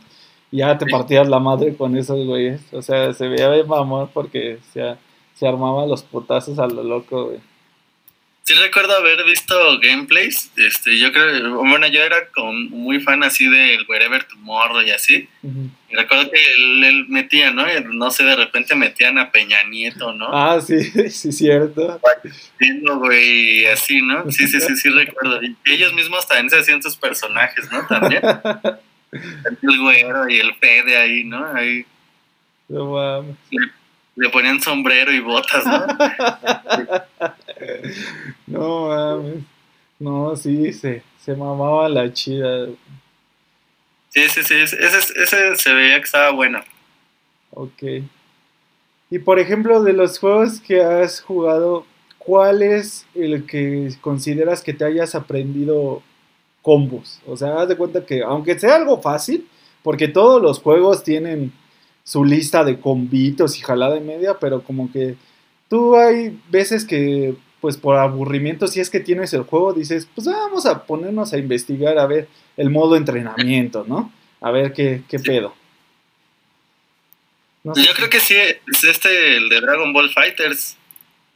Ya 0.54 0.78
te 0.78 0.86
partías 0.86 1.28
la 1.28 1.40
madre 1.40 1.76
con 1.76 1.96
esos 1.96 2.24
güeyes. 2.26 2.60
O 2.72 2.80
sea, 2.80 3.12
se 3.12 3.28
veía 3.28 3.50
de 3.50 3.64
mamón 3.64 4.08
porque 4.14 4.58
se, 4.72 4.96
se 5.34 5.48
armaban 5.48 5.88
los 5.88 6.02
putazos 6.02 6.58
a 6.58 6.66
lo 6.66 6.84
loco, 6.84 7.26
güey. 7.26 7.40
Sí 8.44 8.52
recuerdo 8.52 8.94
haber 8.94 9.24
visto 9.24 9.54
gameplays, 9.80 10.52
este, 10.58 10.98
yo 10.98 11.10
creo, 11.12 11.64
bueno, 11.64 11.86
yo 11.86 12.02
era 12.02 12.28
como 12.34 12.52
muy 12.52 13.00
fan 13.00 13.22
así 13.22 13.48
del 13.48 13.86
Wherever 13.88 14.22
Tomorrow 14.24 14.82
y 14.82 14.90
así, 14.90 15.26
y 15.42 15.94
recuerdo 15.96 16.30
que 16.30 16.38
él, 16.58 17.06
metía, 17.08 17.52
¿no? 17.52 17.64
no 17.94 18.10
sé, 18.10 18.22
de 18.24 18.36
repente 18.36 18.74
metían 18.74 19.16
a 19.16 19.30
Peña 19.30 19.62
Nieto, 19.62 20.12
¿no? 20.12 20.28
Ah, 20.30 20.60
sí, 20.60 20.78
sí, 21.10 21.32
cierto. 21.32 21.98
güey, 22.98 23.64
así, 23.64 24.02
¿no? 24.02 24.30
Sí, 24.30 24.46
sí, 24.46 24.60
sí, 24.60 24.76
sí 24.76 24.90
recuerdo. 24.90 25.42
Y 25.42 25.56
ellos 25.64 25.94
mismos 25.94 26.28
también 26.28 26.50
se 26.50 26.58
hacían 26.58 26.82
sus 26.82 26.96
personajes, 26.96 27.72
¿no? 27.72 27.86
También. 27.86 28.20
el 29.62 29.80
güero 29.80 30.28
y 30.28 30.38
el 30.38 30.54
Fede 30.54 30.96
ahí, 30.96 31.24
¿no? 31.24 31.44
Ahí. 31.46 31.84
No 32.68 32.92
mames. 32.92 33.36
le 34.16 34.28
ponían 34.30 34.60
sombrero 34.60 35.12
y 35.12 35.20
botas, 35.20 35.64
¿no? 35.66 35.86
no 38.46 38.88
mames. 38.88 39.44
No, 39.98 40.36
sí, 40.36 40.72
se, 40.72 41.02
se 41.18 41.36
mamaba 41.36 41.88
la 41.88 42.12
chida. 42.12 42.66
Sí, 44.10 44.28
sí, 44.28 44.42
sí, 44.42 44.54
ese, 44.54 44.78
ese 44.78 45.56
se 45.56 45.74
veía 45.74 45.98
que 45.98 46.04
estaba 46.04 46.30
bueno. 46.30 46.62
Ok. 47.50 47.82
Y 49.10 49.18
por 49.20 49.38
ejemplo, 49.38 49.82
de 49.82 49.92
los 49.92 50.18
juegos 50.18 50.60
que 50.60 50.82
has 50.82 51.20
jugado, 51.20 51.86
¿cuál 52.18 52.62
es 52.62 53.06
el 53.14 53.46
que 53.46 53.90
consideras 54.00 54.62
que 54.62 54.72
te 54.72 54.84
hayas 54.84 55.14
aprendido 55.14 56.02
combos? 56.64 57.20
O 57.26 57.36
sea, 57.36 57.60
haz 57.60 57.68
de 57.68 57.76
cuenta 57.76 58.04
que, 58.04 58.22
aunque 58.22 58.58
sea 58.58 58.76
algo 58.76 59.00
fácil, 59.00 59.46
porque 59.82 60.08
todos 60.08 60.42
los 60.42 60.60
juegos 60.60 61.04
tienen 61.04 61.52
su 62.02 62.24
lista 62.24 62.64
de 62.64 62.80
combitos 62.80 63.58
y 63.58 63.60
jalada 63.60 63.94
de 63.94 64.00
media, 64.00 64.38
pero 64.40 64.62
como 64.62 64.90
que 64.90 65.16
tú 65.68 65.94
hay 65.94 66.40
veces 66.48 66.86
que, 66.86 67.34
pues 67.60 67.76
por 67.76 67.96
aburrimiento, 67.96 68.66
si 68.66 68.80
es 68.80 68.88
que 68.88 69.00
tienes 69.00 69.34
el 69.34 69.42
juego, 69.42 69.74
dices, 69.74 70.08
pues 70.14 70.26
vamos 70.26 70.64
a 70.64 70.84
ponernos 70.86 71.34
a 71.34 71.38
investigar 71.38 71.98
a 71.98 72.06
ver 72.06 72.28
el 72.56 72.70
modo 72.70 72.96
entrenamiento, 72.96 73.84
¿no? 73.86 74.10
A 74.40 74.50
ver 74.50 74.72
qué, 74.72 75.02
qué 75.06 75.18
pedo. 75.18 75.54
Yo 77.64 77.94
creo 77.94 78.10
que 78.10 78.20
sí, 78.20 78.36
es 78.36 78.84
este, 78.84 79.36
el 79.36 79.48
de 79.50 79.60
Dragon 79.60 79.92
Ball 79.92 80.10
Fighters. 80.10 80.76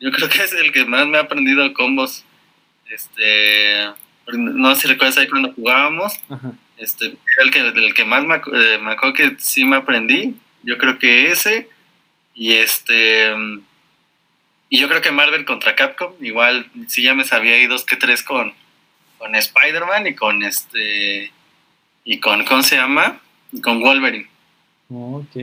Yo 0.00 0.10
creo 0.10 0.28
que 0.28 0.42
es 0.42 0.52
el 0.54 0.72
que 0.72 0.84
más 0.86 1.06
me 1.06 1.18
ha 1.18 1.22
aprendido 1.22 1.72
combos. 1.74 2.24
Este, 2.90 3.88
no 4.32 4.74
sé 4.74 4.82
si 4.82 4.88
recuerdas 4.88 5.18
ahí 5.18 5.28
cuando 5.28 5.52
jugábamos. 5.52 6.12
Este, 6.76 7.16
el 7.42 7.50
que, 7.50 7.60
el 7.60 7.94
que 7.94 8.04
más 8.04 8.24
me, 8.24 8.36
eh, 8.36 8.78
me 8.80 8.92
acuerdo 8.92 9.14
que 9.14 9.36
sí 9.38 9.64
me 9.64 9.76
aprendí. 9.76 10.36
Yo 10.62 10.78
creo 10.78 10.98
que 10.98 11.30
ese. 11.30 11.68
Y 12.34 12.54
este. 12.54 13.34
Y 14.68 14.78
yo 14.78 14.88
creo 14.88 15.00
que 15.00 15.10
Marvel 15.10 15.44
contra 15.44 15.74
Capcom. 15.74 16.12
Igual, 16.20 16.70
sí 16.88 17.02
ya 17.02 17.14
me 17.14 17.24
sabía 17.24 17.54
ahí 17.54 17.66
dos 17.66 17.84
que 17.84 17.96
tres 17.96 18.22
con, 18.22 18.52
con 19.18 19.34
Spider-Man 19.34 20.06
y 20.06 20.14
con 20.14 20.42
este. 20.42 21.32
Y 22.04 22.20
con, 22.20 22.44
¿cómo 22.44 22.62
se 22.62 22.76
llama? 22.76 23.20
con 23.62 23.80
Wolverine. 23.80 24.28
Ok. 24.90 25.36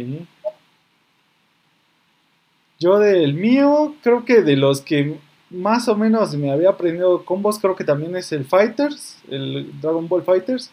Yo 2.80 3.00
del 3.00 3.34
mío, 3.34 3.96
creo 4.04 4.26
que 4.26 4.42
de 4.42 4.58
los 4.58 4.82
que 4.82 5.16
más 5.50 5.88
o 5.88 5.96
menos 5.96 6.36
me 6.36 6.52
había 6.52 6.70
aprendido 6.70 7.24
combos, 7.24 7.60
creo 7.60 7.76
que 7.76 7.84
también 7.84 8.16
es 8.16 8.32
el 8.32 8.46
Fighters, 8.46 9.18
el 9.30 9.70
Dragon 9.80 10.08
Ball 10.08 10.24
Fighters. 10.24 10.72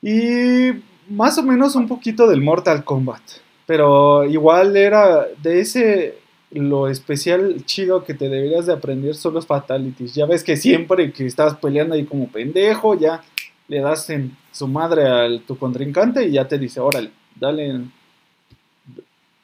Y 0.00 0.72
más 1.08 1.38
o 1.38 1.42
menos 1.42 1.74
un 1.74 1.88
poquito 1.88 2.26
del 2.28 2.40
Mortal 2.40 2.84
Kombat. 2.84 3.22
Pero 3.66 4.24
igual 4.24 4.76
era 4.76 5.26
de 5.42 5.60
ese 5.60 6.18
lo 6.50 6.88
especial 6.88 7.64
chido 7.64 8.04
que 8.04 8.14
te 8.14 8.28
deberías 8.28 8.66
de 8.66 8.74
aprender 8.74 9.14
son 9.14 9.34
los 9.34 9.46
fatalities. 9.46 10.14
Ya 10.14 10.26
ves 10.26 10.44
que 10.44 10.56
siempre 10.56 11.12
que 11.12 11.26
estás 11.26 11.56
peleando 11.56 11.94
ahí 11.94 12.04
como 12.04 12.28
pendejo, 12.28 12.98
ya 12.98 13.22
le 13.68 13.80
das 13.80 14.10
en 14.10 14.36
su 14.50 14.68
madre 14.68 15.08
a 15.08 15.28
tu 15.46 15.56
contrincante 15.56 16.26
y 16.26 16.32
ya 16.32 16.46
te 16.46 16.58
dice, 16.58 16.80
órale, 16.80 17.10
dale, 17.36 17.80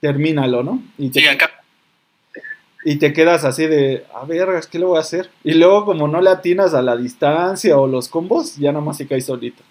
termínalo, 0.01 0.63
¿no? 0.63 0.83
Y 0.99 1.09
te, 1.09 1.27
acá. 1.29 1.58
Y 2.85 2.97
te 2.97 3.13
quedas 3.13 3.45
así 3.45 3.67
de, 3.67 4.07
a 4.15 4.25
ver, 4.25 4.49
¿qué 4.71 4.79
le 4.79 4.85
voy 4.85 4.99
a 4.99 5.01
hacer? 5.01 5.31
Y 5.43 5.55
luego 5.55 5.85
como 5.85 6.07
no 6.07 6.21
le 6.21 6.31
atinas 6.31 6.75
a 6.75 6.83
la 6.83 6.97
distancia 6.97 7.77
o 7.77 7.87
los 7.87 8.09
combos, 8.09 8.57
ya 8.57 8.73
nomás 8.73 8.97
se 8.97 9.07
cae 9.07 9.21
solito. 9.21 9.63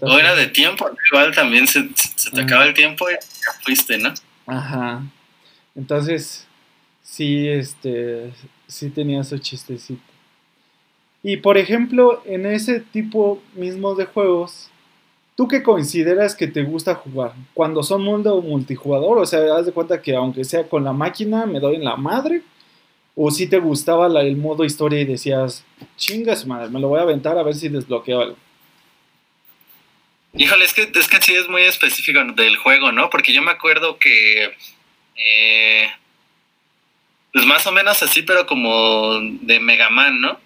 o 0.00 0.18
era 0.18 0.34
de 0.34 0.48
tiempo, 0.48 0.88
igual 1.10 1.34
también 1.34 1.66
se, 1.66 1.88
te 2.32 2.40
acaba 2.40 2.64
el 2.66 2.74
tiempo 2.74 3.08
y 3.08 3.14
ya 3.14 3.52
fuiste, 3.62 3.96
¿no? 3.98 4.12
Ajá. 4.46 5.02
Entonces, 5.74 6.46
sí, 7.02 7.48
este, 7.48 8.32
sí 8.66 8.90
tenía 8.90 9.24
su 9.24 9.38
chistecito. 9.38 10.02
Y 11.22 11.38
por 11.38 11.56
ejemplo, 11.56 12.22
en 12.26 12.44
ese 12.44 12.80
tipo 12.80 13.42
mismo 13.54 13.94
de 13.94 14.04
juegos, 14.04 14.70
¿tú 15.34 15.48
qué 15.48 15.62
consideras 15.62 16.34
que 16.34 16.46
te 16.46 16.62
gusta 16.62 16.94
jugar? 16.94 17.32
Cuando 17.52 17.82
son 17.82 18.02
mundo 18.02 18.40
multijugador, 18.40 19.18
o 19.18 19.26
sea, 19.26 19.56
haz 19.56 19.66
de 19.66 19.72
cuenta 19.72 20.00
que 20.00 20.14
aunque 20.14 20.44
sea 20.44 20.68
con 20.68 20.84
la 20.84 20.92
máquina, 20.92 21.46
me 21.46 21.60
doy 21.60 21.76
en 21.76 21.84
la 21.84 21.96
madre. 21.96 22.42
O 23.16 23.30
si 23.30 23.46
te 23.46 23.58
gustaba 23.58 24.06
el 24.20 24.36
modo 24.36 24.64
historia 24.64 25.00
y 25.00 25.04
decías, 25.04 25.64
chingas 25.96 26.46
madre, 26.46 26.68
me 26.68 26.80
lo 26.80 26.88
voy 26.88 26.98
a 26.98 27.02
aventar 27.02 27.38
a 27.38 27.44
ver 27.44 27.54
si 27.54 27.68
desbloqueo 27.68 28.20
algo. 28.20 28.36
Híjole, 30.36 30.64
es 30.64 30.74
que, 30.74 30.90
es 30.92 31.08
que 31.08 31.22
sí 31.22 31.32
es 31.32 31.48
muy 31.48 31.62
específico 31.62 32.20
del 32.34 32.56
juego, 32.56 32.90
¿no? 32.90 33.08
Porque 33.10 33.32
yo 33.32 33.40
me 33.40 33.52
acuerdo 33.52 33.98
que 33.98 34.52
eh, 35.16 35.88
pues 37.32 37.46
más 37.46 37.66
o 37.66 37.72
menos 37.72 38.02
así, 38.02 38.22
pero 38.22 38.46
como 38.46 39.20
de 39.20 39.60
Mega 39.60 39.90
Man, 39.90 40.20
¿no? 40.20 40.38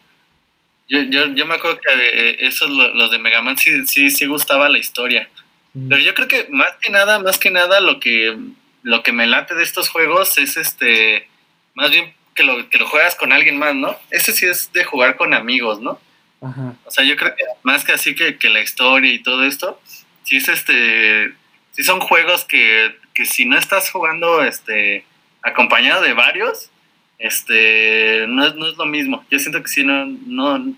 Yo, 0.89 1.03
yo, 1.03 1.27
yo 1.35 1.47
me 1.47 1.55
acuerdo 1.55 1.79
que 1.79 1.93
eh, 1.93 2.37
esos, 2.47 2.71
los 2.71 3.11
de 3.11 3.19
Mega 3.19 3.43
Man, 3.43 3.59
sí, 3.59 3.87
sí, 3.87 4.11
sí 4.11 4.27
gustaba 4.27 4.69
la 4.69 4.79
historia. 4.79 5.29
Mm. 5.75 5.89
Pero 5.89 6.01
yo 6.01 6.15
creo 6.15 6.29
que 6.29 6.47
más 6.51 6.73
que 6.81 6.91
nada, 6.91 7.19
más 7.19 7.39
que 7.39 7.51
nada, 7.51 7.81
lo 7.81 8.01
que, 8.01 8.37
lo 8.83 9.03
que 9.03 9.13
me 9.13 9.27
late 9.27 9.55
de 9.55 9.63
estos 9.63 9.89
juegos 9.89 10.39
es 10.39 10.57
este, 10.57 11.29
más 11.75 11.91
bien 11.91 12.15
que 12.35 12.45
lo, 12.45 12.69
que 12.71 12.79
lo 12.79 12.89
juegas 12.89 13.15
con 13.15 13.33
alguien 13.33 13.59
más, 13.59 13.75
¿no? 13.75 13.97
Ese 14.11 14.33
sí 14.33 14.47
es 14.47 14.73
de 14.73 14.85
jugar 14.85 15.17
con 15.17 15.35
amigos, 15.35 15.81
¿no? 15.81 16.01
O 16.41 16.91
sea, 16.91 17.03
yo 17.03 17.17
creo 17.17 17.35
que 17.35 17.43
más 17.65 17.85
que 17.85 17.91
así 17.91 18.15
que, 18.15 18.39
que 18.39 18.49
la 18.49 18.61
historia 18.61 19.13
y 19.13 19.19
todo 19.19 19.43
esto, 19.43 19.81
sí 20.23 20.37
es 20.37 20.49
este, 20.49 21.33
sí 21.73 21.83
son 21.83 21.99
juegos 21.99 22.45
que 22.45 22.95
que 23.19 23.27
si 23.27 23.45
no 23.47 23.59
estás 23.59 23.91
jugando 23.91 24.45
este 24.45 25.05
acompañado 25.43 26.03
de 26.03 26.13
varios, 26.13 26.71
este 27.19 28.27
no 28.29 28.47
es, 28.47 28.55
no 28.55 28.67
es 28.67 28.77
lo 28.77 28.87
mismo. 28.87 29.25
Yo 29.31 29.39
siento 29.39 29.63
que 29.63 29.69
si 29.69 29.85
no, 29.85 30.07
no, 30.07 30.75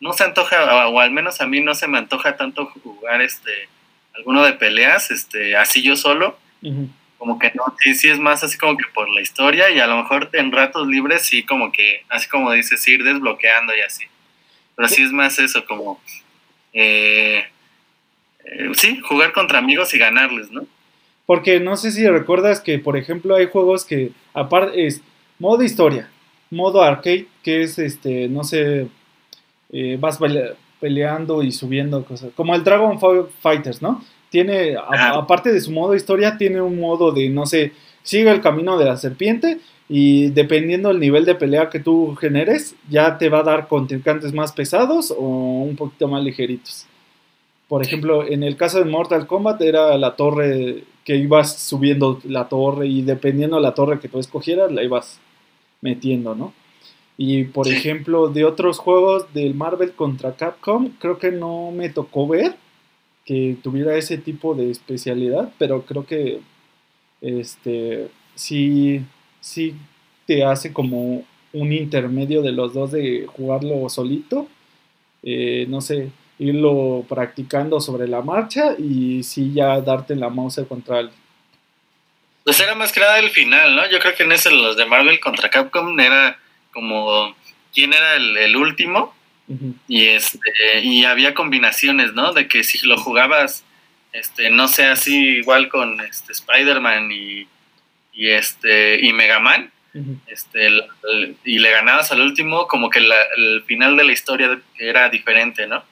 no 0.00 0.12
se 0.12 0.24
antoja, 0.24 0.88
o 0.88 1.00
al 1.00 1.10
menos 1.10 1.40
a 1.40 1.46
mí 1.46 1.60
no 1.60 1.74
se 1.74 1.88
me 1.88 1.98
antoja 1.98 2.36
tanto 2.36 2.66
jugar 2.66 3.22
este 3.22 3.68
alguno 4.16 4.44
de 4.44 4.54
peleas, 4.54 5.10
este, 5.10 5.56
así 5.56 5.82
yo 5.82 5.96
solo. 5.96 6.38
Como 7.18 7.38
que 7.38 7.52
no, 7.54 7.64
sí, 7.78 7.94
sí 7.94 8.08
es 8.08 8.18
más 8.18 8.42
así 8.42 8.58
como 8.58 8.76
que 8.76 8.84
por 8.92 9.08
la 9.08 9.20
historia 9.20 9.70
y 9.70 9.78
a 9.78 9.86
lo 9.86 9.96
mejor 9.98 10.30
en 10.32 10.52
ratos 10.52 10.86
libres 10.88 11.22
sí 11.22 11.44
como 11.44 11.70
que, 11.70 12.02
así 12.08 12.28
como 12.28 12.52
dices, 12.52 12.86
ir 12.88 13.04
desbloqueando 13.04 13.74
y 13.76 13.80
así. 13.80 14.04
Pero 14.74 14.88
sí 14.88 15.02
es 15.02 15.12
más 15.12 15.38
eso, 15.38 15.64
como, 15.64 16.00
eh, 16.72 17.46
eh, 18.44 18.70
sí, 18.74 19.00
jugar 19.00 19.32
contra 19.32 19.58
amigos 19.58 19.94
y 19.94 19.98
ganarles, 19.98 20.50
¿no? 20.50 20.66
Porque 21.24 21.60
no 21.60 21.76
sé 21.76 21.90
si 21.92 22.06
recuerdas 22.06 22.60
que, 22.60 22.78
por 22.78 22.96
ejemplo, 22.96 23.34
hay 23.34 23.46
juegos 23.46 23.84
que, 23.84 24.10
aparte, 24.34 24.86
es 24.86 25.02
modo 25.38 25.62
historia, 25.62 26.08
modo 26.50 26.82
arcade, 26.82 27.28
que 27.42 27.62
es, 27.62 27.78
este, 27.78 28.28
no 28.28 28.44
sé, 28.44 28.88
eh, 29.72 29.96
vas 30.00 30.18
peleando 30.80 31.42
y 31.42 31.52
subiendo 31.52 32.04
cosas. 32.04 32.30
Como 32.36 32.54
el 32.54 32.64
Dragon 32.64 32.98
Fighters, 33.40 33.82
¿no? 33.82 34.02
Tiene, 34.30 34.76
aparte 34.76 35.52
de 35.52 35.60
su 35.60 35.70
modo 35.70 35.94
historia, 35.94 36.36
tiene 36.36 36.60
un 36.60 36.78
modo 36.78 37.12
de, 37.12 37.28
no 37.28 37.46
sé, 37.46 37.72
sigue 38.02 38.30
el 38.30 38.40
camino 38.40 38.76
de 38.76 38.84
la 38.84 38.96
serpiente 38.96 39.58
y 39.88 40.30
dependiendo 40.30 40.88
del 40.88 41.00
nivel 41.00 41.24
de 41.24 41.36
pelea 41.36 41.70
que 41.70 41.80
tú 41.80 42.16
generes, 42.16 42.74
ya 42.90 43.18
te 43.18 43.28
va 43.28 43.40
a 43.40 43.44
dar 43.44 43.68
contrincantes 43.68 44.32
más 44.32 44.52
pesados 44.52 45.12
o 45.16 45.22
un 45.22 45.76
poquito 45.76 46.08
más 46.08 46.22
ligeritos. 46.22 46.86
Por 47.68 47.82
ejemplo, 47.82 48.26
en 48.26 48.42
el 48.42 48.56
caso 48.56 48.78
de 48.78 48.84
Mortal 48.84 49.26
Kombat 49.26 49.60
era 49.62 49.96
la 49.96 50.16
torre 50.16 50.84
que 51.04 51.16
ibas 51.16 51.58
subiendo 51.58 52.20
la 52.24 52.48
torre 52.48 52.86
y 52.86 53.02
dependiendo 53.02 53.56
de 53.56 53.62
la 53.62 53.74
torre 53.74 54.00
que 54.00 54.08
tú 54.08 54.18
escogieras, 54.18 54.72
la 54.72 54.82
ibas 54.82 55.20
metiendo, 55.86 56.34
¿no? 56.34 56.52
Y 57.16 57.44
por 57.44 57.68
ejemplo, 57.68 58.28
de 58.28 58.44
otros 58.44 58.78
juegos 58.78 59.32
del 59.32 59.54
Marvel 59.54 59.92
contra 59.92 60.36
Capcom, 60.36 60.90
creo 60.98 61.18
que 61.18 61.30
no 61.30 61.70
me 61.70 61.88
tocó 61.88 62.26
ver 62.28 62.56
que 63.24 63.56
tuviera 63.62 63.96
ese 63.96 64.18
tipo 64.18 64.54
de 64.54 64.70
especialidad, 64.70 65.52
pero 65.58 65.82
creo 65.82 66.04
que 66.04 66.40
este 67.20 68.08
sí, 68.34 69.00
sí 69.40 69.74
te 70.26 70.44
hace 70.44 70.72
como 70.72 71.24
un 71.52 71.72
intermedio 71.72 72.42
de 72.42 72.52
los 72.52 72.74
dos 72.74 72.92
de 72.92 73.26
jugarlo 73.26 73.88
solito. 73.88 74.46
Eh, 75.22 75.66
no 75.68 75.80
sé, 75.80 76.10
irlo 76.38 77.04
practicando 77.08 77.80
sobre 77.80 78.06
la 78.06 78.20
marcha 78.20 78.76
y 78.78 79.22
sí 79.22 79.52
ya 79.54 79.80
darte 79.80 80.14
la 80.14 80.28
mouse 80.28 80.60
contra 80.68 81.00
él. 81.00 81.10
Pues 82.46 82.60
era 82.60 82.76
más 82.76 82.92
que 82.92 83.00
nada 83.00 83.18
el 83.18 83.30
final, 83.30 83.74
¿no? 83.74 83.90
Yo 83.90 83.98
creo 83.98 84.14
que 84.14 84.22
en 84.22 84.30
ese 84.30 84.52
los 84.52 84.76
de 84.76 84.86
Marvel 84.86 85.18
contra 85.18 85.50
Capcom 85.50 85.98
era 85.98 86.38
como 86.72 87.34
quién 87.74 87.92
era 87.92 88.14
el, 88.14 88.54
último 88.54 89.12
y 89.88 90.04
este 90.04 90.38
y 90.80 91.04
había 91.04 91.34
combinaciones, 91.34 92.12
¿no? 92.12 92.32
De 92.32 92.46
que 92.46 92.62
si 92.62 92.86
lo 92.86 92.98
jugabas 92.98 93.64
este 94.12 94.50
no 94.50 94.68
sé 94.68 94.84
así 94.84 95.38
igual 95.38 95.68
con 95.68 96.00
este 96.00 96.32
Spider-Man 96.34 97.10
y, 97.10 97.48
y 98.12 98.28
este 98.28 99.04
y 99.04 99.12
Mega 99.12 99.40
Man, 99.40 99.72
este 100.28 100.68
y 101.44 101.58
le 101.58 101.70
ganabas 101.72 102.12
al 102.12 102.20
último 102.20 102.68
como 102.68 102.90
que 102.90 103.00
el 103.00 103.64
final 103.66 103.96
de 103.96 104.04
la 104.04 104.12
historia 104.12 104.60
era 104.78 105.08
diferente, 105.08 105.66
¿no? 105.66 105.82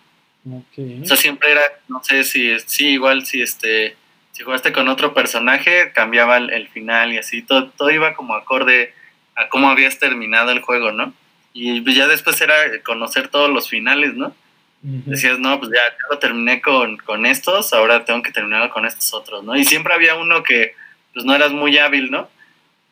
O 0.46 1.06
sea, 1.06 1.16
siempre 1.16 1.50
era, 1.50 1.62
no 1.88 2.04
sé 2.04 2.22
si, 2.22 2.60
sí, 2.60 2.90
igual 2.90 3.24
si 3.24 3.40
este, 3.40 3.96
si 4.34 4.42
jugaste 4.42 4.72
con 4.72 4.88
otro 4.88 5.14
personaje, 5.14 5.92
cambiaba 5.94 6.38
el, 6.38 6.68
final 6.68 7.12
y 7.12 7.18
así, 7.18 7.40
todo, 7.40 7.70
todo 7.70 7.92
iba 7.92 8.14
como 8.14 8.34
acorde 8.34 8.92
a 9.36 9.48
cómo 9.48 9.68
habías 9.68 10.00
terminado 10.00 10.50
el 10.50 10.60
juego, 10.60 10.90
¿no? 10.90 11.14
Y 11.52 11.84
ya 11.94 12.08
después 12.08 12.40
era 12.40 12.54
conocer 12.84 13.28
todos 13.28 13.48
los 13.48 13.68
finales, 13.68 14.14
¿no? 14.14 14.34
Decías, 14.82 15.38
no, 15.38 15.58
pues 15.60 15.70
ya, 15.72 15.80
lo 16.10 16.18
terminé 16.18 16.60
con, 16.60 16.96
con, 16.96 17.26
estos, 17.26 17.72
ahora 17.72 18.04
tengo 18.04 18.22
que 18.22 18.32
terminarlo 18.32 18.70
con 18.70 18.84
estos 18.84 19.14
otros, 19.14 19.44
¿no? 19.44 19.54
Y 19.56 19.64
siempre 19.64 19.94
había 19.94 20.16
uno 20.16 20.42
que 20.42 20.74
pues 21.14 21.24
no 21.24 21.32
eras 21.34 21.52
muy 21.52 21.78
hábil, 21.78 22.10
¿no? 22.10 22.28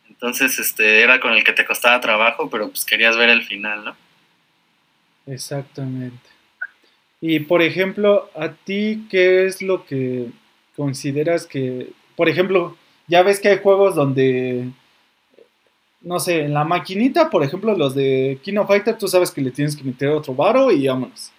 Entonces, 0.08 0.60
este, 0.60 1.02
era 1.02 1.18
con 1.18 1.32
el 1.32 1.42
que 1.42 1.52
te 1.52 1.64
costaba 1.64 2.00
trabajo, 2.00 2.48
pero 2.48 2.68
pues 2.68 2.84
querías 2.84 3.16
ver 3.16 3.30
el 3.30 3.42
final, 3.42 3.84
¿no? 3.84 3.96
Exactamente. 5.26 6.30
Y 7.20 7.40
por 7.40 7.62
ejemplo, 7.62 8.30
¿a 8.36 8.50
ti 8.50 9.06
qué 9.10 9.44
es 9.44 9.60
lo 9.60 9.84
que 9.84 10.28
consideras 10.76 11.46
que, 11.46 11.90
por 12.16 12.28
ejemplo, 12.28 12.76
ya 13.08 13.22
ves 13.22 13.40
que 13.40 13.48
hay 13.48 13.58
juegos 13.58 13.94
donde, 13.94 14.68
no 16.00 16.18
sé, 16.20 16.42
en 16.42 16.54
la 16.54 16.64
maquinita, 16.64 17.30
por 17.30 17.42
ejemplo, 17.42 17.76
los 17.76 17.94
de 17.94 18.38
Kino 18.42 18.66
Fighter, 18.66 18.96
tú 18.96 19.08
sabes 19.08 19.30
que 19.30 19.40
le 19.40 19.50
tienes 19.50 19.76
que 19.76 19.84
meter 19.84 20.08
otro 20.08 20.34
varo 20.34 20.70
y 20.70 20.86
vámonos. 20.86 21.32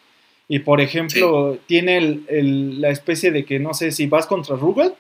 Y 0.48 0.60
por 0.60 0.82
ejemplo, 0.82 1.58
tiene 1.66 2.22
la 2.30 2.90
especie 2.90 3.32
de 3.32 3.46
que, 3.46 3.60
no 3.60 3.74
sé, 3.74 3.92
si 3.92 4.08
vas 4.08 4.28
contra 4.28 4.56
Rugal, 4.56 4.94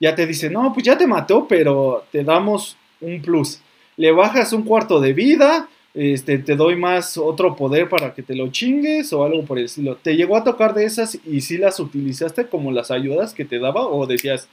ya 0.00 0.14
te 0.14 0.26
dice, 0.26 0.50
no, 0.50 0.72
pues 0.72 0.86
ya 0.86 0.96
te 0.96 1.06
mató, 1.06 1.46
pero 1.48 2.04
te 2.10 2.24
damos 2.24 2.76
un 3.00 3.20
plus. 3.20 3.60
Le 3.96 4.12
bajas 4.12 4.52
un 4.52 4.62
cuarto 4.62 5.00
de 5.00 5.12
vida, 5.12 5.68
este, 5.94 6.38
te 6.38 6.56
doy 6.56 6.74
más 6.74 7.16
otro 7.16 7.54
poder 7.54 7.88
para 7.88 8.12
que 8.12 8.22
te 8.22 8.34
lo 8.34 8.50
chingues 8.50 9.12
o 9.12 9.24
algo 9.24 9.44
por 9.44 9.58
el 9.58 9.66
estilo. 9.66 9.96
¿Te 9.96 10.16
llegó 10.16 10.36
a 10.36 10.44
tocar 10.44 10.74
de 10.74 10.84
esas 10.84 11.18
y 11.24 11.40
si 11.40 11.56
las 11.56 11.78
utilizaste 11.78 12.48
como 12.48 12.72
las 12.72 12.90
ayudas 12.90 13.32
que 13.32 13.44
te 13.44 13.60
daba 13.60 13.86
o 13.86 14.04
decías, 14.06 14.48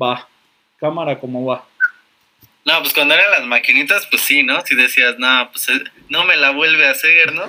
va, 0.00 0.26
cámara, 0.78 1.20
¿cómo 1.20 1.44
va? 1.44 1.66
No, 2.64 2.80
pues 2.80 2.92
cuando 2.94 3.14
eran 3.14 3.30
las 3.30 3.46
maquinitas, 3.46 4.06
pues 4.10 4.22
sí, 4.22 4.42
¿no? 4.42 4.60
Si 4.64 4.74
decías, 4.74 5.18
no, 5.18 5.48
pues 5.52 5.68
eh, 5.68 5.84
no 6.08 6.24
me 6.24 6.36
la 6.36 6.50
vuelve 6.50 6.86
a 6.86 6.92
hacer, 6.92 7.32
¿no? 7.32 7.44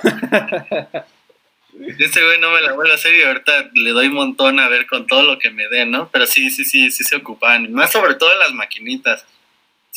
Ese 1.97 2.23
güey 2.23 2.39
no 2.39 2.51
me 2.51 2.61
la 2.61 2.73
vuelve 2.73 2.91
a 2.91 2.95
hacer 2.95 3.15
y 3.15 3.23
ahorita 3.23 3.69
le 3.73 3.91
doy 3.91 4.07
un 4.07 4.15
montón 4.15 4.59
a 4.59 4.67
ver 4.67 4.85
con 4.85 5.07
todo 5.07 5.23
lo 5.23 5.39
que 5.39 5.49
me 5.49 5.67
dé, 5.69 5.85
¿no? 5.85 6.09
Pero 6.09 6.27
sí, 6.27 6.49
sí, 6.49 6.65
sí, 6.65 6.91
sí 6.91 7.03
se 7.03 7.15
ocupan. 7.15 7.71
Más 7.71 7.91
sobre 7.91 8.15
todo 8.15 8.31
en 8.33 8.39
las 8.39 8.53
maquinitas. 8.53 9.25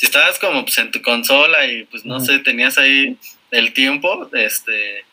Si 0.02 0.06
estabas 0.06 0.36
como 0.40 0.64
pues 0.64 0.76
en 0.78 0.90
tu 0.90 1.00
consola 1.00 1.64
y 1.64 1.84
pues 1.84 2.04
no 2.04 2.18
sé, 2.18 2.40
tenías 2.40 2.76
ahí 2.76 3.16
el 3.52 3.72
tiempo, 3.72 4.28
este, 4.32 5.04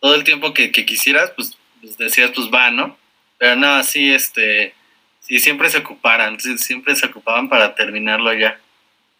todo 0.00 0.16
el 0.16 0.24
tiempo 0.24 0.52
que, 0.52 0.72
quisieras, 0.72 1.30
pues, 1.36 1.56
pues, 1.80 1.96
decías, 1.96 2.32
pues 2.34 2.48
va, 2.52 2.72
¿no? 2.72 2.98
Pero 3.38 3.54
no, 3.54 3.68
así, 3.68 4.12
este, 4.12 4.74
sí, 5.20 5.38
siempre 5.38 5.70
se 5.70 5.78
ocuparan, 5.78 6.40
siempre 6.40 6.96
se 6.96 7.06
ocupaban 7.06 7.48
para 7.48 7.76
terminarlo 7.76 8.34
ya. 8.34 8.58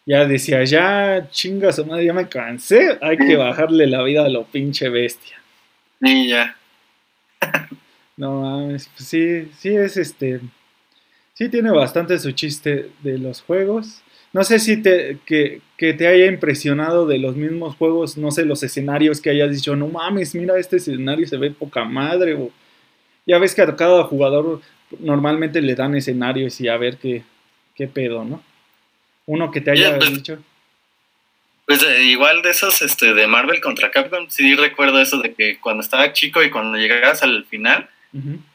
Ya 0.05 0.25
decía, 0.25 0.61
ya 0.65 1.29
chingas, 1.31 1.79
madre, 1.85 2.03
ya 2.03 2.13
me 2.13 2.27
cansé, 2.27 2.99
hay 3.01 3.15
que 3.15 3.37
bajarle 3.37 3.87
la 3.87 4.03
vida 4.03 4.25
a 4.25 4.29
lo 4.29 4.43
pinche 4.43 4.89
bestia. 4.89 5.41
Sí, 6.01 6.27
ya. 6.27 6.57
No 8.17 8.41
mames, 8.41 8.89
pues 8.95 9.07
sí, 9.07 9.49
sí 9.57 9.69
es 9.69 9.95
este. 9.95 10.41
Sí 11.33 11.49
tiene 11.49 11.71
bastante 11.71 12.19
su 12.19 12.33
chiste 12.33 12.91
de 13.01 13.17
los 13.17 13.41
juegos. 13.41 14.02
No 14.33 14.43
sé 14.43 14.57
si 14.57 14.81
te, 14.81 15.19
que, 15.25 15.61
te 15.77 16.07
haya 16.07 16.25
impresionado 16.25 17.05
de 17.05 17.19
los 17.19 17.35
mismos 17.35 17.75
juegos, 17.75 18.17
no 18.17 18.31
sé, 18.31 18.45
los 18.45 18.63
escenarios 18.63 19.21
que 19.21 19.29
hayas 19.29 19.51
dicho, 19.51 19.75
no 19.75 19.87
mames, 19.87 20.33
mira, 20.33 20.57
este 20.57 20.77
escenario 20.77 21.27
se 21.27 21.37
ve 21.37 21.51
poca 21.51 21.85
madre. 21.85 22.33
O, 22.33 22.51
ya 23.27 23.37
ves 23.37 23.53
que 23.53 23.61
a 23.61 23.75
cada 23.75 24.03
jugador 24.03 24.61
normalmente 24.99 25.61
le 25.61 25.75
dan 25.75 25.95
escenarios 25.95 26.59
y 26.59 26.67
a 26.67 26.77
ver 26.77 26.97
qué, 26.97 27.21
qué 27.75 27.87
pedo, 27.87 28.25
¿no? 28.25 28.43
Uno 29.27 29.51
que 29.51 29.61
te 29.61 29.69
haya 29.69 29.97
pues, 29.97 30.13
dicho. 30.13 30.39
Pues 31.67 31.83
eh, 31.83 32.03
igual 32.03 32.41
de 32.41 32.49
esos 32.49 32.81
este, 32.81 33.13
de 33.13 33.27
Marvel 33.27 33.61
contra 33.61 33.91
Capcom, 33.91 34.29
sí 34.29 34.55
recuerdo 34.55 34.99
eso 34.99 35.19
de 35.19 35.35
que 35.35 35.59
cuando 35.59 35.81
estaba 35.81 36.11
chico 36.11 36.43
y 36.43 36.49
cuando 36.49 36.77
llegabas 36.77 37.21
al 37.21 37.45
final, 37.45 37.87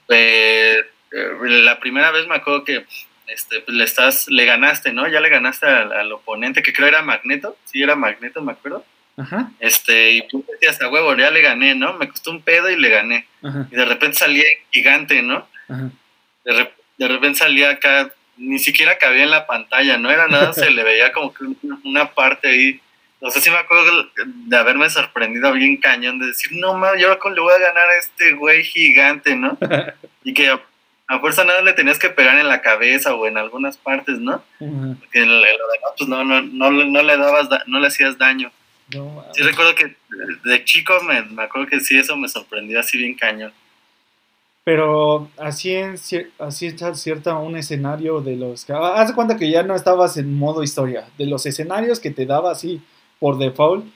eh, 0.08 0.82
la 1.12 1.78
primera 1.78 2.10
vez 2.10 2.26
me 2.26 2.34
acuerdo 2.34 2.64
que 2.64 2.84
este, 3.28 3.60
pues 3.60 3.76
le 3.76 3.84
estás, 3.84 4.28
le 4.28 4.44
ganaste, 4.44 4.92
¿no? 4.92 5.08
Ya 5.08 5.20
le 5.20 5.28
ganaste 5.28 5.66
al, 5.66 6.12
oponente, 6.12 6.62
que 6.62 6.72
creo 6.72 6.88
era 6.88 7.02
Magneto, 7.02 7.56
sí 7.64 7.82
era 7.82 7.96
Magneto, 7.96 8.42
me 8.42 8.52
acuerdo. 8.52 8.84
Ajá. 9.16 9.50
Este, 9.58 10.12
y 10.12 10.28
tú 10.28 10.44
decías, 10.48 10.80
a 10.80 10.88
huevo, 10.88 11.14
ya 11.16 11.30
le 11.30 11.42
gané, 11.42 11.74
¿no? 11.74 11.94
Me 11.94 12.08
costó 12.08 12.30
un 12.30 12.42
pedo 12.42 12.70
y 12.70 12.76
le 12.76 12.88
gané. 12.88 13.26
Y 13.70 13.74
de 13.74 13.84
repente 13.84 14.16
salía 14.16 14.44
gigante, 14.70 15.22
¿no? 15.22 15.48
De, 16.44 16.70
de 16.98 17.08
repente 17.08 17.38
salía 17.38 17.70
acá, 17.70 18.12
ni 18.36 18.58
siquiera 18.58 18.98
cabía 18.98 19.24
en 19.24 19.30
la 19.30 19.46
pantalla, 19.46 19.98
no 19.98 20.10
era 20.10 20.28
nada, 20.28 20.52
se 20.52 20.70
le 20.70 20.84
veía 20.84 21.12
como 21.12 21.34
que 21.34 21.44
una 21.84 22.12
parte 22.12 22.48
ahí 22.48 22.80
no 23.20 23.30
sé 23.30 23.40
si 23.40 23.50
me 23.50 23.56
acuerdo 23.56 24.08
de 24.24 24.56
haberme 24.56 24.88
sorprendido 24.90 25.52
bien 25.52 25.76
cañón, 25.78 26.20
de 26.20 26.28
decir, 26.28 26.50
no 26.52 26.74
mames, 26.74 27.02
yo 27.02 27.18
le 27.30 27.40
voy 27.40 27.52
a 27.52 27.58
ganar 27.58 27.88
a 27.88 27.98
este 27.98 28.32
güey 28.32 28.62
gigante, 28.62 29.34
¿no? 29.34 29.58
y 30.22 30.34
que 30.34 30.56
a, 31.08 31.18
fuerza 31.18 31.44
nada 31.44 31.62
le 31.62 31.72
tenías 31.72 31.98
que 31.98 32.10
pegar 32.10 32.38
en 32.38 32.48
la 32.48 32.60
cabeza 32.60 33.14
o 33.14 33.26
en 33.26 33.38
algunas 33.38 33.76
partes, 33.76 34.18
¿no? 34.18 34.42
Porque 34.58 35.26
lo 35.26 35.40
demás, 35.40 35.92
pues 35.96 36.08
no, 36.08 36.22
no, 36.24 36.42
no, 36.42 36.70
no, 36.70 37.02
le 37.02 37.16
dabas, 37.16 37.48
no 37.66 37.80
le 37.80 37.86
hacías 37.88 38.18
daño. 38.18 38.50
sí 38.90 39.42
recuerdo 39.42 39.74
que 39.74 39.96
de 40.44 40.64
chico 40.64 40.94
me, 41.02 41.22
me 41.22 41.42
acuerdo 41.42 41.68
que 41.68 41.80
sí, 41.80 41.98
eso 41.98 42.16
me 42.16 42.28
sorprendió 42.28 42.78
así 42.78 42.98
bien 42.98 43.14
cañón. 43.14 43.52
Pero 44.68 45.30
así, 45.38 45.72
en, 45.72 45.94
así 46.38 46.66
está 46.66 46.94
cierta 46.94 47.38
un 47.38 47.56
escenario 47.56 48.20
de 48.20 48.36
los... 48.36 48.68
Haz 48.68 49.08
de 49.08 49.14
cuenta 49.14 49.38
que 49.38 49.50
ya 49.50 49.62
no 49.62 49.74
estabas 49.74 50.18
en 50.18 50.34
modo 50.38 50.62
historia, 50.62 51.08
de 51.16 51.24
los 51.24 51.46
escenarios 51.46 52.00
que 52.00 52.10
te 52.10 52.26
daba 52.26 52.52
así 52.52 52.82
por 53.18 53.38
default, 53.38 53.86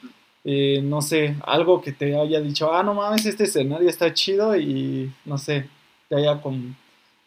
eh, 0.44 0.80
no 0.82 1.02
sé, 1.02 1.36
algo 1.42 1.82
que 1.82 1.92
te 1.92 2.18
haya 2.18 2.40
dicho, 2.40 2.72
ah, 2.72 2.82
no 2.82 2.94
mames, 2.94 3.26
este 3.26 3.44
escenario 3.44 3.86
está 3.86 4.14
chido 4.14 4.56
y 4.56 5.12
no 5.26 5.36
sé, 5.36 5.68
te 6.08 6.16
haya 6.16 6.40
como, 6.40 6.74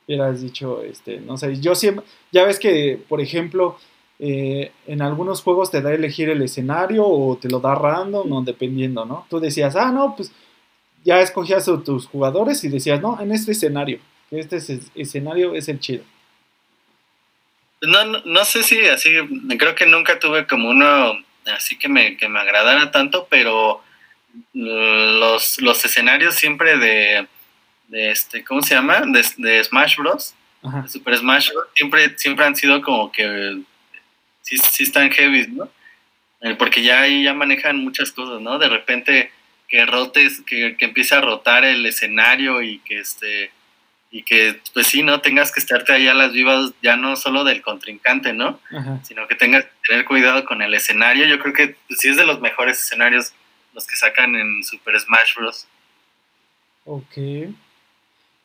hubieras 0.07 0.41
dicho, 0.41 0.81
este, 0.83 1.19
no 1.19 1.37
sé, 1.37 1.59
yo 1.59 1.75
siempre, 1.75 2.05
ya 2.31 2.45
ves 2.45 2.59
que, 2.59 2.99
por 3.07 3.21
ejemplo, 3.21 3.77
eh, 4.19 4.71
en 4.87 5.01
algunos 5.01 5.41
juegos 5.41 5.71
te 5.71 5.81
da 5.81 5.93
elegir 5.93 6.29
el 6.29 6.41
escenario 6.41 7.05
o 7.05 7.37
te 7.37 7.49
lo 7.49 7.59
da 7.59 7.75
random, 7.75 8.29
no, 8.29 8.41
dependiendo, 8.41 9.05
¿no? 9.05 9.25
Tú 9.29 9.39
decías, 9.39 9.75
ah, 9.75 9.91
no, 9.91 10.15
pues 10.15 10.31
ya 11.03 11.19
escogías 11.21 11.67
a 11.67 11.83
tus 11.83 12.07
jugadores 12.07 12.63
y 12.63 12.69
decías, 12.69 13.01
no, 13.01 13.19
en 13.21 13.31
este 13.31 13.51
escenario, 13.51 13.99
este 14.31 14.57
escenario 14.95 15.53
es 15.55 15.67
el 15.69 15.79
chido. 15.79 16.03
No, 17.81 18.05
no, 18.05 18.21
no 18.25 18.45
sé 18.45 18.63
si 18.63 18.85
así, 18.87 19.11
creo 19.59 19.75
que 19.75 19.85
nunca 19.85 20.17
tuve 20.17 20.47
como 20.47 20.69
uno 20.69 21.13
así 21.45 21.77
que 21.77 21.87
me, 21.87 22.17
que 22.17 22.27
me 22.27 22.39
agradara 22.39 22.91
tanto, 22.91 23.27
pero 23.29 23.81
los, 24.53 25.61
los 25.61 25.85
escenarios 25.85 26.35
siempre 26.35 26.77
de, 26.77 27.27
de, 27.87 28.11
este, 28.11 28.43
¿cómo 28.43 28.61
se 28.61 28.75
llama? 28.75 29.03
De, 29.37 29.63
Smash 29.63 29.97
Bros. 29.97 30.33
Super 30.87 31.17
Smash 31.17 31.51
Bros. 31.51 31.67
Siempre, 31.75 32.17
siempre 32.17 32.45
han 32.45 32.55
sido 32.55 32.81
como 32.81 33.11
que 33.11 33.61
sí, 34.41 34.57
sí 34.57 34.83
están 34.83 35.11
heavy, 35.11 35.47
¿no? 35.47 35.69
Eh, 36.41 36.55
porque 36.55 36.83
ya 36.83 37.01
ahí 37.01 37.23
ya 37.23 37.33
manejan 37.33 37.77
muchas 37.77 38.11
cosas, 38.11 38.41
¿no? 38.41 38.59
De 38.59 38.69
repente 38.69 39.31
que 39.67 39.85
rotes, 39.85 40.41
que, 40.41 40.75
que 40.77 40.85
empiece 40.85 41.15
a 41.15 41.21
rotar 41.21 41.65
el 41.65 41.85
escenario 41.85 42.61
y 42.61 42.79
que 42.79 42.99
este 42.99 43.51
y 44.11 44.23
que 44.23 44.61
pues 44.73 44.87
sí, 44.87 45.03
no 45.03 45.19
tengas 45.19 45.51
que 45.51 45.59
estarte 45.59 45.91
ahí 45.91 46.07
a 46.07 46.13
las 46.13 46.31
vivas 46.31 46.71
ya 46.81 46.95
no 46.95 47.17
solo 47.17 47.43
del 47.43 47.61
contrincante, 47.61 48.31
¿no? 48.31 48.61
Sino 49.03 49.27
que 49.27 49.35
tengas 49.35 49.65
que 49.65 49.71
tener 49.89 50.05
cuidado 50.05 50.45
con 50.45 50.61
el 50.61 50.73
escenario. 50.73 51.25
Yo 51.25 51.37
creo 51.39 51.53
que 51.53 51.75
pues, 51.87 51.99
sí 51.99 52.07
es 52.07 52.15
de 52.15 52.25
los 52.25 52.39
mejores 52.39 52.79
escenarios 52.79 53.33
los 53.73 53.85
que 53.85 53.97
sacan 53.97 54.35
en 54.35 54.63
Super 54.63 54.97
Smash 54.97 55.35
Bros. 55.35 55.67
Ok. 56.85 57.17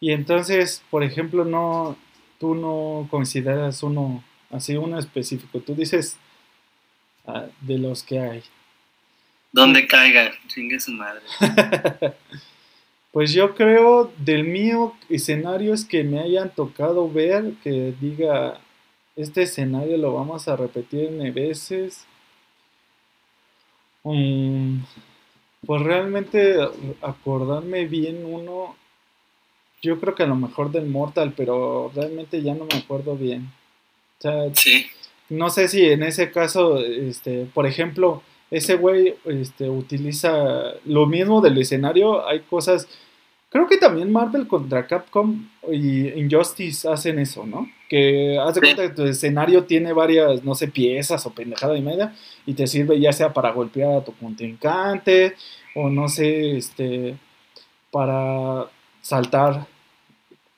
Y 0.01 0.13
entonces, 0.13 0.83
por 0.91 1.05
ejemplo, 1.05 1.45
no, 1.45 1.97
tú 2.39 2.55
no 2.55 3.07
consideras 3.11 3.83
uno 3.83 4.25
así 4.51 4.77
uno 4.77 4.99
específico. 4.99 5.61
Tú 5.61 5.75
dices 5.75 6.17
ah, 7.27 7.47
de 7.61 7.79
los 7.79 8.03
que 8.03 8.19
hay. 8.19 8.43
Donde 9.53 9.87
caiga, 9.87 10.33
chingue 10.49 10.81
su 10.81 10.93
madre. 10.93 11.23
Pues 13.13 13.33
yo 13.33 13.57
creo 13.57 14.13
del 14.19 14.45
mío 14.45 14.95
escenarios 15.09 15.85
que 15.85 16.05
me 16.05 16.21
hayan 16.21 16.55
tocado 16.55 17.11
ver, 17.11 17.55
que 17.63 17.93
diga, 18.01 18.61
este 19.17 19.43
escenario 19.43 19.97
lo 19.97 20.15
vamos 20.15 20.47
a 20.47 20.55
repetir 20.55 21.07
N 21.07 21.31
veces. 21.33 22.07
Mm, 24.05 24.79
pues 25.67 25.83
realmente 25.83 26.57
acordarme 27.03 27.87
bien 27.87 28.25
uno, 28.25 28.77
yo 29.83 30.01
creo 30.01 30.15
que 30.15 30.23
a 30.23 30.27
lo 30.27 30.37
mejor 30.37 30.71
del 30.73 30.87
Mortal, 30.87 31.33
pero 31.37 31.91
realmente 31.95 32.43
ya 32.43 32.55
no 32.55 32.67
me 32.67 32.79
acuerdo 32.79 33.17
bien. 33.17 33.53
O 34.19 34.23
sea, 34.23 34.55
sí. 34.55 34.87
no 35.29 35.51
sé 35.51 35.69
si 35.69 35.85
en 35.89 36.03
ese 36.03 36.31
caso, 36.31 36.79
este, 36.79 37.47
por 37.55 37.67
ejemplo, 37.67 38.23
ese 38.51 38.77
güey 38.77 39.15
este, 39.25 39.71
utiliza 39.71 40.75
lo 40.85 41.07
mismo 41.07 41.41
del 41.41 41.59
escenario. 41.59 42.27
Hay 42.27 42.41
cosas 42.41 42.89
Creo 43.51 43.67
que 43.67 43.79
también 43.79 44.13
Marvel 44.13 44.47
contra 44.47 44.87
Capcom 44.87 45.49
y 45.69 46.09
Injustice 46.21 46.89
hacen 46.89 47.19
eso, 47.19 47.45
¿no? 47.45 47.69
Que 47.89 48.39
hace 48.39 48.61
cuenta 48.61 48.83
que 48.83 48.95
tu 48.95 49.05
escenario 49.05 49.65
tiene 49.65 49.93
varias, 49.93 50.45
no 50.45 50.55
sé, 50.55 50.69
piezas 50.69 51.27
o 51.27 51.35
pendejada 51.35 51.77
y 51.77 51.83
media 51.83 52.15
y 52.47 52.55
te 52.55 52.69
sirve 52.69 53.01
ya 53.01 53.13
sea 53.13 53.33
para 53.33 53.51
golpear 53.51 53.93
a 53.95 54.05
tu 54.05 54.15
contrincante 54.15 55.35
o 55.75 55.91
no 55.91 56.09
sé, 56.09 56.59
este, 56.59 57.17
para 57.91 58.69
saltar, 59.03 59.67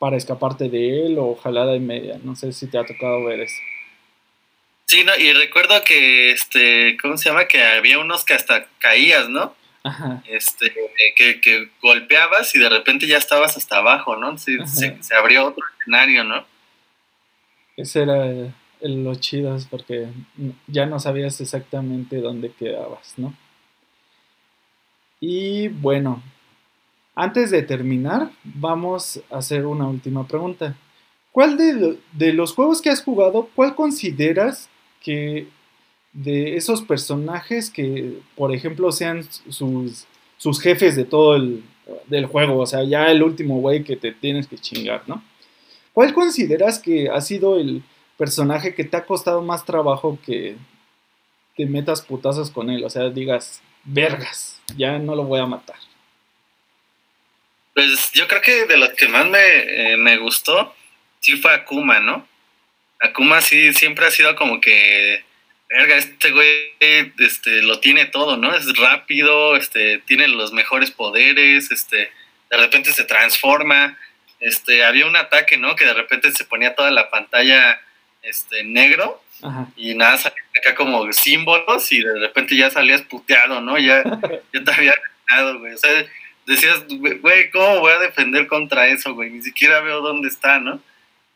para 0.03 0.17
escaparte 0.17 0.69
de 0.69 1.07
él 1.07 1.17
o 1.17 1.37
jalada 1.37 1.77
y 1.77 1.81
media. 1.81 2.19
No 2.25 2.35
sé 2.35 2.53
si 2.53 2.67
te 2.67 2.77
ha 2.77 2.85
tocado 2.85 3.25
ver 3.25 3.39
eso. 3.39 3.55
Sí, 4.87 5.05
no, 5.05 5.17
y 5.17 5.33
recuerdo 5.33 5.85
que, 5.85 6.33
este, 6.33 6.97
¿cómo 7.01 7.17
se 7.17 7.29
llama? 7.29 7.47
Que 7.47 7.63
había 7.63 8.01
unos 8.01 8.25
que 8.25 8.35
hasta 8.35 8.67
caías, 8.81 9.29
¿no? 9.29 9.55
Este, 10.29 10.73
que, 11.17 11.71
golpeabas 11.81 12.53
y 12.57 12.59
de 12.59 12.69
repente 12.69 13.07
ya 13.07 13.17
estabas 13.17 13.57
hasta 13.57 13.77
abajo, 13.77 14.17
¿no? 14.17 14.37
se, 14.39 14.59
abrió 15.17 15.47
otro 15.47 15.65
escenario, 15.79 16.25
¿no? 16.25 16.45
Ese 17.77 18.03
era 18.03 18.27
el, 18.27 19.05
lo 19.05 19.15
chido, 19.15 19.57
porque 19.71 20.09
ya 20.67 20.85
no 20.87 20.99
sabías 20.99 21.41
exactamente 21.41 22.17
dónde 22.17 22.53
quedabas, 22.53 23.15
¿no? 23.19 23.35
Y 25.21 25.69
bueno, 25.69 26.23
antes 27.15 27.51
de 27.51 27.63
terminar, 27.63 28.31
vamos 28.45 29.21
a 29.31 29.39
hacer 29.39 29.67
una 29.67 29.87
última 29.87 30.27
pregunta. 30.27 30.77
¿Cuál 31.31 31.57
de, 31.57 32.33
los 32.33 32.55
juegos 32.55 32.83
que 32.83 32.91
has 32.91 33.03
jugado, 33.03 33.49
cuál 33.55 33.75
consideras 33.75 34.69
que 35.01 35.49
de 36.13 36.57
esos 36.57 36.83
personajes 36.83 37.71
que, 37.71 38.19
por 38.37 38.55
ejemplo, 38.55 38.93
sean 38.93 39.25
sus, 39.49 40.07
sus 40.37 40.61
jefes 40.61 40.95
de 40.95 41.05
todo 41.05 41.37
el 41.37 41.65
del 42.07 42.27
juego, 42.27 42.59
o 42.59 42.67
sea, 42.67 42.85
ya 42.85 43.11
el 43.11 43.23
último 43.23 43.61
güey 43.61 43.83
que 43.83 43.97
te 43.97 44.13
tienes 44.13 44.47
que 44.47 44.59
chingar, 44.59 45.03
¿no? 45.07 45.23
¿Cuál 45.93 46.15
consideras 46.15 46.79
que 46.79 47.11
ha 47.11 47.21
sido 47.21 47.57
el 47.59 47.83
personaje 48.17 48.75
que 48.75 48.85
te 48.85 48.97
ha 48.97 49.05
costado 49.05 49.43
más 49.43 49.65
trabajo 49.65 50.19
que 50.25 50.57
te 51.57 51.67
metas 51.67 52.01
putazos 52.03 52.51
con 52.51 52.71
él? 52.71 52.85
O 52.85 52.91
sea, 52.91 53.11
digas, 53.11 53.63
vergas, 53.85 54.61
ya 54.77 54.99
no 54.99 55.15
lo 55.15 55.25
voy 55.25 55.41
a 55.41 55.47
matar. 55.47 55.77
Pues 57.75 58.13
yo 58.13 58.29
creo 58.29 58.43
que 58.43 58.67
de 58.67 58.77
los 58.77 58.91
que 58.91 59.09
más 59.09 59.27
me, 59.27 59.39
eh, 59.39 59.97
me 59.97 60.19
gustó, 60.19 60.75
sí 61.21 61.37
fue 61.37 61.55
Akuma, 61.55 62.01
¿no? 62.01 62.29
Akuma 63.01 63.41
sí 63.41 63.73
siempre 63.73 64.07
ha 64.07 64.11
sido 64.11 64.37
como 64.37 64.61
que 64.61 65.25
verga, 65.73 65.97
este 65.97 66.31
güey 66.31 66.75
este, 67.19 67.63
lo 67.63 67.81
tiene 67.81 68.05
todo, 68.07 68.37
¿no? 68.37 68.55
Es 68.55 68.77
rápido, 68.77 69.57
este, 69.57 69.99
tiene 69.99 70.29
los 70.29 70.53
mejores 70.53 70.91
poderes, 70.91 71.71
este, 71.71 72.13
de 72.51 72.57
repente 72.57 72.93
se 72.93 73.05
transforma. 73.05 73.99
Este, 74.39 74.85
había 74.85 75.07
un 75.07 75.17
ataque, 75.17 75.57
¿no? 75.57 75.75
Que 75.77 75.87
de 75.87 75.95
repente 75.95 76.31
se 76.33 76.45
ponía 76.45 76.75
toda 76.75 76.91
la 76.91 77.11
pantalla 77.11 77.81
este, 78.23 78.65
negro 78.65 79.23
y 79.77 79.95
nada, 79.95 80.19
salía 80.19 80.43
acá 80.61 80.75
como 80.77 81.13
símbolos 81.13 81.91
y 81.91 82.03
de 82.03 82.19
repente 82.19 82.57
ya 82.57 82.71
salías 82.71 83.03
puteado, 83.03 83.61
¿no? 83.61 83.79
Ya, 83.79 84.03
ya 84.53 84.65
te 84.65 84.73
había 84.73 84.95
ganado, 85.27 85.59
güey. 85.59 85.75
O 85.75 85.79
sea, 85.79 85.91
decías, 86.47 86.85
güey, 87.21 87.51
¿cómo 87.51 87.81
voy 87.81 87.93
a 87.93 87.99
defender 87.99 88.47
contra 88.47 88.89
eso, 88.89 89.15
güey? 89.15 89.31
Ni 89.31 89.43
siquiera 89.43 89.81
veo 89.81 90.01
dónde 90.01 90.29
está, 90.29 90.59
¿no? 90.59 90.81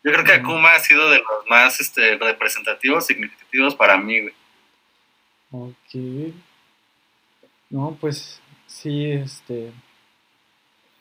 Yo 0.03 0.13
creo 0.13 0.25
que 0.25 0.33
Akuma 0.33 0.75
ha 0.75 0.81
sido 0.81 1.11
de 1.11 1.19
los 1.19 1.47
más 1.49 1.81
este, 1.81 2.17
representativos, 2.17 3.07
significativos 3.07 3.75
para 3.75 3.97
mí, 3.97 4.21
güey. 4.21 4.35
Ok. 5.51 6.33
No, 7.71 7.97
pues 8.01 8.41
sí, 8.67 9.11
este. 9.11 9.73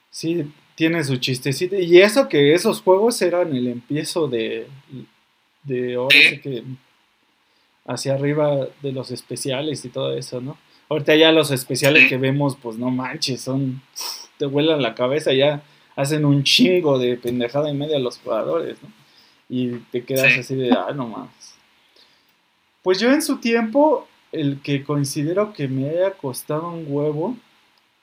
Sí, 0.10 0.52
tiene 0.74 1.04
su 1.04 1.18
chistecito. 1.18 1.76
Y 1.76 2.02
eso 2.02 2.28
que 2.28 2.54
esos 2.54 2.82
juegos 2.82 3.22
eran 3.22 3.56
el 3.56 3.68
empiezo 3.68 4.28
de. 4.28 4.68
de 5.64 5.96
ahora 5.96 6.18
que. 6.42 6.64
hacia 7.86 8.16
arriba 8.16 8.68
de 8.82 8.92
los 8.92 9.12
especiales 9.12 9.86
y 9.86 9.90
todo 9.90 10.18
eso, 10.18 10.42
¿no? 10.42 10.58
Ahorita 10.90 11.16
ya 11.16 11.32
los 11.32 11.52
especiales 11.52 12.08
que 12.10 12.18
vemos, 12.18 12.58
pues 12.62 12.78
no 12.78 12.92
manches, 12.92 13.42
son. 13.42 13.82
te 14.38 14.46
vuelan 14.46 14.82
la 14.82 14.94
cabeza 14.96 15.34
ya 15.34 15.64
hacen 15.96 16.26
un 16.26 16.44
chingo 16.44 17.00
de 17.00 17.18
pendejada 17.18 17.70
y 17.70 17.74
media 17.74 17.98
a 17.98 18.02
los 18.02 18.20
jugadores, 18.20 18.78
¿no? 18.84 18.90
Y 19.48 19.78
te 19.92 20.04
quedas 20.04 20.38
así 20.38 20.56
de, 20.56 20.72
ah, 20.72 20.92
no 20.94 21.08
más. 21.08 21.56
Pues 22.84 23.00
yo 23.00 23.12
en 23.12 23.22
su 23.22 23.38
tiempo, 23.38 24.08
el 24.32 24.62
que 24.62 24.84
considero 24.84 25.54
que 25.54 25.68
me 25.68 25.90
haya 25.90 26.12
costado 26.12 26.70
un 26.70 26.86
huevo 26.88 27.38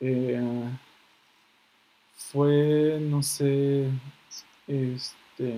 eh, 0.01 0.41
fue, 2.17 2.99
no 3.01 3.23
sé, 3.23 3.87
este... 4.67 5.55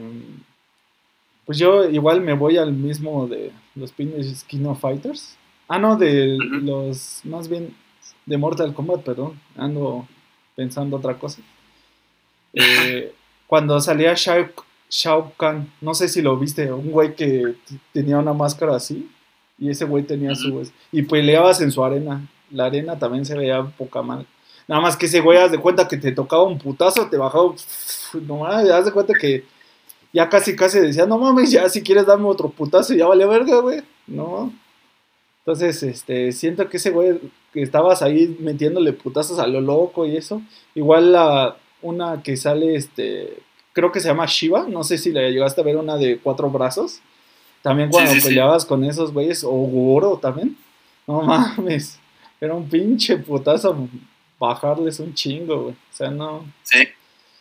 Pues 1.47 1.59
yo 1.59 1.89
igual 1.89 2.23
me 2.23 2.33
voy 2.33 2.57
al 2.57 2.73
mismo 2.73 3.27
de 3.27 3.53
los 3.75 3.93
pines 3.93 4.45
Kino 4.45 4.75
Fighters. 4.75 5.37
Ah, 5.69 5.79
no, 5.79 5.97
de 5.97 6.37
los, 6.39 7.21
más 7.25 7.49
bien, 7.49 7.75
de 8.27 8.37
Mortal 8.37 8.75
Kombat, 8.75 9.03
perdón. 9.03 9.41
Ando 9.57 10.07
pensando 10.55 10.97
otra 10.97 11.19
cosa. 11.19 11.41
Eh, 12.53 13.13
cuando 13.47 13.81
salía 13.81 14.15
Shao, 14.15 15.33
Kahn, 15.37 15.73
no 15.81 15.95
sé 15.95 16.09
si 16.09 16.23
lo 16.23 16.37
viste, 16.37 16.73
un 16.73 16.91
güey 16.91 17.15
que 17.15 17.55
tenía 17.93 18.19
una 18.19 18.33
máscara 18.33 18.77
así, 18.77 19.11
y 19.59 19.71
ese 19.71 19.85
güey 19.85 20.05
tenía 20.05 20.35
su... 20.35 20.71
Y 20.93 21.03
peleabas 21.03 21.61
en 21.61 21.71
su 21.71 21.85
arena. 21.85 22.29
La 22.51 22.67
arena 22.67 22.99
también 22.99 23.25
se 23.25 23.37
veía 23.37 23.63
poca 23.63 24.03
mal. 24.03 24.27
Nada 24.67 24.81
más 24.81 24.97
que 24.97 25.07
ese 25.07 25.21
güey, 25.21 25.39
haz 25.39 25.53
de 25.53 25.59
cuenta 25.59 25.89
que 25.89 25.97
te 25.97 26.13
tocaba 26.13 26.45
un 26.45 26.59
putazo, 26.59 27.09
te 27.09 27.17
bajaba... 27.17 27.55
No 28.15 28.39
mames, 28.39 28.71
haz 28.71 28.85
de 28.87 28.93
cuenta 28.93 29.15
que 29.15 29.45
ya 30.13 30.29
casi 30.29 30.55
casi 30.55 30.81
decía, 30.81 31.07
no 31.07 31.19
mames, 31.19 31.51
ya 31.51 31.69
si 31.69 31.83
quieres 31.83 32.07
darme 32.07 32.27
otro 32.27 32.49
putazo, 32.49 32.95
ya 32.95 33.07
vale 33.07 33.27
verga, 33.27 33.61
güey. 33.61 33.83
No. 34.07 34.53
Entonces, 35.47 35.83
este, 35.83 36.33
siento 36.33 36.71
que 36.71 36.79
ese 36.79 36.91
güey 36.91 37.21
que 37.53 37.61
estabas 37.61 38.01
ahí 38.01 38.35
metiéndole 38.41 38.95
putazos 38.95 39.39
a 39.39 39.47
lo 39.47 39.61
loco 39.61 40.07
y 40.07 40.17
eso. 40.17 40.41
Igual 40.75 41.13
la, 41.13 41.57
una 41.83 42.23
que 42.23 42.39
sale, 42.39 42.75
este, 42.75 43.43
creo 43.75 43.93
que 43.93 44.01
se 44.01 44.09
llama 44.09 44.25
Shiva, 44.27 44.67
no 44.67 44.83
sé 44.85 44.97
si 44.97 45.13
le 45.13 45.31
llegaste 45.31 45.61
a 45.61 45.65
ver 45.65 45.77
una 45.77 45.97
de 45.97 46.19
cuatro 46.19 46.49
brazos. 46.49 47.01
También 47.61 47.91
cuando 47.91 48.13
peleabas 48.23 48.65
con 48.65 48.85
esos 48.85 49.13
güeyes, 49.13 49.45
o 49.45 49.51
Goro 49.51 50.17
también. 50.17 50.57
No 51.07 51.21
mames, 51.23 52.01
era 52.41 52.55
un 52.55 52.67
pinche 52.67 53.19
putazo 53.19 53.89
bajarles 54.39 54.99
un 54.99 55.15
chingo, 55.15 55.63
güey. 55.65 55.75
O 55.75 55.97
sea, 55.97 56.11
no. 56.11 56.51
Sí. 56.63 56.89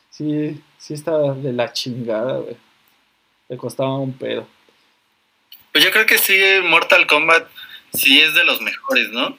Sí, 0.10 0.62
sí 0.78 0.94
está 0.94 1.18
de 1.34 1.54
la 1.54 1.72
chingada, 1.72 2.38
güey. 2.40 2.58
Le 3.48 3.58
costaba 3.58 3.98
un 3.98 4.14
pedo. 4.14 4.46
Pues 5.72 5.84
yo 5.84 5.92
creo 5.92 6.06
que 6.06 6.18
sí, 6.18 6.38
Mortal 6.64 7.08
Kombat 7.08 7.48
sí 7.94 8.22
es 8.22 8.34
de 8.34 8.44
los 8.44 8.62
mejores, 8.62 9.10
¿no? 9.10 9.38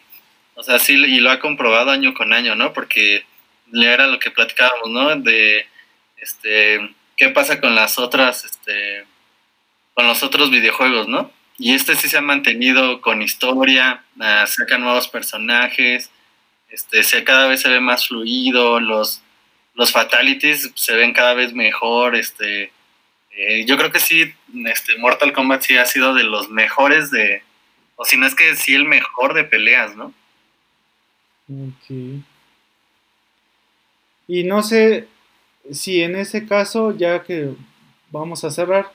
O 0.55 0.63
sea, 0.63 0.79
sí, 0.79 0.95
y 0.95 1.21
lo 1.21 1.31
ha 1.31 1.41
comprobado 1.41 1.91
año 1.91 2.15
con 2.15 2.33
año, 2.33 2.55
¿no? 2.55 2.73
Porque 2.73 3.25
era 3.73 4.07
lo 4.07 4.19
que 4.19 4.31
platicábamos, 4.31 4.91
¿no? 4.91 5.17
De, 5.17 5.67
este, 6.19 6.95
qué 7.17 7.29
pasa 7.31 7.61
con 7.61 7.75
las 7.75 7.99
otras, 7.99 8.45
este, 8.45 9.05
con 9.95 10.07
los 10.07 10.23
otros 10.23 10.51
videojuegos, 10.51 11.09
¿no? 11.09 11.31
Y 11.59 11.75
este 11.75 11.95
sí 11.97 12.09
se 12.09 12.19
ha 12.19 12.23
mantenido 12.23 13.01
con 13.01 13.23
historia, 13.23 14.05
uh, 14.17 14.47
saca 14.47 14.79
nuevos 14.79 15.09
personajes, 15.09 16.11
este, 16.69 17.03
se, 17.05 17.23
cada 17.25 17.47
vez 17.47 17.61
se 17.63 17.69
ve 17.69 17.81
más 17.81 18.09
fluido, 18.09 18.81
los, 18.81 19.23
los 19.75 19.93
fatalities 19.93 20.73
se 20.75 20.95
ven 20.95 21.13
cada 21.13 21.35
vez 21.35 21.53
mejor, 21.53 22.17
este, 22.17 22.73
eh, 23.31 23.65
yo 23.67 23.77
creo 23.77 23.93
que 23.93 24.01
sí, 24.01 24.35
este, 24.67 24.97
Mortal 24.99 25.33
Kombat 25.33 25.63
sí 25.63 25.77
ha 25.77 25.87
sido 25.87 26.15
de 26.15 26.25
los 26.25 26.49
mejores 26.49 27.11
de, 27.11 27.43
o 27.97 28.05
si 28.05 28.17
no 28.17 28.27
es 28.27 28.35
que 28.35 28.57
sí 28.57 28.75
el 28.75 28.85
mejor 28.85 29.35
de 29.35 29.45
peleas, 29.45 29.97
¿no? 29.97 30.13
Ok. 31.49 32.23
Y 34.27 34.45
no 34.45 34.63
sé 34.63 35.09
si 35.71 36.03
en 36.03 36.17
ese 36.17 36.47
caso, 36.47 36.97
ya 36.97 37.23
que 37.23 37.51
vamos 38.11 38.45
a 38.45 38.51
cerrar, 38.51 38.93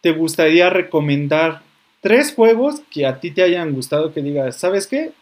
te 0.00 0.12
gustaría 0.12 0.70
recomendar 0.70 1.62
tres 2.00 2.32
juegos 2.34 2.82
que 2.90 3.06
a 3.06 3.20
ti 3.20 3.30
te 3.30 3.42
hayan 3.42 3.72
gustado 3.72 4.12
que 4.12 4.22
digas, 4.22 4.58
¿sabes 4.58 4.86
qué? 4.86 5.12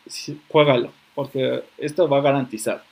Juégalo, 0.48 0.92
porque 1.14 1.62
esto 1.78 2.08
va 2.08 2.18
a 2.18 2.22
garantizar. 2.22 2.84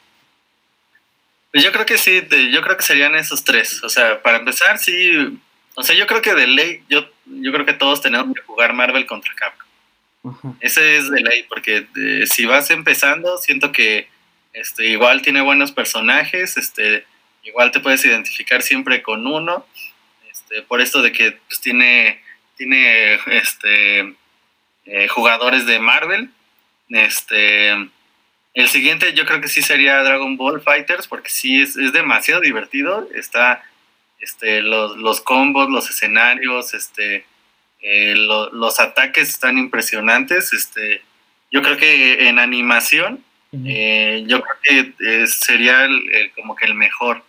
Pues 1.52 1.62
yo 1.62 1.72
creo 1.72 1.84
que 1.84 1.98
sí, 1.98 2.22
yo 2.50 2.62
creo 2.62 2.76
que 2.76 2.82
serían 2.82 3.14
esos 3.14 3.44
tres. 3.44 3.84
O 3.84 3.90
sea, 3.90 4.22
para 4.22 4.38
empezar, 4.38 4.78
sí, 4.78 5.38
o 5.74 5.82
sea, 5.82 5.94
yo 5.94 6.06
creo 6.06 6.22
que 6.22 6.34
de 6.34 6.46
ley, 6.46 6.82
yo, 6.88 7.06
yo 7.26 7.52
creo 7.52 7.66
que 7.66 7.74
todos 7.74 8.00
tenemos 8.00 8.34
que 8.34 8.42
jugar 8.42 8.72
Marvel 8.72 9.04
contra 9.04 9.34
Capcom. 9.34 9.61
Ese 10.60 10.96
es 10.96 11.10
de 11.10 11.20
ley, 11.20 11.44
porque 11.48 11.86
eh, 11.96 12.26
si 12.26 12.44
vas 12.46 12.70
empezando, 12.70 13.38
siento 13.38 13.72
que 13.72 14.08
este, 14.52 14.86
igual 14.86 15.22
tiene 15.22 15.40
buenos 15.40 15.72
personajes, 15.72 16.56
este, 16.56 17.04
igual 17.42 17.72
te 17.72 17.80
puedes 17.80 18.04
identificar 18.04 18.62
siempre 18.62 19.02
con 19.02 19.26
uno, 19.26 19.66
este, 20.30 20.62
por 20.62 20.80
esto 20.80 21.02
de 21.02 21.12
que 21.12 21.32
pues, 21.48 21.60
tiene, 21.60 22.22
tiene 22.56 23.14
este, 23.26 24.14
eh, 24.86 25.08
jugadores 25.08 25.66
de 25.66 25.80
Marvel, 25.80 26.30
este, 26.88 27.70
El 28.54 28.68
siguiente 28.68 29.14
yo 29.14 29.24
creo 29.24 29.40
que 29.40 29.48
sí 29.48 29.62
sería 29.62 30.02
Dragon 30.02 30.36
Ball 30.36 30.60
Fighters, 30.60 31.06
porque 31.08 31.30
sí 31.30 31.62
es, 31.62 31.76
es 31.76 31.92
demasiado 31.92 32.40
divertido. 32.42 33.08
Está 33.14 33.64
este, 34.20 34.60
los, 34.60 34.96
los 34.98 35.20
combos, 35.22 35.70
los 35.70 35.88
escenarios, 35.88 36.74
este, 36.74 37.24
eh, 37.82 38.14
los 38.16 38.80
ataques 38.80 39.28
están 39.28 39.58
impresionantes. 39.58 40.52
Este, 40.52 41.02
yo 41.50 41.62
creo 41.62 41.76
que 41.76 42.28
en 42.28 42.38
animación, 42.38 43.24
eh, 43.66 44.24
yo 44.26 44.40
creo 44.40 44.56
que 44.62 45.22
eh, 45.22 45.26
sería 45.26 45.88
como 46.36 46.54
que 46.56 46.64
el 46.64 46.74
mejor, 46.74 47.22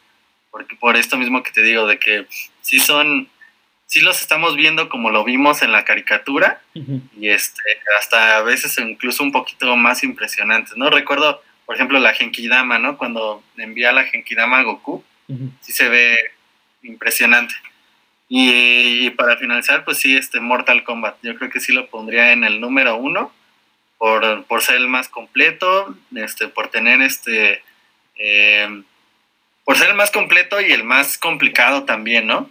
porque 0.52 0.76
por 0.76 0.96
esto 0.96 1.18
mismo 1.18 1.44
que 1.44 1.52
te 1.52 1.64
digo, 1.64 1.88
de 1.88 1.98
que 1.98 2.28
sí 2.62 2.80
son, 2.80 3.28
sí 3.88 4.00
los 4.02 4.22
estamos 4.22 4.56
viendo 4.56 4.88
como 4.88 5.10
lo 5.10 5.24
vimos 5.24 5.64
en 5.64 5.72
la 5.72 5.84
caricatura, 5.84 6.62
y 6.74 7.28
este, 7.28 7.62
hasta 8.00 8.38
a 8.38 8.42
veces 8.44 8.78
incluso 8.78 9.24
un 9.24 9.32
poquito 9.32 9.76
más 9.76 10.04
impresionantes, 10.04 10.78
¿no? 10.78 10.90
Recuerdo, 10.90 11.42
por 11.66 11.76
ejemplo, 11.76 12.00
la 12.00 12.14
Genkidama, 12.14 12.78
¿no? 12.78 12.98
Cuando 12.98 13.44
envía 13.58 13.92
la 13.92 14.06
Genkidama 14.06 14.60
a 14.60 14.64
Goku, 14.64 15.04
sí 15.62 15.72
se 15.74 15.90
ve 15.90 16.32
impresionante. 16.84 17.56
Y, 18.30 19.10
para 19.12 19.38
finalizar, 19.38 19.86
pues 19.86 20.00
sí, 20.00 20.16
este 20.16 20.40
Mortal 20.40 20.84
Kombat. 20.84 21.18
Yo 21.22 21.36
creo 21.36 21.50
que 21.50 21.60
sí 21.60 21.72
lo 21.72 21.88
pondría 21.88 22.32
en 22.32 22.44
el 22.44 22.60
número 22.60 22.96
uno 22.98 23.32
por, 23.98 24.46
por 24.46 24.62
ser 24.62 24.76
el 24.76 24.88
más 24.88 25.08
completo, 25.08 25.96
este, 26.16 26.48
por 26.48 26.70
tener 26.70 27.02
este, 27.02 27.62
eh, 28.18 28.84
por 29.64 29.78
ser 29.78 29.90
el 29.90 29.96
más 29.96 30.12
completo 30.12 30.60
y 30.62 30.72
el 30.72 30.84
más 30.84 31.18
complicado 31.18 31.84
también, 31.86 32.28
¿no? 32.28 32.50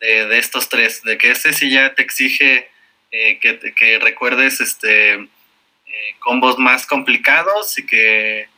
De, 0.00 0.38
estos 0.38 0.68
tres, 0.68 1.02
de 1.02 1.16
que 1.16 1.30
este 1.30 1.52
sí 1.52 1.70
ya 1.70 1.94
te 1.94 2.02
exige 2.02 2.68
eh, 3.12 3.38
que, 3.38 3.98
recuerdes 4.00 4.60
este 4.60 5.14
eh, 5.14 5.28
combos 6.18 6.58
más 6.58 6.86
complicados 6.86 7.78
y 7.78 7.86
que, 7.86 8.48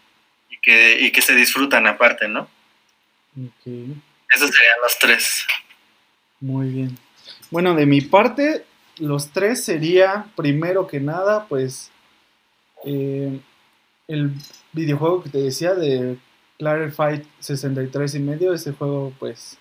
y 0.49 0.57
que, 0.59 1.01
y 1.01 1.11
que 1.11 1.21
se 1.21 1.35
disfrutan 1.35 1.87
aparte, 1.87 2.29
¿no? 2.29 2.49
Esos 3.37 4.51
serían 4.51 4.81
los 4.83 4.99
tres. 4.99 5.47
Muy 6.41 6.69
bien. 6.71 6.99
Bueno, 7.51 7.75
de 7.75 7.87
mi 7.87 8.01
parte, 8.01 8.65
los 8.99 9.31
tres 9.31 9.65
sería, 9.65 10.27
primero 10.37 10.87
que 10.87 11.01
nada, 11.01 11.47
pues, 11.49 11.91
eh, 12.85 13.41
el 14.09 14.33
videojuego 14.73 15.23
que 15.23 15.31
te 15.31 15.39
decía 15.39 15.75
de 15.75 16.19
Clarified 16.59 17.23
63 17.41 18.15
y 18.17 18.21
medio, 18.21 18.55
ese 18.55 18.73
juego, 18.73 19.13
pues, 19.19 19.59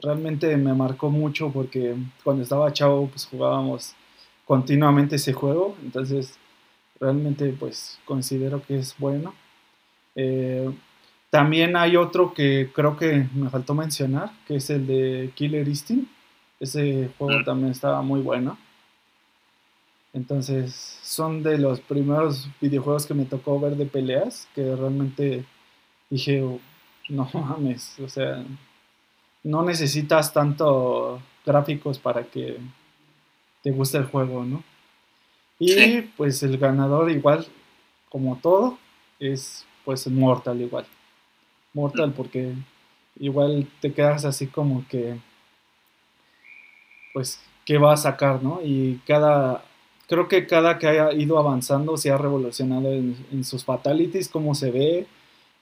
realmente 0.00 0.56
me 0.56 0.74
marcó 0.74 1.10
mucho 1.10 1.50
porque 1.52 1.96
cuando 2.24 2.42
estaba 2.44 2.72
chavo, 2.72 3.08
pues, 3.08 3.26
jugábamos 3.26 3.94
continuamente 4.46 5.16
ese 5.16 5.32
juego, 5.32 5.76
entonces, 5.82 6.38
realmente, 7.00 7.54
pues, 7.58 7.98
considero 8.06 8.62
que 8.66 8.78
es 8.78 8.96
bueno. 8.98 9.34
Eh, 10.16 10.70
también 11.30 11.76
hay 11.76 11.96
otro 11.96 12.34
que 12.34 12.70
creo 12.74 12.96
que 12.96 13.26
me 13.34 13.48
faltó 13.50 13.74
mencionar, 13.74 14.32
que 14.46 14.56
es 14.56 14.68
el 14.68 14.86
de 14.86 15.30
Killer 15.34 15.66
Instinct. 15.66 16.10
Ese 16.58 17.10
juego 17.16 17.44
también 17.44 17.70
estaba 17.70 18.02
muy 18.02 18.20
bueno. 18.20 18.58
Entonces, 20.12 20.98
son 21.02 21.42
de 21.44 21.56
los 21.56 21.80
primeros 21.80 22.50
videojuegos 22.60 23.06
que 23.06 23.14
me 23.14 23.24
tocó 23.26 23.60
ver 23.60 23.76
de 23.76 23.86
peleas, 23.86 24.48
que 24.54 24.74
realmente 24.74 25.44
dije, 26.10 26.42
oh, 26.42 26.58
no 27.08 27.30
mames, 27.34 27.98
o 28.00 28.08
sea, 28.08 28.44
no 29.44 29.62
necesitas 29.62 30.32
tanto 30.32 31.22
gráficos 31.46 31.98
para 31.98 32.24
que 32.24 32.58
te 33.62 33.70
guste 33.70 33.98
el 33.98 34.06
juego, 34.06 34.44
¿no? 34.44 34.64
Y 35.60 36.02
pues 36.16 36.42
el 36.42 36.58
ganador 36.58 37.10
igual, 37.10 37.46
como 38.08 38.36
todo, 38.36 38.78
es 39.20 39.64
pues 39.84 40.06
Mortal 40.08 40.60
igual. 40.60 40.86
Mortal 41.72 42.12
porque 42.16 42.54
igual 43.18 43.68
te 43.80 43.92
quedas 43.92 44.24
así 44.24 44.46
como 44.46 44.86
que, 44.88 45.16
pues, 47.12 47.40
¿qué 47.64 47.78
va 47.78 47.92
a 47.92 47.96
sacar, 47.96 48.42
no? 48.42 48.60
Y 48.62 49.00
cada, 49.06 49.64
creo 50.08 50.28
que 50.28 50.46
cada 50.46 50.78
que 50.78 50.88
haya 50.88 51.12
ido 51.12 51.38
avanzando 51.38 51.96
se 51.96 52.10
ha 52.10 52.18
revolucionado 52.18 52.92
en, 52.92 53.44
sus 53.44 53.64
fatalities, 53.64 54.28
cómo 54.28 54.54
se 54.54 54.70
ve, 54.70 55.06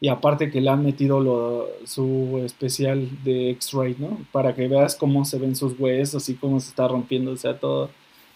y 0.00 0.08
aparte 0.08 0.50
que 0.50 0.60
le 0.60 0.70
han 0.70 0.84
metido 0.84 1.20
lo, 1.20 1.68
su 1.84 2.40
especial 2.44 3.08
de 3.24 3.50
X-Ray, 3.50 3.96
¿no? 3.98 4.18
Para 4.32 4.54
que 4.54 4.68
veas 4.68 4.94
cómo 4.94 5.24
se 5.24 5.38
ven 5.38 5.56
sus 5.56 5.78
huesos 5.78 6.28
y 6.28 6.34
cómo 6.34 6.60
se 6.60 6.68
está 6.68 6.86
rompiendo, 6.86 7.32
o 7.32 7.36
sea, 7.36 7.58
todo, 7.58 7.90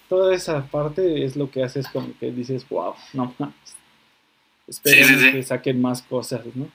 toda 0.09 0.35
esa 0.35 0.67
parte 0.67 1.25
es 1.25 1.37
lo 1.37 1.51
que 1.51 1.63
haces 1.63 1.87
como 1.89 2.09
que 2.19 2.33
dices, 2.33 2.69
wow, 2.69 2.95
no 3.13 3.33
más. 3.39 3.55
Espero 4.67 5.33
que 5.33 5.43
saquen 5.43 5.81
más 5.81 6.03
cosas, 6.03 6.45
¿no? 6.55 6.67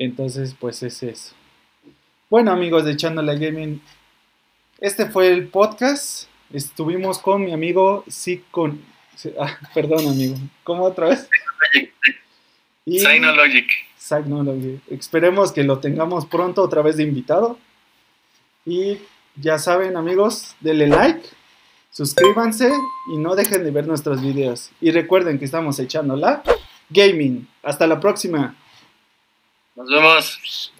Entonces, 0.00 0.56
pues 0.58 0.82
es 0.82 1.02
eso. 1.02 1.34
Bueno, 2.30 2.52
amigos 2.52 2.86
de 2.86 2.92
Echándole 2.92 3.38
Gaming, 3.38 3.82
este 4.80 5.04
fue 5.04 5.30
el 5.30 5.48
podcast. 5.48 6.26
Estuvimos 6.50 7.18
con 7.18 7.44
mi 7.44 7.52
amigo 7.52 8.02
sí 8.08 8.42
con 8.50 8.82
ah, 9.38 9.58
perdón, 9.74 10.08
amigo. 10.08 10.36
¿Cómo 10.64 10.84
otra 10.84 11.08
vez? 11.08 11.28
Y 12.86 12.98
Synologic. 12.98 13.70
Synologic. 13.98 14.80
Esperemos 14.90 15.52
que 15.52 15.62
lo 15.62 15.78
tengamos 15.80 16.24
pronto 16.24 16.62
otra 16.62 16.80
vez 16.80 16.96
de 16.96 17.02
invitado. 17.02 17.58
Y 18.64 18.98
ya 19.36 19.58
saben, 19.58 19.98
amigos, 19.98 20.56
denle 20.60 20.88
like, 20.88 21.20
suscríbanse 21.90 22.72
y 23.12 23.18
no 23.18 23.36
dejen 23.36 23.62
de 23.64 23.70
ver 23.70 23.86
nuestros 23.86 24.22
videos. 24.22 24.70
Y 24.80 24.90
recuerden 24.92 25.38
que 25.38 25.44
estamos 25.44 25.78
echando 25.78 26.16
la 26.16 26.42
gaming. 26.88 27.46
Hasta 27.62 27.86
la 27.86 28.00
próxima. 28.00 28.56
Nos 29.80 29.88
vemos. 29.88 30.72